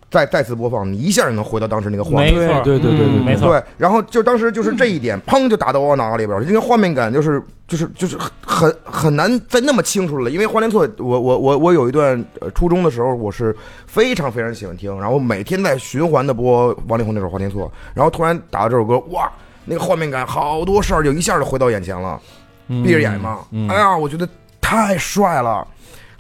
[0.10, 2.34] 再再次播放，你一下就能回到当时那个画面。
[2.34, 10.32] 没错，对对对对嗯没错，对，然后就当时就是这一点，砰就打到我脑子里边儿，这个画面感就是就是就是很很难再那么清楚了。
[10.32, 13.56] 因为花莲错，我我我我有一段呃初中的时候，我是
[13.86, 19.32] 非常非常喜欢听，然后每天在循环的播王力宏那首《花田错》，然后突然打到这首歌，哇，
[19.66, 22.20] 那个画面感好多事儿就一下就回到眼前了，
[22.68, 24.28] 闭着眼嘛，哎呀，我觉得
[24.60, 25.68] 太帅了。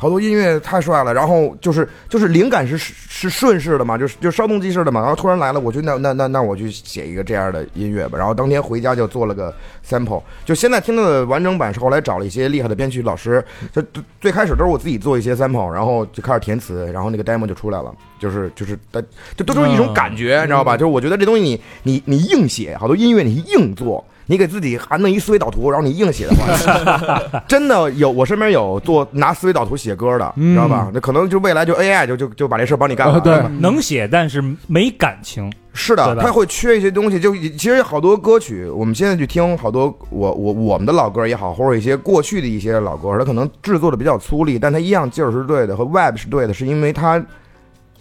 [0.01, 9.53] 好多音乐太帅了，然后就是就是灵感是是顺势的嘛，就是就稍纵即逝的嘛，然后突然来了，我就那那那那我去写一个这样的音乐吧，然后当天回家就做了个
[9.85, 13.43] sample，就现在听到的完整版是后来找了一些厉害的编曲老师，
[13.73, 19.03] 就最最开始都是我自己做一些 sample，然后就开始填词，然后那个 demo 就出来了，就是就是呃
[19.35, 20.77] 就都是一种感觉，你知道吧？
[20.77, 24.01] 就是我觉得这东西你你你硬写，好多音乐你硬做。
[24.29, 27.19] 你给自己还弄一思维导图，然后你硬写的话，
[27.49, 30.91] 真的有我身边有做拿思维导图写歌的，知道吧？
[30.93, 33.19] 那可能就未来就 AI 就就就把这事儿帮你干了。
[33.19, 35.51] 对能写，但是没感情。
[35.73, 37.19] 是的，他会缺一些东西。
[37.19, 47.23] 就其实好多歌曲，我们现在去听好多我我我们的老歌也好，或者一些过去的一些老歌，它可能制作的比较粗粝，但它一样劲儿是对的，和 Web 是对的，是因为它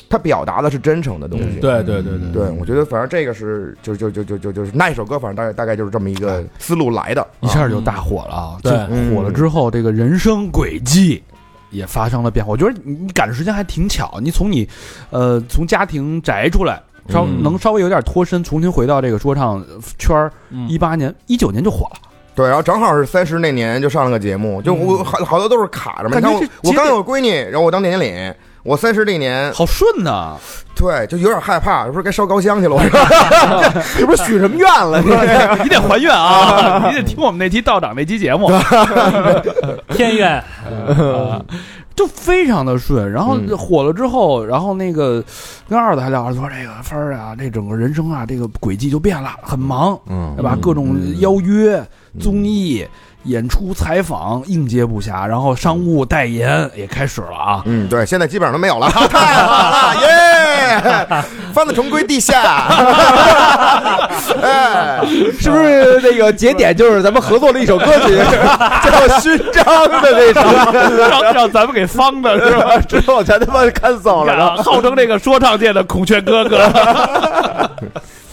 [0.09, 1.61] 它表达的是真诚的东西。
[1.61, 7.27] 对对对对对，我觉得反正这个是就就就就就就是那一首歌，反正大概大概就是这么一个思路来的。
[7.41, 8.59] 一下就大火了啊！
[8.63, 8.73] 对
[9.15, 11.23] 火了之后，这个人生轨迹
[11.71, 12.53] 也发生了变化。
[12.53, 14.69] 我觉得你你赶的时间还挺巧，你从你，
[15.11, 19.65] 呃，从家庭宅出来，稍嗯能稍微有点脱身，重新回到这个说唱
[19.99, 20.33] 圈儿。
[20.69, 22.01] 一八年、一九年就火了，
[22.35, 26.17] 对，然后正好是三十那年就上了个节目，就我好好多都是卡着嘛。
[26.17, 28.35] 你看我我刚有个闺女，然后我当年领，
[28.69, 30.37] 我三十那年，好顺呐！
[30.77, 32.77] 对，就有点害怕，是不是该烧高香去了？
[32.77, 35.01] 我说 是不是许什么愿了？
[35.03, 35.09] 你
[35.65, 36.89] 你得还愿啊！
[36.91, 38.49] 你得听我们那期道长那期节目，
[39.95, 41.43] 天愿，啊
[41.97, 43.11] 就非常的顺。
[43.11, 45.25] 然后嗯火了之后，然后那个
[45.69, 50.57] 跟二子还聊说这个分儿啊，这整个人生啊，这个轨迹就变了，很忙，嗯对吧？
[50.63, 51.85] 各种邀约、
[52.21, 52.87] 综艺、
[53.29, 57.63] 演出、采访应接不暇，然后商务代言也开始了啊。
[57.67, 61.25] 嗯，对，现在基本上都没有了， 太好了，耶！
[61.55, 62.69] 帆子重归地下，
[64.43, 65.01] 哎，
[65.41, 69.65] 是不是那个节点就是咱们合作了一首歌曲，叫《勋章》
[70.01, 70.41] 的那首，
[71.09, 72.79] 让让咱们给方的是吧？
[72.89, 74.37] 之后全他妈看走了。
[74.37, 76.59] 然后号称这个说唱界的孔雀哥哥。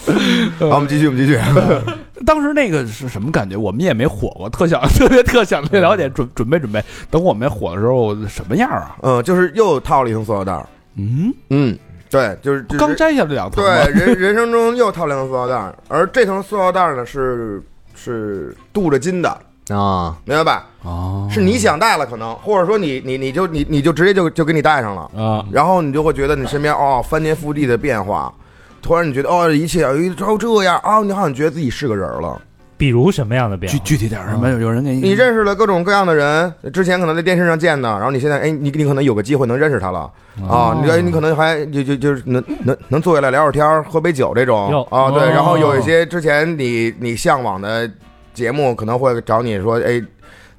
[0.60, 1.40] 好，我们继续，我们继续。
[2.26, 3.56] 当时那个是什么感觉？
[3.58, 6.84] 我们也没火过，特想特别特想去了解，准准备准备。
[7.12, 8.96] 等我们火的时候什么样啊？
[9.02, 10.66] 嗯，就是又套了一层塑料袋儿，
[10.96, 11.78] 嗯，嗯，
[12.10, 13.64] 对，就是就是刚摘下来两层。
[13.64, 17.62] 对，人人生中又套两层塑料袋儿，而这层塑料袋儿呢是
[17.96, 19.30] 是镀着金的，
[19.70, 20.66] 啊，明白吧？
[20.84, 28.34] 哦，是你想戴了，可能，或者说你你你就你你就直接就就给你戴上了，啊，然后你就会觉得你身边哦翻天覆地的变化，
[28.86, 32.40] 突然你觉得哦，一切有一哦这样啊，你好像觉得自己是个人了。
[32.78, 33.84] 比如什么样的变具化？
[33.84, 34.48] 具体点儿什么？
[34.48, 40.02] 有有人给你你认识了各种各样的人，之前可能在电视上见的，然后你现在哎，你你可能有个机会能认识他了
[40.48, 47.90] 啊，你你可能还就就就是能能能坐下来聊会儿天儿，喝杯酒这种啊，对，哦然后有一些之前你你向往的
[48.36, 50.00] 节目可能会找你说，哎，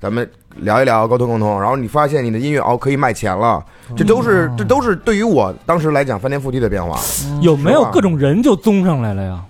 [0.01, 0.29] 咱们
[0.59, 3.65] 聊一聊，沟通沟通，然后你发现你的音乐哦可以卖钱了，
[3.97, 6.99] 这都是这都是对于我当时来讲翻天覆地的变化。
[7.43, 9.43] 有没有各种人就综上来了呀？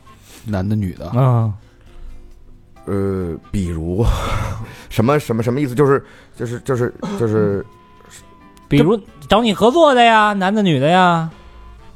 [0.44, 1.52] 男的女的，啊，
[2.84, 4.04] 呃，比如
[4.88, 5.74] 什么什么什么意思？
[5.74, 6.04] 就是
[6.36, 7.64] 就是就是就是
[8.68, 11.28] 比如找你合作的呀，男的女的呀，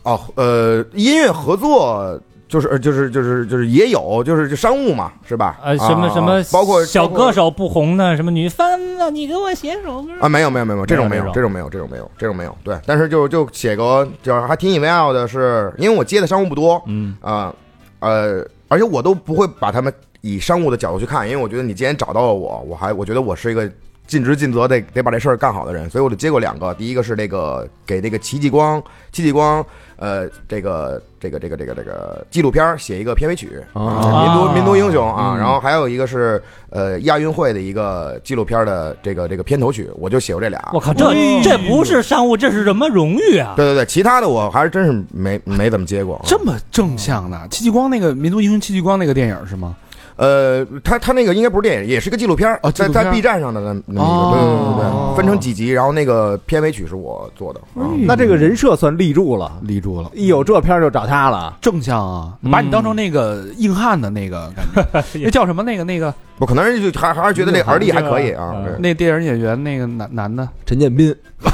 [0.03, 2.21] 哦，呃，音乐合作
[2.51, 5.59] 就是呃就是就是就是也有，就是就商务嘛，是吧？
[5.63, 17.55] 呃，什么啊什么，包括小歌手不红的，什么女翻子，你给我写首歌啊，没有没有没有这种没有没有这种没有这种没有这种没有对，但是就就写个就是还挺引为傲的是，因为我接的商务不多嗯啊
[18.01, 23.71] 呃，而且我都不会把他们以商务的角度去看，因为我觉得你既然找到了我，我还我觉得我是一个
[24.11, 28.83] 尽职尽责得得把这事儿干好的人，所以我就接过两个，第一个是那个给那个戚继光
[29.13, 29.65] 戚继光
[29.95, 40.71] 呃这个这个这个这个这个纪录片写一个片尾曲啊民族民族英雄啊，嗯然后还有一个是呃亚运会的一个纪录片的这个这个片头曲，我就写过这俩。
[40.73, 41.15] 我靠，这
[41.45, 43.55] 这不是商务，这是什么荣誉啊？
[43.55, 46.17] 对对对，其他的我还是真是没没怎么接过。
[46.17, 49.77] 啊这么正向的，戚继光那个民族英雄戚继光那个电影是吗？
[50.21, 53.05] 呃，他他那个应该不是电影，也是个纪录片儿在哦录片儿。
[53.05, 57.61] 在 B 站上的那那哦个，对对对对，分成几集，然后那个片尾曲是我做的。
[57.81, 61.57] 啊那这个人设算立住了，立住了，一有这片儿就找他了。
[61.63, 65.63] 正向把你当成那个硬汉的那个感觉， 那叫什么？
[65.63, 68.53] 那个那个我可能是就还还是觉得那个耳力还可以啊。
[68.57, 71.17] 嗯那电影演员那个男男的，陈建斌，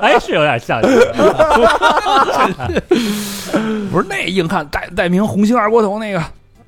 [0.00, 0.80] 哎，是有点像。
[3.90, 6.22] 不是那硬汉戴戴明红星二锅头那个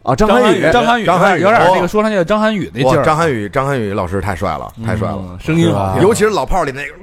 [0.05, 6.95] 啊，张涵予，张涵予，张涵予有点那哦个说唱界的张涵予那劲，儿，张涵予，张涵予老师太帅了，太帅了，嗯声音好，尤其是老炮儿里那个。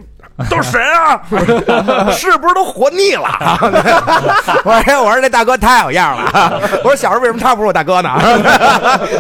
[0.49, 1.21] 都是谁啊？
[2.13, 3.27] 是不是都活腻了？
[4.65, 6.59] 我说我说这大哥太有样了。
[6.83, 8.09] 我说小时候为什么他不是我大哥呢？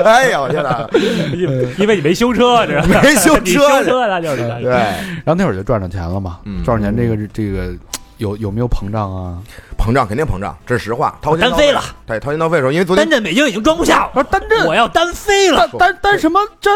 [0.03, 0.87] 哎呦我天哪！
[1.33, 7.71] 因因为你没修车，这没修你修车，车他就是对，然后那会儿就赚着钱了嘛，嗯赚着钱这个这个
[8.21, 9.41] 有有没有膨胀啊？
[9.77, 11.17] 膨胀肯定膨胀，这是实话。
[11.23, 15.79] 掏钱掏费单飞了，对，掏心掏肺的时候，因为昨天单镇北京已经装不下了，说单镇我要单飞了单。
[15.79, 16.71] 单单什么真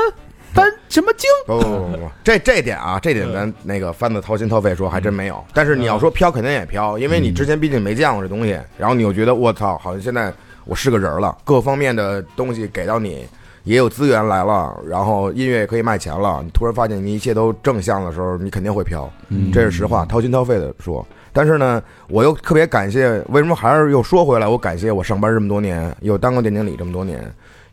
[0.55, 1.29] 单什么精？
[1.45, 5.43] 不不不不，这这点啊，这点咱那个翻子掏心掏肺说还真没有。
[5.53, 13.27] 但是你要说飘，肯定也飘，因为你之前毕竟没见过这东西，然后你又觉得我操，好像现在我是个人了，各方面的东西给到你，
[13.65, 21.05] 也有资源来了，然后音乐也可以卖钱了，你突然发现你一切都正向的时候，你肯定会飘，嗯这是实话，掏心掏肺的说。
[21.35, 24.47] 但是呢，我又特别感谢，为什么还是又说回来？
[24.47, 27.21] 我感谢我上班这么多年，又当过店经理这么多年，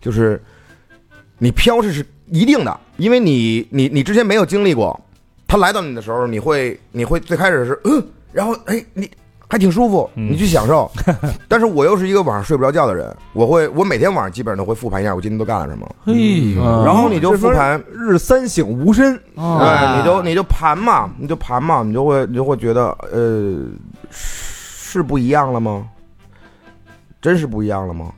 [0.00, 0.42] 就是
[1.38, 5.00] 你飘是是一定的，因为你你你之前没有经历过，
[5.46, 9.08] 他来到你的时候，你会你会最开始是嗯，然后哎你
[9.52, 10.90] 还挺舒服，嗯你去享受。
[11.46, 23.62] 但是我又是一个晚上睡不着觉的人，我会我每天晚上基本上都会复盘一下我今天都干了什么，嘿呦，嗯然后你就复盘，日三省吾身，哦对，你就你就盘嘛，你就盘嘛，你就会你就会觉得呃
[24.10, 25.86] 是不一样了吗？
[27.20, 28.10] 真是不一样了吗？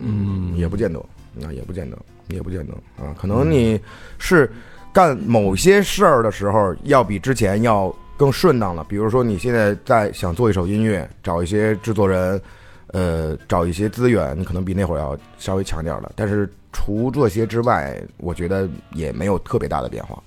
[0.00, 1.02] 嗯也不见得，
[1.34, 1.98] 那，也不见得，
[2.28, 2.72] 也不见得
[3.04, 3.10] 啊。
[3.20, 3.80] 可能你
[4.18, 4.48] 是
[4.92, 8.84] 干某些事儿的时候，要比之前要更顺当了。
[8.88, 12.40] 比如说，你现在在想做一首音乐，找一些制作人，
[12.88, 16.12] 呃，找一些资源，你可能比那会儿要稍微强点儿了。
[16.16, 20.22] 但是除这些之外，我觉得也没有特别大的变化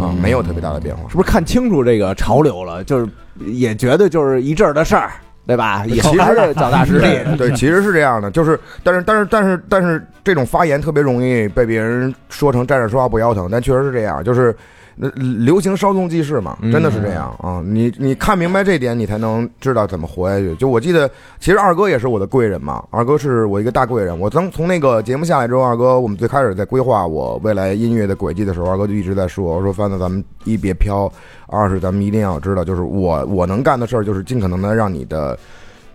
[0.00, 1.08] 啊，没有特别大的变化。
[1.08, 2.84] 是不是看清楚这个潮流了？
[2.84, 3.08] 就是
[3.38, 5.12] 也觉得就是一阵儿的事儿，
[5.46, 5.84] 对吧？
[5.86, 7.36] 以后还是脚踏实地。
[7.36, 14.54] 对，其实是这样的，就是，但是，但是，但是，但是，这种发言特别容易被别人说成站着说话不腰疼，但确实是这样，就是，
[15.00, 17.62] 呃流行稍纵即逝嘛，真的是这样啊！
[17.64, 20.54] 你你看明白这点，你才能知道怎么活下去。
[20.56, 21.10] 就我记得，
[21.40, 24.18] 其实二哥也是我的贵人嘛，二哥是我一个大贵人。
[24.18, 31.10] 我从从那个节目下来之后，二哥我们最开始在规划我未来音乐的轨迹的时候，二哥就一直在说，我说范子咱们一别飘，
[31.46, 35.38] 二是咱们一定要知道，就是我我能干的事儿，就是尽可能的让你的。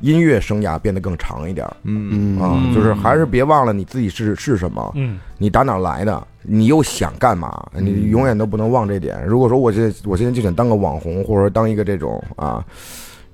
[0.01, 9.23] 音乐生涯变得更长一点儿嗯，嗯啊，就是还是别忘了你自己是是什么，嗯，你打哪儿来的，你又想干嘛，你永远都不能忘这点。
[9.25, 12.63] 如果说我现在我现在就想当个网红，或者说当一个这种啊，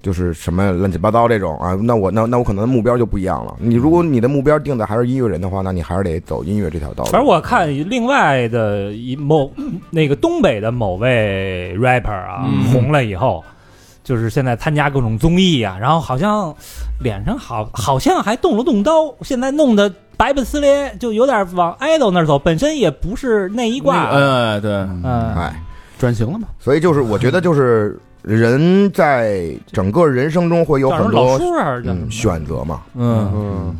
[0.01, 3.55] 就是什么乱七八糟这种啊，那我那那我可能目标就不一样了。
[3.59, 7.11] 你如果你的目标定的还是音乐人的话，那你还是得走音乐这条道路。
[7.11, 9.51] 反正我看另外的一某
[9.89, 13.43] 那个东北的某位 rapper 啊，嗯红了以后，
[14.03, 16.53] 就是现在参加各种综艺啊，然后好像
[17.01, 25.63] 脸上好好像还动了动刀，现在弄得白不呲咧，就有点往 idol 那儿走，本身也不是那一挂，哎，对，嗯，哎，
[25.97, 26.47] 转型了嘛？
[26.59, 31.39] 所以就是我觉得就是人在整个人生中会有很多
[31.85, 33.31] 嗯选择嘛，嗯。
[33.33, 33.77] 嗯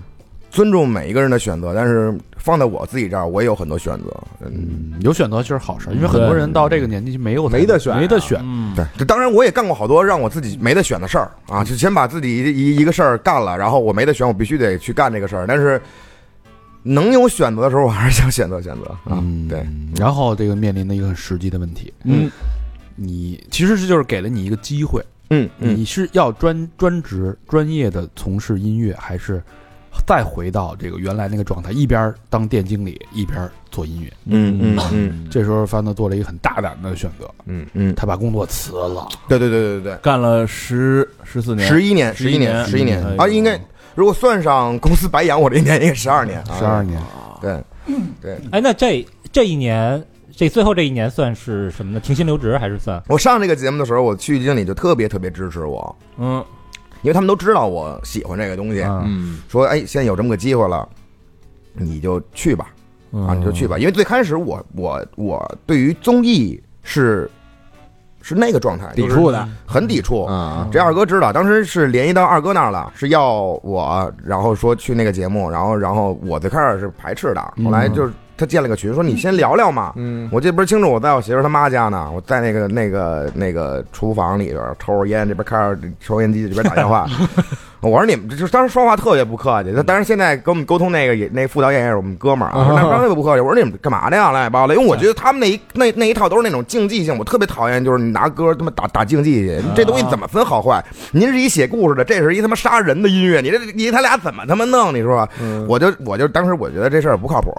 [0.54, 4.24] 尊重每一个人的选择，但是放在我自己这儿，我也有很多选择。
[4.40, 8.40] 嗯，嗯，有选择就是好事儿，因为很多人到这个年纪就没有没得选啊没得选。
[8.44, 15.48] 嗯，对，这当然我也干过好多让我自己没得选的事儿啊，就先把自己一一一个事儿干了，然后我没得选，我必须得去干这个事儿。
[15.48, 15.82] 但是
[16.84, 19.18] 能有选择的时候，我还是想选择选择啊。
[19.24, 19.66] 嗯，对，。
[19.98, 22.30] 然后这个面临的一个很实际的问题，嗯，
[22.96, 29.42] 你其实是就是给了你一个机会，嗯嗯你是要专专职专业的从事音乐，还是
[30.06, 34.12] 再回到这个原来那个状态，一边当店经理一边做音乐？
[34.26, 35.28] 嗯嗯嗯。
[35.30, 39.08] 这时候范德做了一个很大胆的选择，嗯嗯，他把工作辞了。
[39.28, 39.96] 对对对对对。
[40.02, 43.04] 干了十十四，年，十一年，十一一年，十一年。
[43.04, 43.60] 嗯啊，应该
[43.96, 47.02] 如果算上公司白养我这一年，应该十二年，啊十二年，
[47.42, 47.64] 对
[48.22, 48.38] 对。
[48.52, 50.04] 哎，那这这一年，
[50.36, 52.00] 这最后这一年算是什么呢？
[52.00, 53.02] 停薪留职还是算？
[53.08, 56.44] 我上这个节目的时候，我区域经理就特别特别支持我，嗯
[57.04, 58.84] 因为他们都知道我喜欢这个东西，
[59.48, 60.88] 说哎，现在有这么个机会了，
[61.74, 62.70] 你就去吧，
[63.12, 63.78] 啊，你就去吧。
[63.78, 67.30] 因为最开始我我我对于综艺是
[68.22, 70.24] 是那个状态，抵触的很抵触。
[70.24, 78.14] 啊这二哥知道，当时是联系到二哥那儿了，是要我，然后说去那个节目，然后然后我最开始是排斥的，后来就是
[78.44, 79.94] 他建了个群，说你先聊聊嘛。
[79.96, 87.08] 嗯我这不是清楚我在我媳妇他妈家呢，我在那个那个那个厨房里边抽着烟，这边开着抽烟机，这边打电话。
[87.82, 93.42] 我说你们这就当时说话特别不客气，那当然现在跟我们沟通那个也那副导演也是我们哥们儿啊，那当时特别不客气。
[93.42, 94.76] 我说你们干嘛的呀，乱七八糟的？
[94.76, 100.82] 因为我觉得他们那一那那一套都是那种竞技性，我特别讨厌，就是你拿歌他妈打打竞技去，这东西怎么分好坏？
[101.12, 104.94] 您是一写故事的，这是一他妈杀人的音乐，你这你他俩怎么他妈弄？
[104.94, 105.28] 你说？
[105.68, 107.54] 我就我就当时我觉得这事儿不靠谱。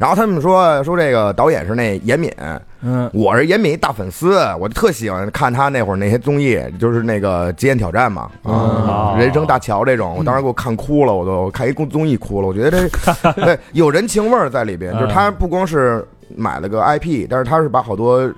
[0.00, 2.32] 然后他们说说这个导演是那严敏，
[2.80, 3.08] 嗯。
[3.12, 12.48] 我是严敏一大粉丝，我就特喜欢看他那会儿那些综艺，就是那个《极限挑战》嘛，啊，人生大桥这种，我当时给我看哭了，我都看一综综艺哭了。
[12.48, 12.88] 我觉得这
[13.44, 16.02] 对有人情味儿在里边，就是他不光是
[16.34, 18.32] 买了个 IP，但是他是把好多。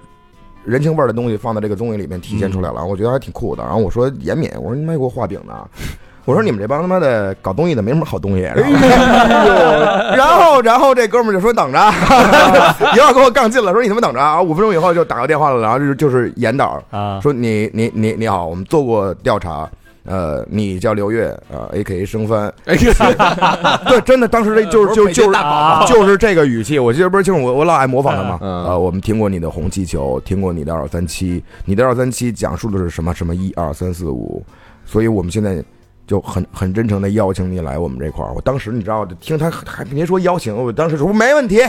[0.65, 3.65] 人情味儿的东西放在这个综艺里面体现出来了，我觉得还挺酷的。
[3.65, 5.69] 然后我说严敏，我说你没给我画饼呢，
[6.25, 8.43] 我说你们这帮他妈的搞东西的没什么好东西。
[8.43, 11.79] 然后，然后，然后这哥们儿就说等着，
[12.95, 14.41] 一会儿跟我杠劲了，说你他妈等着啊！
[14.41, 19.69] 五分钟以后就打个电话了，然后就是就是严导啊，说你你你你好，我们做过调查。
[20.05, 25.39] 呃，你叫刘越啊，A K A 生番，对，真的，当时这就是就是就是
[25.87, 28.37] 就是这个语气，我记得不是清楚，我我老爱模仿他嘛。
[28.43, 34.45] 嗯呃，我们听过你的红气球，听过你的二三七，你的二三七讲述的是什么什么一二三四五，
[34.85, 35.63] 所以我们现在
[36.07, 38.33] 就很很真诚的邀请你来我们这块儿。
[38.35, 41.61] 我当时你知道，听他还别说邀请，我当时说没问题，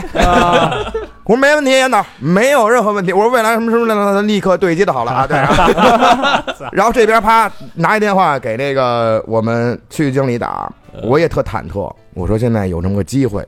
[1.24, 3.12] 我说没问题， 严导没有任何问题。
[3.12, 6.44] 我说未来什么什么的，立刻对接的好了啊，对啊。
[6.72, 10.70] 然后这边啪拿一电话给那个我们区域经理打，
[11.04, 11.90] 我也特忐忑。
[12.14, 13.46] 我说现在有这么个机会，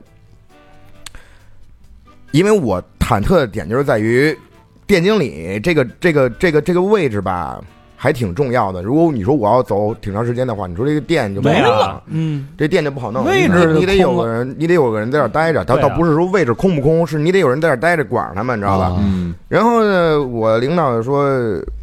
[2.31, 4.37] 因为我忐忑的点就是在于
[4.85, 7.61] 店经理这个这个这个这个位置吧，
[7.99, 8.83] 还挺重要的。
[8.83, 13.25] 如果你说我要走挺长时间的话，你说这个店就没没了了，嗯，这店就不好弄。
[13.25, 15.65] 位置你你得有个人，你得有个人在这儿待着。
[15.65, 18.85] 倒对啊倒不是说位置空不空，是你得有人在这儿待着管着他们，你知道吧？
[18.85, 21.27] 啊嗯然后呢，我领导说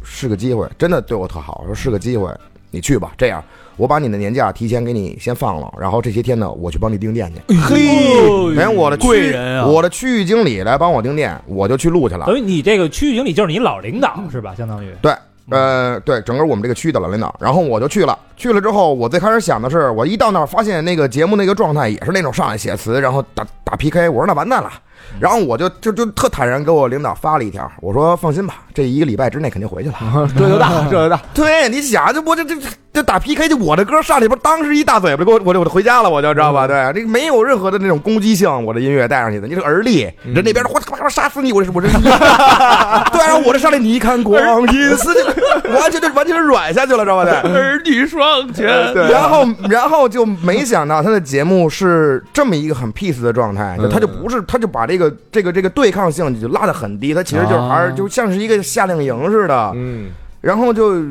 [0.01, 2.31] 是个机会，真的对我特好，说是个机会，
[2.71, 3.11] 你去吧。
[3.17, 3.43] 这样，
[3.75, 7.55] 我把你的年假提前给你先放了，然后这些天呢，我去帮你订店去。
[7.57, 12.25] 嘿连我的区贵人啊我的区域经理来帮我订店，我就去录去了。
[12.25, 14.53] 等于你这个区域经理就是你老领导是吧？
[14.55, 15.11] 相当于对，
[15.49, 18.17] 呃，对，整个我们这个区的老领导，然后我就去了。
[18.35, 24.09] 去了之后，我最开始想的是，我一到那儿发现那个节目那个状态也是那种上来写词，然后打打 PK。
[24.09, 24.71] 我说那完蛋了，
[25.19, 29.95] 然后我就就就特坦然给我领导发了一条，我说放心吧，这一个礼拜之内肯定回去了。
[30.37, 36.67] 这就大，这就大，对，你想，这我这这这这打 PK，就我的歌上里边当时一大嘴巴，给我我就我就回家了，我就知道吧？
[36.67, 44.39] 对，这个没有任何的那种攻击性，我的音乐带上去的，你这个而立，人那边我他妈杀死你，我这是我这是， 对，然后我这上来你一看光
[44.73, 47.25] 阴似的，完全就完全是软下去了，知道吧？
[47.25, 47.35] 对。
[47.55, 60.11] 儿女双全，然后，然后就没想到他的节目是这么一个很 peace 的状态，就他就不是，他就把这个这个这个对抗性就拉得很低，它其实就是还是就像是一个夏令营似的，嗯
[60.41, 61.03] 然后就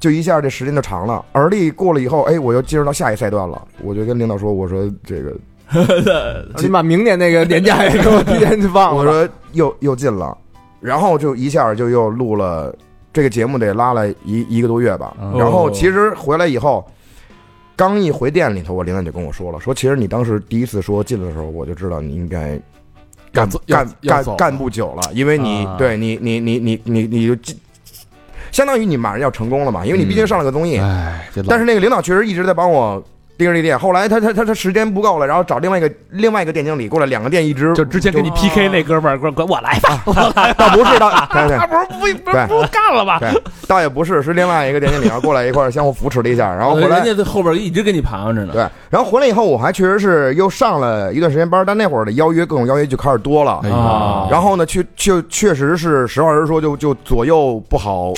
[0.00, 3.62] 就一下这时间就长了，而立过了以后，哎，我又进入到下一赛段了。
[3.82, 5.36] 我就跟领导说，我说这个，
[6.56, 8.96] 起码明年那个 年假也给我提前去放了。
[8.98, 10.36] 我说又又进了，
[10.80, 12.74] 然后就一下就又录了
[13.12, 15.14] 这个节目得拉了一一个多月吧。
[15.20, 16.84] 哦然后其实回来以后，
[17.76, 22.60] 刚一回店里头，我领导就跟我说了，说其实你当时第一次说进的时候，我就知道你应该
[23.32, 27.56] 干干干干不久了，因为你、啊对你你你你你你就进
[28.50, 30.78] 相当于你马上要成功了嘛，因为你毕竟上了个综艺。
[31.48, 33.02] 但是那个领导确实一直在帮我
[33.40, 40.02] 盯着这店，后来他他他他时间不够了，然后找另外一个另外一个店经理过来，两个店一直就之前跟你 PK 那哥们儿，管管我来吧，
[40.58, 43.18] 倒不是倒他不是不不不干了吧？
[43.18, 48.52] 对，倒也不是，是另外一个店经理然后过来一块儿相互扶持了一下，然后后来人家在后边一直跟你盘着呢。
[48.52, 58.12] 对，然后回来以后我还确实是又上了一段时间班，但那会儿的邀约各种邀约就开始多了啊，然后呢，确确确实是实话实说，就就左右不好。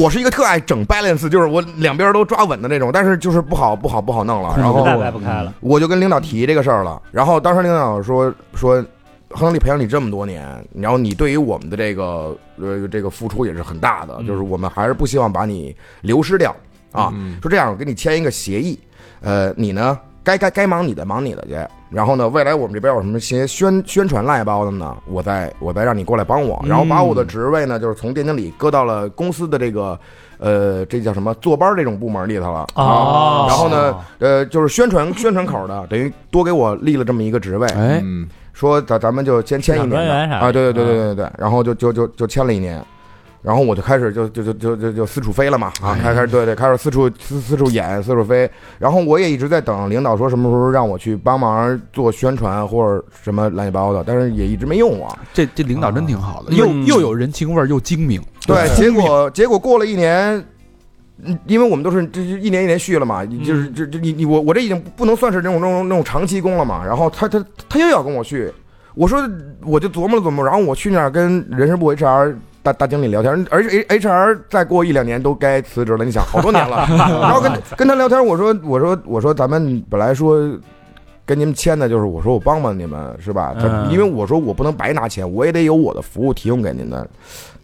[0.00, 4.54] 我是一个特爱整 balance，就是我两边都抓稳的那种，但是就是不好不好不好弄了。
[4.58, 5.54] 然后再掰不开了。
[5.60, 8.84] 我就跟领导提这个事儿了，然后当时领导说说，
[9.30, 10.44] 亨利培养你这么多年，
[10.74, 16.54] 然后你对于我们的这个呃这个付出也是很大的，就是我们还是不希望把你流失掉
[16.90, 17.12] 啊。
[17.40, 18.78] 说这样，我给你签一个协议，
[19.22, 21.56] 呃，你呢该该该忙你的忙你的去，
[21.88, 29.98] 然后呢，未来我们这边有什么些宣宣传赖包的呢，我再我再让你过来帮我，然后把我的职位呢，就是从店经理搁到了公司的这个
[30.42, 31.32] 呃这叫什么？
[31.34, 32.60] 坐班这种部门里头了。
[32.74, 32.84] 啊。
[32.84, 33.46] 哦。
[33.48, 42.84] 然后呢，呃，就是宣传宣传口的，等于多给我立了这么一个职位，哎，嗯说咱咱们就先签一年啊，对对对对对对，然后就就就就签了一年，
[43.40, 48.48] 然后我就开始就就就就就就四处飞了嘛啊，开开始对对，开始四处四四处演四处飞，
[48.78, 55.16] 然后我也一直在等领导说什么时候让我去帮忙做宣传或者什么乱七八糟的，但是也一直没用我。
[55.32, 58.22] 这这领导真挺好的，又嗯又有人情味儿，又精明。
[58.46, 60.44] 对，结果结果过了一年，
[61.24, 66.84] 嗯因为我们都是这这一年一年续了嘛，就是这这你你我我这已经不能算是那种那种那种长期工了嘛。
[66.84, 68.52] 然后他他他又要跟我续，
[68.94, 69.22] 我说
[69.64, 76.86] 我就琢磨了琢磨，然后我去那儿跟人事部 HR 大大经理聊天，而且 H HR 再过一两年都该辞职了，你想好多年了。
[76.90, 80.58] 然后跟跟他聊天，我说我说我说咱们本来说。
[81.24, 83.54] 跟你们签的就是我说我帮帮你们是吧？
[83.88, 87.08] 因为我说我不能白拿钱，我也得有我的服务提供给您的。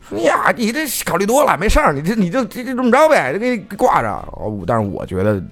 [0.09, 4.09] 说呀，你这考虑多了，没事儿，你这你就这这这么着呗，就给你挂着。
[4.32, 5.43] 哦但是我觉得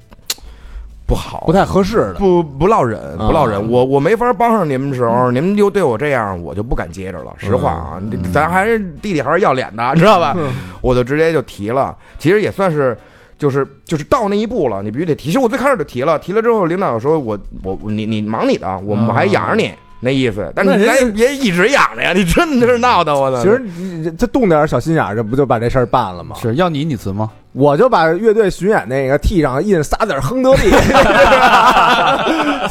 [1.07, 2.15] 不好，不太合适的。
[2.15, 3.59] 不不落忍，不落忍。
[3.61, 7.33] 啊我我没法帮上你们的时候，你们就对我这样，我就不敢接着了。
[7.39, 10.37] 实话啊，你咱还是弟弟还是要脸的，你知道吧？
[10.81, 12.97] 我就直接就提了，其实也算是。
[13.39, 15.24] 就是就是到那一步了，你必须得提。
[15.27, 19.70] 其实我最开始就提了，提了之后，领导说我我你你忙你的，我们还养着你
[20.07, 20.51] 那意思。
[20.55, 23.43] 但是那人咱也别一直养着呀，你真的是闹的我操！
[23.43, 26.37] 其实你这动点小心眼儿，这不就把这事儿办了吗？
[26.41, 27.31] 是要你你辞吗？
[27.57, 30.69] 我就把乐队巡演那个 T 上印仨字儿亨德利，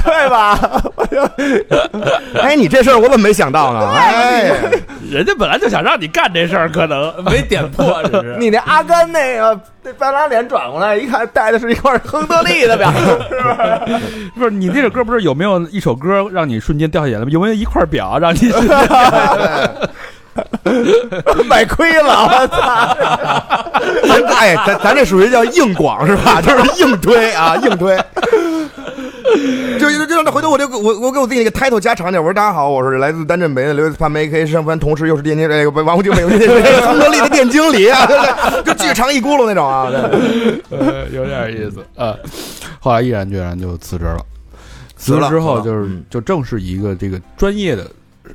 [0.05, 0.59] 对吧？
[2.39, 3.89] 哎，你这事儿我怎么没想到呢？
[3.95, 4.51] 哎，
[5.09, 8.37] 人家本来就想让你干这事儿，可能没点破， 只是。
[8.39, 13.99] 你那阿甘那个那半拉脸转过来，一看戴的是一块亨德利的表，是
[14.37, 17.25] 不是你那首歌不是有没有一首歌让你瞬间掉下眼泪？
[17.31, 18.53] 有没有一块表让你？
[21.47, 22.97] 买亏了，我操！
[24.07, 26.41] 咱哎，咱咱这属于叫硬广是吧？
[26.41, 27.97] 就是硬推啊，硬推。
[29.79, 36.49] 就就就让他回头我就我我给我自己一个 title 加长点，我说大家好，我是来自丹镇北的刘潘梅 K 上班，同时又是店经这个王府井美容店
[36.81, 39.89] 亨德利的店经理啊，对对，就巨长一轱辘那种啊。
[41.11, 42.15] 有点意思啊。
[42.79, 44.19] 后来毅然决然就辞职了。
[44.97, 47.85] 辞职了之后，就是嗯就正式一个这个专业的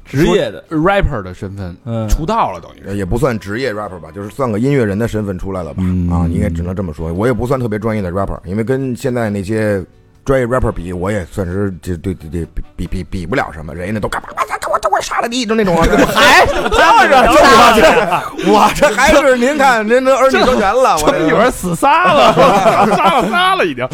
[0.04, 2.96] 职业的 rapper 的身份嗯出道了，等于是。
[2.96, 5.82] 也不算职业 rapper 吧，就是算个音乐人的身份出来了吧？
[5.84, 7.12] 嗯啊，应该只能这么说。
[7.12, 9.84] 我也不算特别专业的 rapper，因为跟现在那些
[10.24, 13.74] 专业 rapper 比，我也算是这对对对比比比比不了什么。
[13.74, 14.28] 人家那都干嘛？
[14.36, 14.56] 我操！
[14.70, 15.82] 我这我杀了你，就那种啊，
[16.14, 22.32] 还就是就我这我这还是您看您这儿女双全了，我这一会儿死仨了，
[22.96, 23.84] 杀了仨了已经。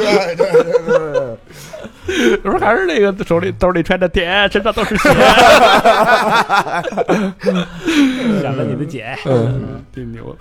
[2.45, 5.09] 有时候还是那个手里兜里揣着 tiền，身上都是血。
[8.43, 10.37] 想了你的姐，嗯，挺牛。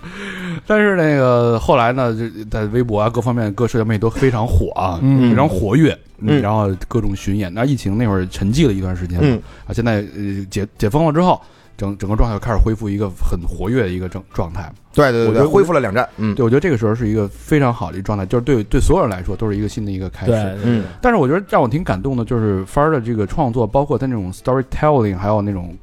[0.68, 7.54] 但是那个后来呢，就在微博啊各方面各社交媒体都非常火啊，嗯非常活跃，嗯然后各种巡演。
[7.54, 11.42] 那疫情那会儿沉寂了一段时间，嗯啊，现在呃解解封了之后，
[11.78, 14.72] 整整个状态开始恢复一个很活跃的一个状状态。
[14.94, 20.32] 对对对对，我觉得恢复了两站，嗯对，我觉得这个时候是一个非常好的一个状态，就是对对所有人来说都是一个新的一个开始。
[20.64, 25.76] 嗯但是我觉得让我挺感动的，就是帆儿的这个创作，包括他那种 storytelling，还有那种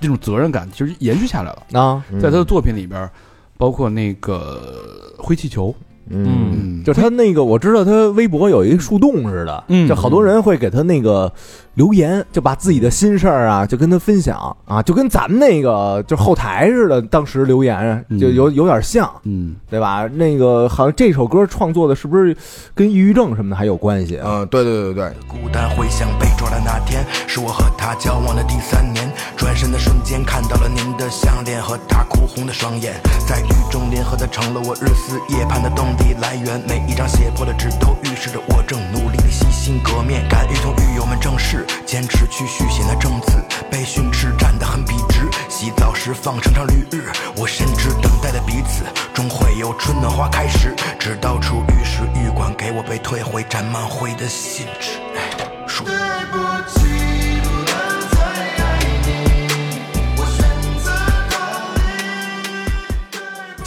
[0.00, 1.80] 这种责任感，其实延续下来了。
[1.80, 3.10] 啊，嗯在他的作品里边儿，
[3.58, 5.74] 包括那个灰气球，
[6.12, 11.32] 嗯就他那个，我知道他微博有一个树洞似的，嗯就好多人会给他那个
[11.74, 20.08] 留言，就把自己的心事儿啊，就跟他分享啊，就跟咱们那个就后台似的，当时留言就有有点像，嗯对吧？
[20.14, 22.36] 那个好像这首歌创作的是不是
[22.74, 24.24] 跟抑郁症什么的还有关系啊？
[24.26, 29.08] 嗯，对对对对对，孤单回想被抓的那天，是我和他交往的第三年。
[29.52, 32.98] 转身的瞬间，看到了您的项链和他哭红的双眼，
[33.28, 36.58] 在雨中联合的成了我日思夜盼的动力来源。
[36.66, 45.28] 每一张写破的纸都预示着我正努力的洗心革面，敢于同狱友们正视，坚持去续写那正字，被训斥站得很笔直。
[45.50, 50.74] 洗澡时放成场绿日，我深知等待的彼此终会有春暖花开时。
[50.98, 54.92] 直到出狱时，狱管给我被退回沾满灰的信纸。
[55.14, 55.86] 哎，说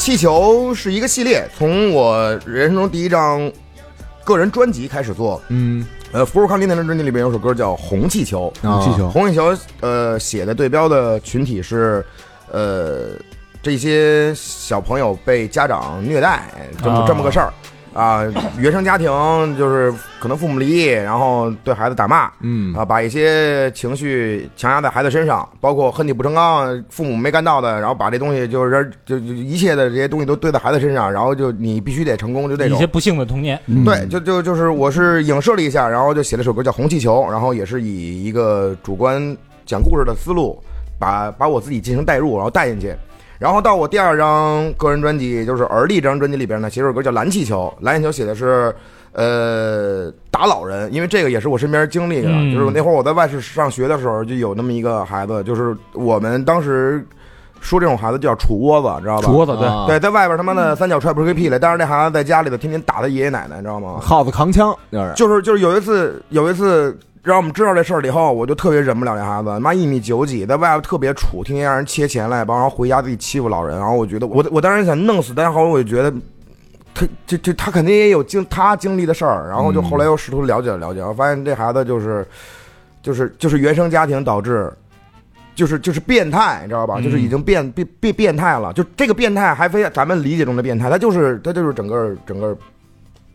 [0.06, 3.52] 气球是一个系列，从我人生中第一张
[4.23, 5.41] 个人专辑开始做。
[5.48, 5.84] 嗯。
[6.11, 9.10] 呃，福尔康定那张专辑里边有首歌叫《红气球》，红气球。
[9.10, 12.06] 红气球呃写的对标的群体是
[12.52, 13.14] 呃
[13.64, 16.52] 这些小朋友被家长虐待
[16.84, 17.06] 这么、啊。
[17.07, 17.52] 这么个事儿
[17.95, 18.22] 啊，
[18.59, 19.07] 原生家庭
[19.57, 22.30] 就是可能父母离异，然后对孩子打骂。
[22.41, 32.85] 嗯啊，把一些情绪强压在孩子身上，包括恨铁不成钢，父母没干到的，然后把这东西就是就就一切的这些东西都堆在孩子身上，然后就你必须得成功，就这种一些。
[32.85, 39.35] 不幸的童年，对，就就就是我是影射了一下，然后就写了首歌叫《红气球》，然后也是以一个主观
[39.65, 40.61] 讲故事的思路，
[40.99, 42.93] 把把我自己进行代入，然后带进去。
[43.38, 47.74] 然后到我第二张个人专辑，也就是《而立》这张专辑里边呢，写首歌叫《蓝气球》。
[47.84, 48.74] 蓝气球写的是，
[49.12, 52.30] 呃，打老人，因为这个也是我身边经历的。
[52.30, 57.06] 嗯就是那会儿我在外市上学的时候，就有那么一个孩子，就是我们当时
[57.60, 59.28] 说这种孩子叫杵窝子，知道吧？
[59.28, 61.60] 杵窝子对，啊对，在外边他妈的三脚踹不出个屁来。
[61.60, 63.98] 但是那孩子在家里头天天打他爷爷奶奶，你知道吗？
[64.02, 76.14] 耗子扛枪就是就是就是有一次有一次让我们知道这事儿了以后，我就特别忍不了这孩子，妈一米九几，在外边特别杵，天天让人切钱来，然后回家自己欺负老人，然后我觉得我我当时想弄死，但是后来我就觉得。
[76.97, 82.26] 他这这他肯定也有经他经历的事儿，然后就后来又试图了解了解，我发现这孩子就是
[83.03, 84.72] 就是就是原生家庭导致，
[85.56, 87.02] 就是就是变态，你知道吧？
[87.02, 92.57] 就是已经变变变变态了，就这个变态还非咱们理解中的变态，他就是他就是整个整个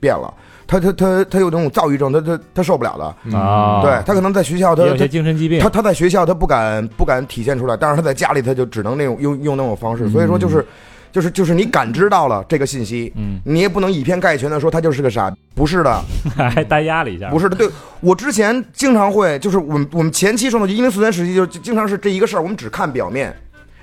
[0.00, 0.32] 变了，
[0.70, 3.82] 他他他他有那种躁郁症，他他他受不了的，啊。
[3.82, 5.58] 对他可能在学校他他也有些精神疾病。
[5.58, 10.64] 他，他在学校他不敢不敢体现出来，但是他在家里他就只能那种用用那种方式，所以说就是
[11.10, 16.00] 就是就是你感知到了这个信息，嗯，你也不能以偏概全的说他就是个傻，不是的，
[16.54, 17.68] 还单压了一下，不是的，对
[17.98, 23.34] 我之前经常会，就是我们我们前期创作一零四年时期，就经常是这一个事儿，我们只看表面，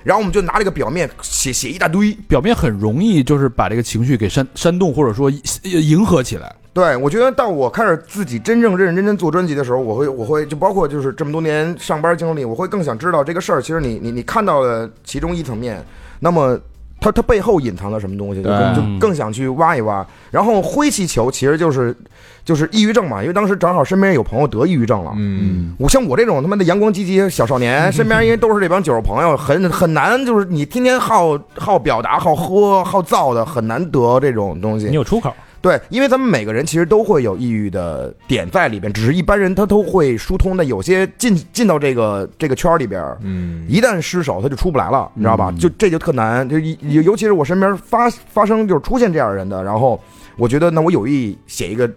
[0.04, 2.16] 然后我们就拿这个表面写写一大堆。
[2.26, 5.30] 表面很容易就是把这个情绪给煽煽动，或者说
[5.64, 6.50] 呃迎合起来。
[6.78, 15.84] 对，我觉得到我开始自己真正认认真真做专辑的时候，我会我会就包括就是这么多年上班经历，我会更想知道这个事儿，其实你你你看到了其中一层面，
[16.20, 16.58] 那么。
[17.00, 20.04] 它它背后隐藏了什么东西，就对就更想去挖一挖。
[20.32, 21.96] 然后灰气球其实就是
[22.44, 34.96] 就是抑郁症嘛，因为当时正好身边有朋友得抑郁症了，嗯我像我这种他妈的阳光积极小少年， 身边因为都是这帮酒肉朋友，很很难，就是你天天好好表达、好喝、好造的，很难得这种东西你。
[34.96, 45.52] 有出口，对，因为咱们每个人其实都会有抑郁的点在里边，只是一般人他都会疏通的，有些进进到这个这个圈里边，嗯一旦失手他就出不来了，你知道吧？
[45.58, 50.00] 就这就特难，就尤尤其是我身边发发生就是出现这样的人的，然后
[50.36, 51.90] 我觉得那我有意写一个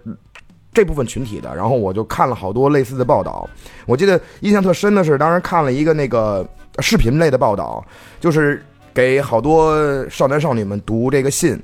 [0.73, 3.47] 这部分群体的，然后我就看了好多类似的报道。
[3.85, 6.43] 我记得印象特深的是，当时看了一个那个
[6.79, 7.85] 视频类的报道，
[8.19, 9.77] 就是给好多
[10.09, 11.61] 少男少女们读这个信。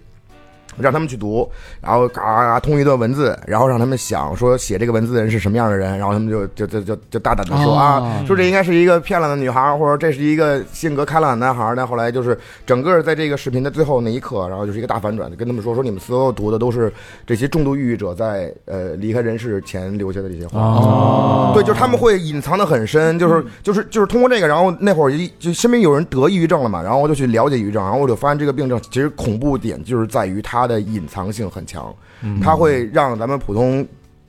[0.80, 1.50] 让他们去读，
[1.82, 11.74] 然后嘎嘎嘎通一段文字，然后让他们想说写这个文字的人是什么样的人，然后他们就就就就就大胆的说、哦啊，说这应该是一个漂亮的女孩，或者这是一个性格开朗的男孩。
[11.76, 16.92] 但后来就是整个在这个视频的最后那一刻，然后就是一个大反转，就跟他们说说你们所有读的都是
[17.26, 20.60] 这些重度抑郁者在呃离开人世前留下的这些话。
[20.60, 31.96] 哦对，就是他们会隐藏的很深，就是就是就是通过这个，然后那会儿一就身边有人得抑郁症了嘛，然后我就去了解抑郁症，然后我就发现这个病症其实恐怖点就是在于它的隐藏性很强，
[32.42, 33.84] 它会让咱们普通，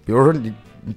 [0.04, 0.52] 比如说你。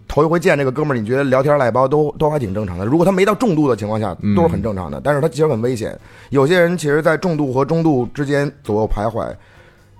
[0.08, 2.86] 头一回见这个哥们儿，你觉得聊天赖包都都还挺正常的。
[2.86, 5.02] 如果他没到重度的情况下，都是很正常的。
[5.04, 6.00] 但是他其实很危险。
[6.30, 9.30] 有些人其实，在重度和中度之间左右徘徊。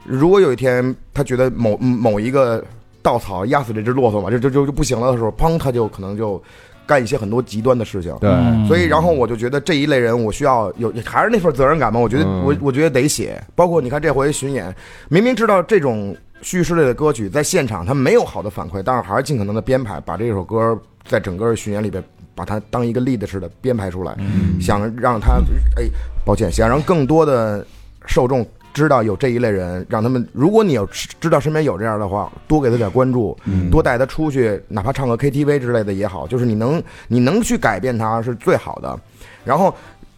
[0.06, 2.64] 如果有一天他觉得某某一个
[3.02, 6.42] 稻草压死这只骆驼嘛，就就就就不行了的时候，砰，他就可能就
[6.86, 8.16] 干一些很多极端的事情。
[8.20, 12.00] 对，嗯所以，然后我就觉得这一类人，我需要有还是那份责任感嘛。
[12.00, 14.74] 我觉得嗯我我觉得得写，包括你看这回巡演，
[15.10, 22.04] 明明知道这种叙事类的歌曲在现场它没有好的反馈，但是还是尽可能的编排，把这首歌在整个巡演里边
[22.36, 24.16] 把它当一个 lead 似的编排出来，
[24.60, 25.40] 想让他
[25.78, 25.88] 哎，
[26.26, 27.66] 抱歉，想让更多的
[28.06, 28.46] 受众。
[28.74, 30.88] 知道有这一类人，让他们，如果你有
[31.20, 33.38] 知道身边有这样的话，多给他点关注，
[33.70, 39.00] 多带他出去，哪怕唱个 KTV 之类的也好，就是你能你能去改变他是最好的。
[39.44, 39.74] 然后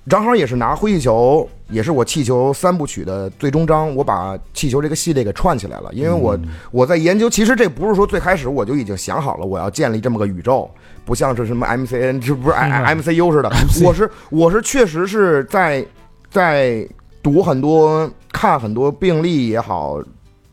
[0.09, 5.89] 正好也是拿灰气球，也是我气球三部曲的最终章，我把气球这个系列给串起来了。
[5.93, 6.37] 因为我、
[6.71, 10.69] 我在研究，其实这不是说最开始我就已经想好了，我要建立这么个宇宙，
[11.05, 13.49] 不像是什么 MCN，这不是 MCU 似的。
[13.81, 15.85] 我是我是确实是在
[16.29, 16.85] 在
[17.23, 19.99] 读很多看很多病例也好。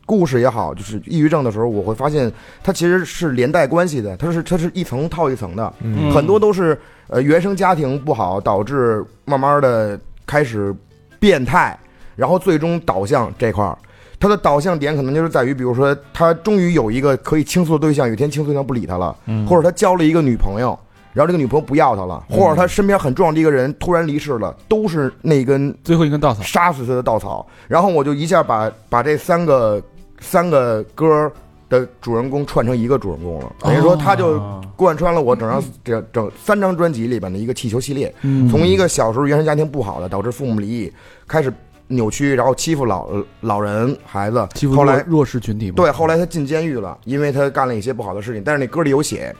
[0.03, 2.29] 故事也好，就是抑郁症的时候，我会发现
[2.61, 6.11] 它其实是连带关系的，它是它是一层套一层的，嗯。
[6.11, 6.77] 很多都是
[7.07, 10.75] 呃原生家庭不好，导致慢慢的开始
[11.17, 11.79] 变态，
[12.17, 13.77] 然后最终导向这块儿。
[14.19, 19.15] 他的导向点可能就是在于，比如说他终于有一个可以倾诉的对象，有一天倾诉对象不理他了，
[19.47, 20.77] 或者他交了一个女朋友，
[21.13, 27.45] 然后这个女朋友不要他了，或者他身边很重要的一个人突然离世了，都是那根最后一根稻草，杀死他的稻草。
[27.67, 29.81] 然后我就一下把把这三个
[30.19, 31.31] 三个歌
[31.69, 34.41] 的主人公串成一个主人公了，等于说他就
[34.75, 38.49] 贯穿了我整张整整三张专辑里边的一个气球系列，嗯。
[38.49, 40.93] 从一个小时候原生家庭不好的，导致父母离异，
[41.27, 41.53] 开始
[41.87, 43.09] 扭曲，然后欺负老
[43.41, 44.47] 老人孩子。
[44.53, 49.35] 欺，负后来弱弱势群体，对，后来他进监狱了，因为他干了一些不好的事情，但是那歌里有写。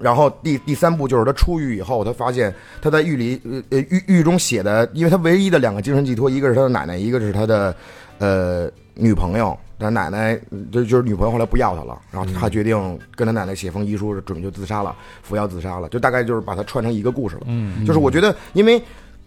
[0.00, 7.74] 然后第第三步就是他出狱以后，他发现他在狱里呃呃狱狱中写的，因为他唯一的两个精神寄托，一个是他的奶奶，一个是他的
[8.18, 9.56] 呃女朋友。
[9.78, 10.38] 他奶奶
[10.70, 17.44] 就就是女朋友后来不要他了，然后他决定跟他奶奶写封遗书，准备就自杀了，服药自杀了，就大概就是把它串成一个故事了。
[17.46, 18.82] 嗯，就是我觉得，因为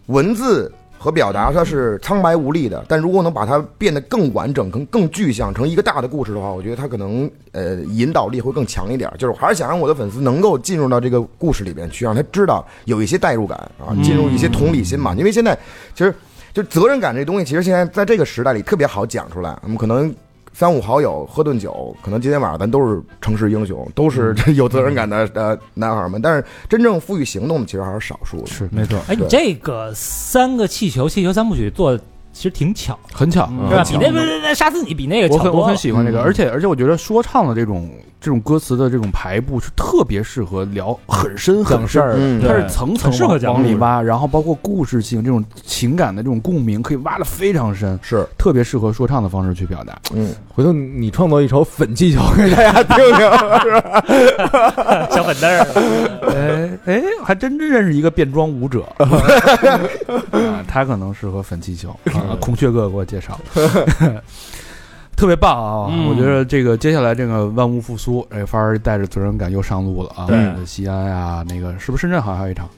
[0.06, 0.72] 文字
[1.04, 9.12] 和表达它是苍白无力的，但如果能把它变得更完整、更更具象，成一个大的故事的话，我觉得它可能呃引导力会更强一点。
[9.18, 15.14] 就是我还是想让我的粉丝能够进入到这个故事里边去，让他知道有一些代入感啊，进入一些同理心嘛。
[15.14, 15.54] 因为现在
[15.94, 16.14] 其实
[16.54, 19.54] 就责任感这东西，其实现在在这个时代里特别好讲出来。
[19.62, 20.14] 我们可能。
[20.54, 26.22] 三五好友喝顿酒，可能今天晚上咱都是城市英雄，都是这 有责任感的呃男孩们。
[26.22, 28.46] 但是真正赋予行动的，其实还是少数的。
[28.46, 32.02] 是没错，哎，你这个三个气球气球三部曲做的
[32.32, 33.84] 其实挺巧，很巧，是吧？
[33.84, 35.76] 比那那那杀死你比那个我很我很。
[35.76, 37.90] 喜欢这个，嗯而且而且我觉得说唱的这种
[38.24, 49.94] 这种歌词的这种排布是特别适合聊很深很讲事儿，嗯它是层层往里挖，然后包括故事性这种情感的这种共鸣，可以挖的非常深，是，特别适合说唱的方式去表达。
[50.14, 53.18] 嗯，回头你创作一首粉气球给大家听听，
[55.14, 55.66] 小粉灯儿，
[56.32, 58.86] 哎哎，还真真认识一个变装舞者，
[60.32, 62.32] 啊他可能适合粉气球啊。
[62.40, 63.38] 孔雀哥给我介绍，
[65.16, 65.90] 特别棒啊！
[65.92, 70.26] 嗯我觉得这个接下来这个万物复苏，哎，范儿带着责任感又上路了啊！
[70.26, 72.68] 对西安呀，那个是不是深圳好像还有一场？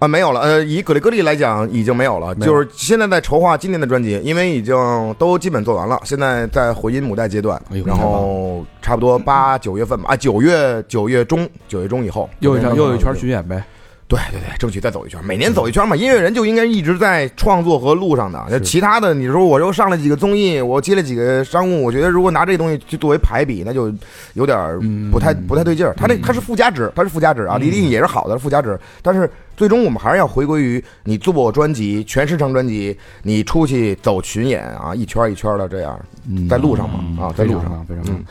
[0.00, 0.40] 啊，没有了。
[0.40, 2.28] 呃，以格力格利来讲，已经没有了。
[2.40, 4.74] 有就是现在在筹划今年的专辑，因为已经
[5.18, 13.62] 都基本做完了，现在在回音母带阶段哎，然后差不多八九月份吧，啊，九月九月中，九月中以后又一场又有一圈巡演呗。
[14.06, 15.96] 对对对，争取再走一圈，每年走一圈嘛。
[15.96, 18.44] 音乐人就应该一直在创作和路上的。
[18.50, 23.92] 那其他的，你说我又上了几个综艺，我接了几个商务，我觉得如果拿这东西去作为排比，那就
[24.34, 25.94] 有点不太不太对劲儿。
[25.96, 28.78] 它那他是附加值，他是附加值啊，一定也是好的附加值。
[29.00, 35.98] 但是最终我们还是要回归于你做专辑，全时长专辑，你出去走巡演啊，一圈一圈的这样，
[36.28, 38.04] 嗯在路上嘛啊，在路上非常棒，。
[38.04, 38.24] 非常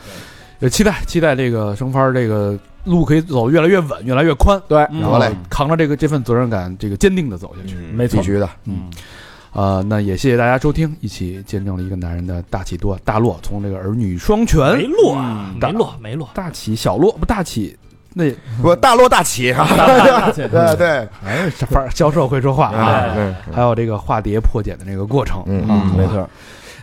[0.60, 0.70] 嗯。
[0.70, 4.60] 期待期待这个生番这个路可以走越来越稳，越来越宽。
[4.68, 7.76] 对，然后好嘞扛着这个这份责任感，这个坚定的走下去。
[7.92, 8.48] 没错必，须的。
[8.64, 8.90] 嗯，
[9.52, 16.28] 呃，那也谢谢大家收听，一起见证了一个男人的大起多大落，从这个儿女双全没，落嗯，没落，没落。
[16.34, 17.76] 大起小落不大起，
[18.12, 19.66] 那不大落大起啊，
[20.34, 20.88] 对对，
[21.24, 23.14] 哎，这范儿销售会说话啊，
[23.52, 25.66] 还有这个化蝶破茧的这个过程，嗯
[25.96, 26.28] 没错。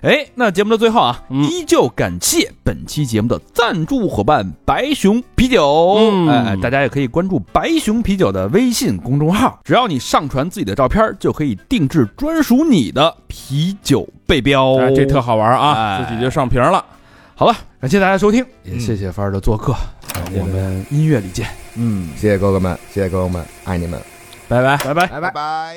[0.02, 1.44] 哎，那节目的最后啊，嗯。
[1.44, 5.96] 依旧感谢本期节目的赞助伙伴白熊啤酒。
[6.00, 6.28] 嗯。
[6.28, 14.76] 哎，大家也可以关注白熊啤酒的微信公众号，只要你上传自己的照片，就可以定制专属你的啤酒背标。
[14.78, 16.04] 哎，这特好玩啊，哎。
[16.04, 16.84] 自己就上瓶了。
[17.36, 19.76] 好了，感谢大家收听，也谢谢范儿的做客，
[20.34, 24.00] 我们音乐里见，嗯，谢谢哥哥们，谢谢哥哥们，爱你们，
[24.48, 24.94] 拜拜，拜。
[24.94, 25.08] 拜。
[25.08, 25.22] 拜。
[25.22, 25.76] 拜拜。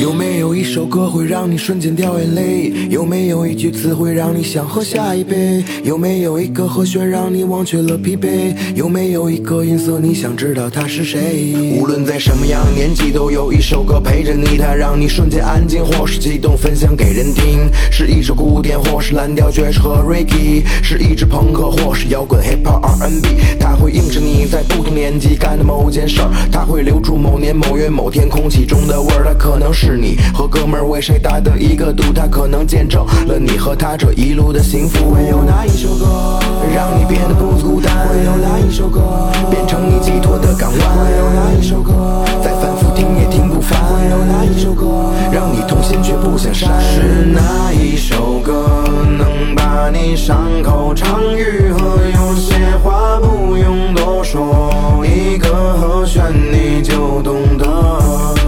[0.00, 2.72] 有没有一首歌会让你瞬间掉眼泪？
[2.88, 5.62] 有没有一句词会让你想喝下一杯？
[5.84, 8.54] 有没有一个和弦让你忘却了疲惫？
[8.74, 11.76] 有没有一个音色你想知道他是谁？
[11.78, 17.70] 无论在什么样的年纪，都有一首歌陪着你，它让你瞬间安静，或是激动，分享给人听。
[17.90, 23.28] 是一首古典，或是蓝调爵士和 r i c k y 是一支朋克，或是摇滚 hip hop R&B。
[23.58, 29.24] 它会映着你在不同年纪干的某件事儿，它会留住某年某月某天空气中的味儿。
[29.26, 35.10] 它可能是你和哥们儿为谁打的一个赌，他可能见证了你和他这一路的幸福。
[35.14, 36.38] 会有哪一首歌
[36.74, 38.08] 让你变得不孤单？
[38.08, 40.80] 会有哪一首歌变成你寄托的港湾？
[40.80, 43.78] 会有哪一首歌再反复听也听不烦？
[43.84, 46.68] 会有哪一首歌让你痛心却不想删？
[46.80, 48.84] 是哪一首歌
[49.18, 51.98] 能把你伤口唱愈合？
[52.14, 58.39] 有些话不用多说，一个和弦你就懂得。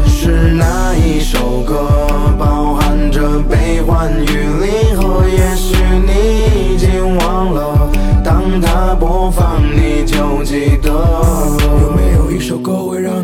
[1.23, 1.89] 首歌
[2.37, 4.27] 包含着悲欢与
[4.61, 4.92] 离。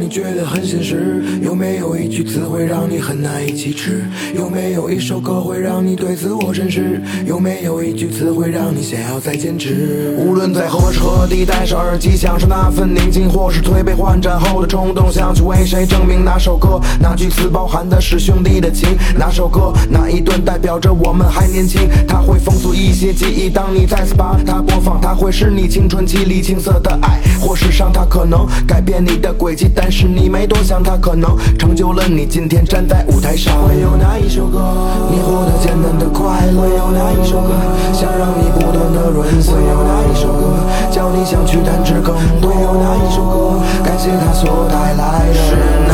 [0.09, 1.23] 觉得很现实？
[1.43, 4.05] 有没有一句词会让你很难以启齿？
[4.35, 7.01] 有没有一首歌会让你对自我审视？
[7.27, 10.17] 有没有一句词会让你想要再坚持？
[10.19, 18.97] 无论在何时何地，戴上耳机，享受那份宁静，或是推杯换盏后的冲动，想去为谁证明哪首歌、哪句词包含的是兄弟的情？
[19.19, 21.83] 哪首歌、哪一段代表着我们还年轻？
[22.07, 33.67] 它会封锁一些记忆，当你再次把它播放，它会是你青春期里青涩的爱或是伤，它可能改变你的轨迹，但是是你没多想，它可能成就了你今天站在舞台上。
[33.67, 34.63] 会有哪一首歌，
[35.11, 36.63] 你获得简单的快乐？
[36.63, 37.51] 会有哪一首歌，
[37.93, 39.55] 想让你不断的润色？
[39.55, 40.55] 会有哪一首歌，
[40.93, 42.49] 叫你想去弹指更多？
[42.49, 45.88] 会有哪一首歌，感谢它所带来的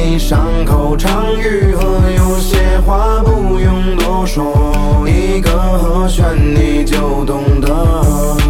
[0.00, 1.82] 你伤口常愈合，
[2.16, 2.56] 有些
[2.86, 7.68] 话不用多说，一个和弦你就懂得。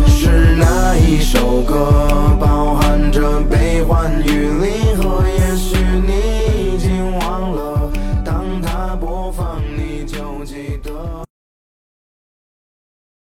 [0.06, 1.90] 是那一首歌，
[2.38, 5.07] 包含着悲欢与离合。